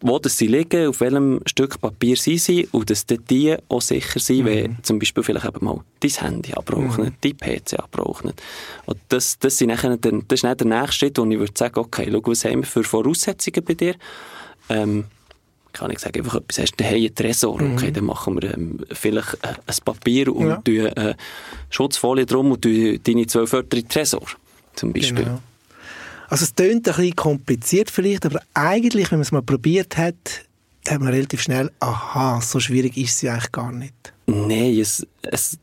wo 0.00 0.18
das 0.18 0.38
sie 0.38 0.46
liegen, 0.46 0.88
auf 0.88 1.00
welchem 1.00 1.40
Stück 1.46 1.80
Papier 1.80 2.16
sie 2.16 2.38
sind 2.38 2.72
und 2.72 2.88
dass 2.90 3.06
dann 3.06 3.24
die 3.28 3.56
auch 3.68 3.80
sicher 3.80 4.20
sind, 4.20 4.44
wenn 4.44 4.76
zum 4.82 4.98
Beispiel 4.98 5.22
vielleicht 5.22 5.46
eben 5.46 5.64
mal 5.64 5.80
dein 6.00 6.10
Handy 6.10 6.52
abbraucht, 6.52 6.98
nicht, 6.98 7.14
dein 7.22 7.36
PC 7.36 7.78
abbraucht. 7.78 8.24
Und 8.86 8.98
das, 9.08 9.38
das, 9.38 9.58
sind 9.58 9.68
nachher 9.68 9.96
dann, 9.96 10.24
das 10.28 10.38
ist 10.38 10.44
dann 10.44 10.56
der 10.56 10.66
nächste 10.66 10.92
Schritt, 10.92 11.18
wo 11.18 11.24
ich 11.24 11.38
würde 11.38 11.52
sagen, 11.54 11.78
okay, 11.78 12.08
schau, 12.10 12.22
was 12.24 12.44
haben 12.44 12.60
wir 12.60 12.66
für 12.66 12.84
Voraussetzungen 12.84 13.64
bei 13.64 13.74
dir? 13.74 13.94
Ähm, 14.68 15.04
kann 15.72 15.90
ich 15.90 15.98
sagen, 15.98 16.18
einfach 16.18 16.36
etwas 16.36 16.58
hast, 16.58 16.74
hey, 16.80 17.06
ein 17.06 17.14
Tresor, 17.14 17.60
okay, 17.60 17.90
dann 17.90 18.04
machen 18.04 18.40
wir 18.40 18.54
ähm, 18.54 18.80
vielleicht 18.90 19.34
äh, 19.42 19.54
ein 19.66 19.76
Papier 19.84 20.34
und 20.34 20.48
Ja. 20.48 20.56
tun 20.56 20.86
äh, 20.86 21.14
Schutzfolie 21.70 22.26
drum 22.26 22.52
und 22.52 22.62
tun 22.62 22.98
deine 23.02 23.26
zwölf 23.26 23.52
Wörter 23.52 23.76
in 23.76 23.82
den 23.84 23.88
Tresor, 23.88 24.26
zum 24.74 24.92
Beispiel. 24.92 25.24
Genau. 25.24 25.40
Also 26.28 26.44
es 26.44 26.54
klingt 26.54 26.88
ein 26.88 26.94
bisschen 26.94 27.16
kompliziert 27.16 27.90
vielleicht, 27.90 28.26
aber 28.26 28.40
eigentlich, 28.54 29.10
wenn 29.10 29.18
man 29.18 29.22
es 29.22 29.32
mal 29.32 29.42
probiert 29.42 29.96
hat, 29.96 30.14
hat 30.86 31.00
man 31.00 31.12
relativ 31.12 31.42
schnell, 31.42 31.70
aha, 31.80 32.40
so 32.40 32.60
schwierig 32.60 32.96
ist 32.96 33.14
es 33.14 33.22
ja 33.22 33.32
eigentlich 33.32 33.52
gar 33.52 33.72
nicht. 33.72 33.94
Nein, 34.26 34.78
es, 34.78 35.06
es 35.22 35.58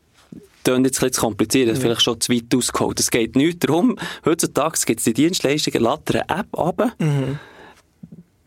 klingt 0.64 0.86
jetzt 0.86 1.02
ein 1.02 1.08
bisschen 1.08 1.22
kompliziert, 1.22 1.68
es 1.68 1.78
ist 1.78 1.82
vielleicht 1.82 2.02
schon 2.02 2.20
zu 2.20 2.32
weit 2.32 2.54
ausgeholt. 2.54 2.98
Es 2.98 3.10
geht 3.10 3.36
nicht 3.36 3.68
darum, 3.68 3.96
heutzutage 4.24 4.78
gibt 4.84 5.00
es 5.00 5.04
die 5.04 5.14
Dienstleistungen, 5.14 5.82
lade 5.82 6.24
eine 6.26 6.40
App 6.40 6.58
ab, 6.58 6.96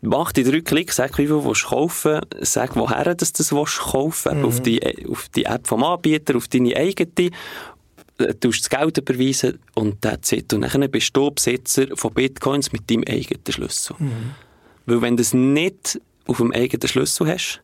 mach 0.02 0.32
die 0.32 0.44
drei 0.44 0.60
Klicks, 0.60 0.96
sag, 0.96 1.18
wie 1.18 1.26
viel 1.26 1.40
du 1.40 1.52
kaufen. 1.52 2.20
Sag, 2.40 2.76
woher 2.76 3.14
dass 3.14 3.32
du 3.32 3.38
das 3.38 3.52
willst 3.52 3.78
kaufen. 3.78 4.42
Willst, 4.42 4.46
auf, 4.46 4.60
die, 4.62 5.06
auf 5.08 5.28
die 5.30 5.44
App 5.44 5.66
vom 5.66 5.84
Anbieter, 5.84 6.36
auf 6.36 6.48
deine 6.48 6.76
eigene, 6.76 7.30
du 8.26 8.50
das 8.50 8.68
Geld 8.68 8.98
überweisen 8.98 9.58
und 9.74 10.00
that's 10.02 10.32
it. 10.32 10.52
Und 10.52 10.62
dann 10.62 10.90
bist 10.90 11.16
du 11.16 11.30
Besitzer 11.30 11.86
von 11.94 12.12
Bitcoins 12.12 12.72
mit 12.72 12.90
deinem 12.90 13.04
eigenen 13.08 13.42
Schlüssel. 13.48 13.96
Weil 14.86 15.02
wenn 15.02 15.16
du 15.16 15.22
es 15.22 15.34
nicht 15.34 16.00
auf 16.26 16.38
dem 16.38 16.52
eigenen 16.52 16.88
Schlüssel 16.88 17.28
hast, 17.28 17.62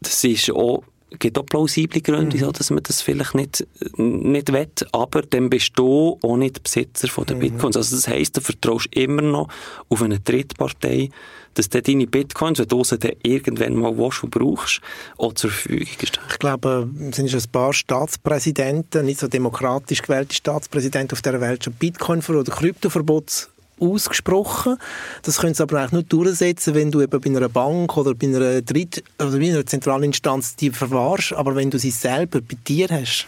das 0.00 0.24
ist 0.24 0.50
auch, 0.50 0.82
gibt 1.18 1.38
auch 1.38 1.46
plausible 1.46 2.00
Gründe, 2.00 2.34
wieso, 2.34 2.52
dass 2.52 2.70
man 2.70 2.82
das 2.82 3.02
vielleicht 3.02 3.34
nicht, 3.34 3.66
nicht 3.96 4.52
will, 4.52 4.68
aber 4.92 5.22
dann 5.22 5.50
bist 5.50 5.72
du 5.74 6.18
auch 6.22 6.36
nicht 6.36 6.62
Besitzer 6.62 7.08
von 7.08 7.26
den 7.26 7.38
Bitcoins. 7.38 7.76
Also 7.76 7.96
das 7.96 8.08
heisst, 8.08 8.36
du 8.36 8.40
vertraust 8.40 8.88
immer 8.94 9.22
noch 9.22 9.48
auf 9.88 10.02
eine 10.02 10.20
Drittpartei, 10.20 11.10
dass 11.54 11.68
dann 11.68 11.82
deine 11.82 12.06
Bitcoins, 12.06 12.60
wenn 12.60 12.68
du 12.68 12.84
sie 12.84 12.98
dann 12.98 13.12
irgendwann 13.22 13.74
mal 13.74 13.96
willst 13.98 14.22
und 14.22 14.30
brauchst, 14.30 14.80
auch 15.18 15.32
zur 15.34 15.50
Verfügung 15.50 15.86
stehen. 15.86 16.22
Ich 16.30 16.38
glaube, 16.38 16.88
es 17.10 17.16
sind 17.16 17.30
schon 17.30 17.40
ein 17.40 17.50
paar 17.50 17.72
Staatspräsidenten, 17.72 19.04
nicht 19.04 19.20
so 19.20 19.26
demokratisch 19.26 20.02
gewählte 20.02 20.34
Staatspräsidenten 20.34 21.16
auf 21.16 21.22
der 21.22 21.40
Welt, 21.40 21.64
schon 21.64 21.74
Bitcoin- 21.74 22.24
oder 22.24 22.52
Kryptoverbots 22.52 23.50
ausgesprochen. 23.80 24.76
Das 25.22 25.38
können 25.38 25.54
sie 25.54 25.62
aber 25.62 25.78
eigentlich 25.78 25.92
nur 25.92 26.02
durchsetzen, 26.02 26.74
wenn 26.74 26.90
du 26.90 27.00
eben 27.00 27.20
bei 27.20 27.30
einer 27.30 27.48
Bank 27.48 27.96
oder 27.96 28.14
bei 28.14 28.26
einer 28.26 28.62
Dritt- 28.62 29.02
oder 29.18 29.38
bei 29.38 29.50
einer 29.50 29.66
zentralen 29.66 30.04
Instanz 30.04 30.56
die 30.56 30.70
verwahrst, 30.70 31.32
aber 31.32 31.56
wenn 31.56 31.70
du 31.70 31.78
sie 31.78 31.90
selber 31.90 32.40
bei 32.40 32.56
dir 32.66 32.88
hast, 32.90 33.26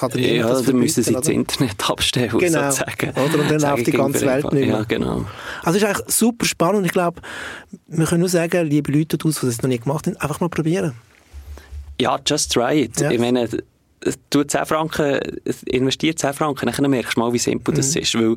kann 0.00 0.10
dir 0.10 0.34
Ja, 0.36 0.60
dann 0.60 0.76
müssen 0.76 1.02
sie 1.02 1.12
das 1.12 1.28
Internet 1.28 1.88
abstellen, 1.88 2.30
genau. 2.38 2.70
sozusagen. 2.70 3.10
Oder? 3.10 3.38
Und 3.38 3.50
dann 3.50 3.60
läuft 3.60 3.86
die 3.86 3.90
ganze 3.92 4.26
Welt 4.26 4.52
nicht 4.52 4.66
mehr. 4.66 4.78
Ja, 4.78 4.82
genau. 4.84 5.26
Also 5.62 5.76
es 5.76 5.82
ist 5.82 5.84
eigentlich 5.84 6.14
super 6.14 6.46
spannend. 6.46 6.86
Ich 6.86 6.92
glaube, 6.92 7.20
wir 7.86 8.06
können 8.06 8.20
nur 8.20 8.28
sagen, 8.28 8.66
liebe 8.66 8.90
Leute 8.90 9.18
die 9.18 9.28
es 9.28 9.42
noch 9.42 9.68
nicht 9.68 9.84
gemacht 9.84 10.06
haben, 10.06 10.16
einfach 10.16 10.40
mal 10.40 10.48
probieren. 10.48 10.94
Ja, 12.00 12.18
just 12.26 12.52
try 12.52 12.84
it. 12.84 12.98
Ja. 13.00 13.10
Ich 13.10 13.20
meine, 13.20 13.46
du 14.30 14.42
10 14.42 14.64
Franken, 14.64 15.20
investiert 15.66 16.18
10 16.18 16.32
Franken, 16.32 16.72
dann 16.72 16.90
merkst 16.90 17.16
du 17.16 17.20
mal, 17.20 17.32
wie 17.32 17.38
simpel 17.38 17.72
mhm. 17.72 17.76
das 17.76 17.94
ist. 17.94 18.14
Weil 18.14 18.36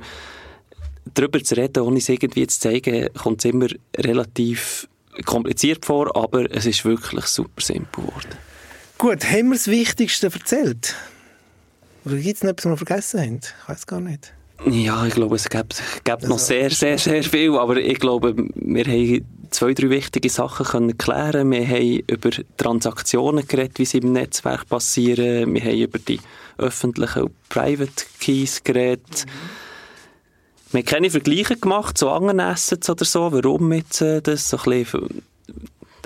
darüber 1.13 1.43
zu 1.43 1.55
reden, 1.55 1.83
ohne 1.83 1.97
es 1.97 2.09
irgendwie 2.09 2.47
zu 2.47 2.59
zeigen, 2.59 3.09
kommt 3.13 3.43
es 3.43 3.51
immer 3.51 3.67
relativ 3.97 4.87
kompliziert 5.25 5.85
vor, 5.85 6.15
aber 6.15 6.49
es 6.51 6.65
ist 6.65 6.85
wirklich 6.85 7.25
super 7.25 7.61
simpel 7.61 8.05
geworden. 8.05 8.37
Gut, 8.97 9.25
haben 9.25 9.49
wir 9.49 9.57
das 9.57 9.67
Wichtigste 9.67 10.27
erzählt? 10.27 10.95
Oder 12.05 12.17
gibt 12.17 12.37
es 12.37 12.43
noch 12.43 12.51
etwas, 12.51 12.65
was 12.65 12.71
wir 12.71 12.85
vergessen 12.85 13.19
haben? 13.21 13.39
Ich 13.43 13.69
weiß 13.69 13.87
gar 13.87 13.99
nicht. 13.99 14.33
Ja, 14.65 15.05
ich 15.05 15.13
glaube, 15.13 15.35
es 15.35 15.49
gibt, 15.49 15.81
gibt 16.03 16.09
also, 16.09 16.27
noch 16.27 16.39
sehr, 16.39 16.69
sehr, 16.69 16.97
sehr 16.97 17.23
viel, 17.23 17.57
aber 17.57 17.77
ich 17.77 17.99
glaube, 17.99 18.33
wir 18.55 18.85
haben 18.85 19.25
zwei, 19.49 19.73
drei 19.73 19.89
wichtige 19.89 20.29
Sachen 20.29 20.65
können 20.65 20.97
klären. 20.97 21.51
Wir 21.51 21.67
haben 21.67 22.03
über 22.07 22.29
Transaktionen 22.57 23.45
geredet, 23.45 23.79
wie 23.79 23.85
sie 23.85 23.97
im 23.97 24.13
Netzwerk 24.13 24.67
passieren. 24.67 25.53
Wir 25.53 25.61
haben 25.61 25.77
über 25.77 25.99
die 25.99 26.19
öffentlichen 26.57 27.23
und 27.23 27.49
Private 27.49 28.05
Keys 28.19 28.63
geredet. 28.63 29.25
Mhm. 29.25 29.62
Wir 30.73 30.79
haben 30.79 30.85
keine 30.85 31.09
Vergleiche 31.11 31.55
gemacht 31.55 31.97
zu 31.97 32.09
anderen 32.09 32.39
Assets 32.39 32.89
oder 32.89 33.05
so, 33.05 33.31
warum 33.31 33.71
jetzt 33.73 34.01
äh, 34.01 34.21
das 34.21 34.49
so 34.49 34.57
ein 34.57 34.63
bisschen, 34.83 35.21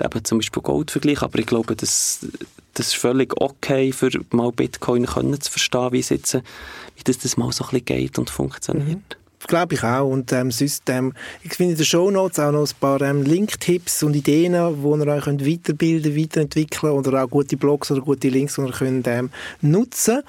eben 0.02 0.24
zum 0.24 0.38
Beispiel 0.38 0.62
Gold 0.62 0.90
vergleichen, 0.90 1.24
aber 1.24 1.38
ich 1.38 1.46
glaube, 1.46 1.74
das, 1.74 2.26
das 2.74 2.88
ist 2.88 2.96
völlig 2.96 3.32
okay, 3.40 3.92
für 3.92 4.10
mal 4.30 4.52
Bitcoin 4.52 5.06
können 5.06 5.40
zu 5.40 5.50
verstehen, 5.50 5.92
wie, 5.92 6.00
jetzt, 6.00 6.34
wie 6.34 7.02
das, 7.02 7.18
das 7.18 7.38
mal 7.38 7.50
so 7.50 7.64
ein 7.64 7.70
bisschen 7.70 7.84
geht 7.86 8.18
und 8.18 8.28
funktioniert. 8.28 8.88
Mhm. 8.88 9.27
Glaube 9.48 9.74
ich 9.74 9.82
auch. 9.82 10.06
Und 10.06 10.30
ähm, 10.32 10.50
sonst, 10.50 10.82
ähm, 10.90 11.14
ich 11.42 11.54
finde 11.54 11.72
in 11.72 11.78
den 11.78 11.86
Show 11.86 12.10
Notes 12.10 12.38
auch 12.38 12.52
noch 12.52 12.68
ein 12.68 12.74
paar 12.78 13.00
ähm, 13.00 13.22
Link-Tipps 13.22 14.02
und 14.02 14.14
Ideen, 14.14 14.54
wo 14.82 14.94
ihr 14.94 15.06
euch 15.06 15.24
könnt 15.24 15.44
weiterbilden, 15.44 16.14
weiterentwickeln 16.14 16.92
oder 16.92 17.24
auch 17.24 17.30
gute 17.30 17.56
Blogs 17.56 17.90
oder 17.90 18.02
gute 18.02 18.28
Links, 18.28 18.56
die 18.56 18.60
ihr 18.60 18.72
könnt 18.72 19.08
ähm, 19.08 19.30
nutzen. 19.62 20.20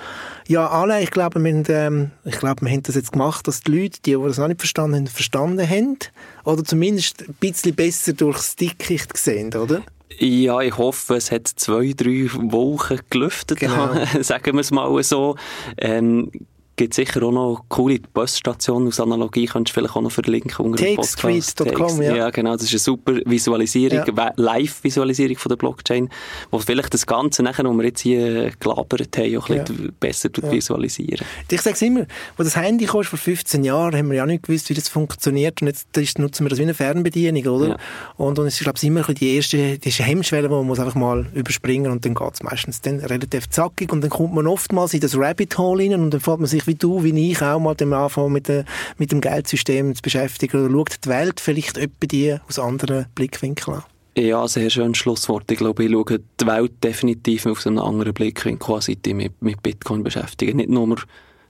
Ja, 0.48 0.70
alle, 0.70 1.02
ich 1.04 1.12
glaube, 1.12 1.38
wir 1.42 1.52
haben, 1.52 1.66
ähm, 1.68 2.12
ich 2.24 2.40
glaube, 2.40 2.62
wir 2.62 2.72
haben 2.72 2.84
das 2.84 2.96
jetzt 2.96 3.12
gemacht, 3.12 3.46
dass 3.46 3.60
die 3.60 3.72
Leute, 3.72 4.00
die, 4.06 4.16
die 4.16 4.24
das 4.24 4.38
noch 4.38 4.48
nicht 4.48 4.62
verstanden 4.62 4.96
haben, 4.96 5.08
verstanden 5.08 5.70
haben. 5.70 5.98
Oder 6.46 6.64
zumindest 6.64 7.28
ein 7.28 7.36
bisschen 7.42 7.76
besser 7.76 8.14
durchs 8.14 8.56
Dickicht 8.56 9.14
gesehen, 9.14 9.54
oder? 9.54 9.84
Ja, 10.18 10.62
ich 10.62 10.78
hoffe, 10.78 11.16
es 11.16 11.30
hat 11.30 11.48
zwei, 11.48 11.92
drei 11.94 12.30
Wochen 12.34 13.00
gelüftet, 13.10 13.60
genau. 13.60 13.90
sagen 14.22 14.54
wir 14.54 14.62
es 14.62 14.72
mal 14.72 15.04
so. 15.04 15.36
Ähm, 15.78 16.32
gibt 16.80 16.94
sicher 16.94 17.22
auch 17.24 17.32
noch 17.32 17.66
coole 17.68 18.00
Busstationen 18.14 18.88
aus 18.88 19.02
Analogie, 19.02 19.46
könntest 19.48 19.76
du 19.76 19.82
vielleicht 19.82 19.98
auch 19.98 20.02
noch 20.02 20.12
verlinken 20.12 20.66
unter 20.66 20.82
dem 20.82 20.96
Podcast. 20.96 21.60
ja. 22.02 22.16
Ja, 22.16 22.30
genau, 22.30 22.54
das 22.54 22.64
ist 22.64 22.72
eine 22.72 22.80
super 22.80 23.14
Visualisierung, 23.26 24.16
ja. 24.16 24.32
Live-Visualisierung 24.38 25.38
von 25.38 25.50
der 25.50 25.58
Blockchain, 25.58 26.10
wo 26.52 26.60
vielleicht 26.60 26.94
das 26.94 27.06
Ganze 27.06 27.44
nachher, 27.44 27.66
was 27.66 27.76
wir 27.76 27.84
jetzt 27.84 28.00
hier 28.00 28.52
gelabert 28.62 29.18
haben, 29.18 29.38
auch 29.38 29.50
ein 29.50 29.58
ja. 29.58 29.64
bisschen 29.64 29.94
besser 30.00 30.30
ja. 30.42 30.52
visualisieren. 30.52 31.26
Ich 31.52 31.62
sage 31.62 31.74
es 31.74 31.82
immer, 31.82 32.06
als 32.38 32.54
das 32.54 32.56
Handy 32.56 32.86
kostet 32.86 33.10
vor 33.10 33.20
15 33.20 33.66
Jahren, 33.66 33.98
haben 33.98 34.10
wir 34.10 34.16
ja 34.16 34.26
nicht 34.26 34.44
gewusst, 34.44 34.70
wie 34.70 34.74
das 34.74 34.88
funktioniert 34.88 35.62
und 35.62 35.68
jetzt 35.68 36.18
nutzen 36.18 36.46
wir 36.46 36.50
das 36.50 36.60
wie 36.60 36.64
eine 36.64 36.74
Fernbedienung, 36.74 37.46
oder? 37.48 37.78
Und, 38.16 38.40
es 38.40 38.54
ist, 38.54 38.64
glaube 38.64 38.78
ich, 38.78 38.86
immer 38.86 39.04
die 39.04 39.36
erste, 39.36 39.78
die 39.78 39.90
Hemmschwelle, 39.92 40.48
die 40.48 40.54
man 40.54 40.66
muss 40.66 40.80
einfach 40.80 40.96
mal 40.96 41.26
überspringen 41.34 41.92
und 41.92 42.06
dann 42.06 42.16
geht 42.16 42.34
es 42.36 42.42
meistens 42.42 42.80
dann 42.80 43.02
relativ 43.02 43.50
zackig 43.50 43.92
und 43.92 44.00
dann 44.00 44.10
kommt 44.10 44.34
man 44.34 44.48
oftmals 44.48 44.94
in 44.94 45.02
das 45.02 45.18
Rabbit 45.18 45.58
Hole 45.58 45.84
rein 45.84 46.00
und 46.00 46.12
dann 46.12 46.22
fällt 46.22 46.40
man 46.40 46.48
sich 46.48 46.69
wie 46.70 46.76
du, 46.76 47.04
wie 47.04 47.32
ich 47.32 47.42
auch 47.42 47.60
mal 47.60 47.76
am 47.80 47.94
Anfang 47.94 48.32
mit, 48.32 48.48
de, 48.48 48.64
mit 48.98 49.12
dem 49.12 49.20
Geldsystem 49.20 49.94
zu 49.94 50.02
beschäftigen? 50.02 50.64
Oder 50.64 50.72
schaut 50.72 51.04
die 51.04 51.10
Welt 51.10 51.40
vielleicht 51.42 51.78
etwa 51.78 52.08
die 52.08 52.38
aus 52.48 52.60
anderen 52.60 53.08
Blickwinkeln 53.16 53.78
an? 53.78 53.84
Ja, 54.18 54.48
sehr 54.48 54.70
schönes 54.70 54.98
Schlusswort. 54.98 55.50
Ich 55.52 55.58
glaube, 55.58 55.84
ich 55.84 55.92
schaue 55.92 56.20
die 56.40 56.48
Welt 56.48 56.84
definitiv 56.84 57.46
aus 57.46 57.68
einem 57.68 57.80
anderen 57.80 58.14
Blickwinkel 58.14 58.82
seit 58.82 59.06
ich 59.06 59.14
mich 59.14 59.32
mit 59.40 59.62
Bitcoin 59.64 60.04
beschäftige. 60.04 60.56
Nicht 60.56 60.70
nur 60.70 60.98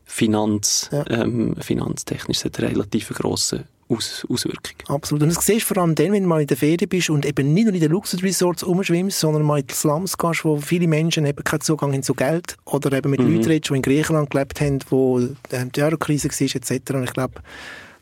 Finanz, 0.05 0.89
ja. 0.91 1.05
ähm, 1.09 1.55
finanztechnisch, 1.59 2.37
es 2.37 2.45
hat 2.45 2.59
einen 2.59 2.69
relativ 2.69 3.09
grossen 3.09 3.65
aus 3.89 4.25
Auswirkungen. 4.29 4.77
Absolut. 4.87 5.23
Und 5.23 5.35
das 5.35 5.45
siehst 5.45 5.69
du 5.69 5.73
vor 5.73 5.83
allem 5.83 5.95
dann, 5.95 6.11
wenn 6.11 6.23
du 6.23 6.29
mal 6.29 6.41
in 6.41 6.47
der 6.47 6.57
Ferien 6.57 6.87
bist 6.87 7.09
und 7.09 7.25
eben 7.25 7.53
nicht 7.53 7.65
nur 7.65 7.73
in 7.73 7.79
den 7.79 7.91
Luxusresorts 7.91 8.63
umschwimmst, 8.63 9.19
sondern 9.19 9.43
mal 9.43 9.59
in 9.59 9.67
die 9.67 9.73
Slums 9.73 10.17
gehst, 10.17 10.45
wo 10.45 10.57
viele 10.57 10.87
Menschen 10.87 11.25
eben 11.25 11.43
keinen 11.43 11.61
Zugang 11.61 11.91
haben 11.93 12.03
zu 12.03 12.13
Geld 12.13 12.55
oder 12.65 12.95
eben 12.95 13.09
mit 13.09 13.19
mhm. 13.19 13.35
Leuten 13.35 13.47
redest, 13.47 13.71
die 13.71 13.75
in 13.75 13.81
Griechenland 13.81 14.29
gelebt 14.29 14.61
haben, 14.61 14.79
wo 14.89 15.19
die 15.19 15.81
Eurokrise 15.81 16.29
war, 16.29 16.55
etc. 16.55 16.93
Und 16.93 17.03
ich 17.03 17.13
glaube, 17.13 17.41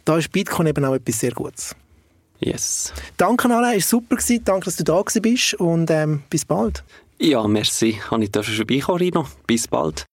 da 0.06 0.18
ist 0.18 0.32
Bitcoin 0.32 0.68
eben 0.68 0.84
auch 0.86 0.94
etwas 0.94 1.20
sehr 1.20 1.32
Gutes. 1.32 1.76
Yes. 2.40 2.94
Danke, 3.18 3.50
Alain, 3.50 3.78
es 3.78 3.92
war 3.92 4.00
super. 4.00 4.16
Gewesen. 4.18 4.44
Danke, 4.44 4.66
dass 4.66 4.76
du 4.76 4.84
da 4.84 5.02
bist 5.02 5.54
und 5.56 5.90
ähm, 5.90 6.22
bis 6.30 6.46
bald. 6.46 6.84
Ja, 7.20 7.48
merci. 7.48 8.00
Habe 8.12 8.24
ich 8.24 8.32
schon 8.34 8.44
vorbeikommen, 8.44 9.00
Rino. 9.00 9.26
Bis 9.48 9.68
bald. 9.68 10.06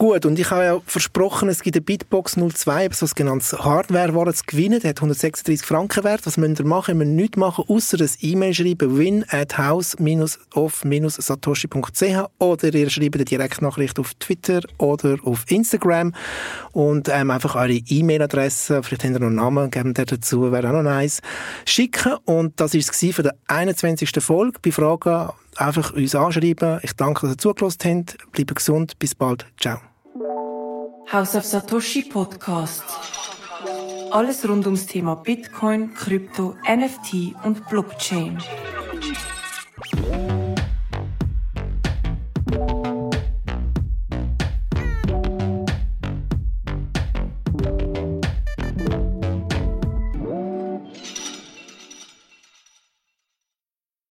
Gut, 0.00 0.24
und 0.26 0.38
ich 0.38 0.48
habe 0.52 0.62
ja 0.62 0.80
versprochen, 0.86 1.48
es 1.48 1.60
gibt 1.60 1.74
eine 1.74 1.82
Bitbox 1.82 2.36
02, 2.36 2.90
so 2.92 3.04
ein 3.04 3.10
genanntes 3.16 3.52
Hardware-Ware 3.52 4.32
zu 4.32 4.44
gewinnen. 4.46 4.78
Der 4.78 4.90
hat 4.90 4.98
136 4.98 5.66
Franken 5.66 6.04
wert. 6.04 6.24
Was 6.24 6.36
müsst 6.36 6.60
ihr 6.60 6.66
machen? 6.66 6.92
Ihr 6.92 6.98
müsst 7.04 7.16
nichts 7.16 7.36
machen, 7.36 7.64
außer 7.66 7.98
ein 8.00 8.08
E-Mail 8.20 8.54
schreiben, 8.54 8.96
win 8.96 9.24
at 9.30 9.58
house-of-satoshi.ch 9.58 12.30
oder 12.38 12.74
ihr 12.74 12.90
schreibt 12.90 13.16
eine 13.16 13.24
Direktnachricht 13.24 13.98
auf 13.98 14.14
Twitter 14.14 14.60
oder 14.78 15.16
auf 15.24 15.50
Instagram 15.50 16.14
und 16.70 17.08
ähm, 17.08 17.32
einfach 17.32 17.56
eure 17.56 17.72
E-Mail-Adresse, 17.72 18.84
vielleicht 18.84 19.02
habt 19.02 19.14
ihr 19.14 19.18
noch 19.18 19.26
einen 19.26 19.34
Namen, 19.34 19.68
geben 19.68 19.94
der 19.94 20.04
dazu, 20.04 20.52
wäre 20.52 20.68
auch 20.68 20.74
noch 20.74 20.84
nice, 20.84 21.22
schicken. 21.64 22.18
Und 22.24 22.60
das 22.60 22.74
war 22.74 22.78
es 22.78 22.90
für 23.16 23.24
die 23.24 23.30
21. 23.48 24.10
Folge. 24.22 24.60
Bei 24.62 24.70
Fragen 24.70 25.30
einfach 25.56 25.92
uns 25.92 26.14
anschreiben. 26.14 26.78
Ich 26.84 26.92
danke, 26.92 27.22
dass 27.22 27.32
ihr 27.32 27.38
zugelassen 27.38 28.06
habt. 28.06 28.16
Bleibt 28.30 28.54
gesund. 28.54 28.96
Bis 29.00 29.16
bald. 29.16 29.44
Ciao. 29.60 29.87
House 31.10 31.34
of 31.36 31.44
Satoshi 31.44 32.02
Podcast. 32.02 32.84
Alles 34.10 34.46
rund 34.46 34.66
ums 34.66 34.84
Thema 34.86 35.16
Bitcoin, 35.16 35.94
Krypto, 35.94 36.54
NFT 36.66 37.34
und 37.44 37.66
Blockchain. 37.68 38.38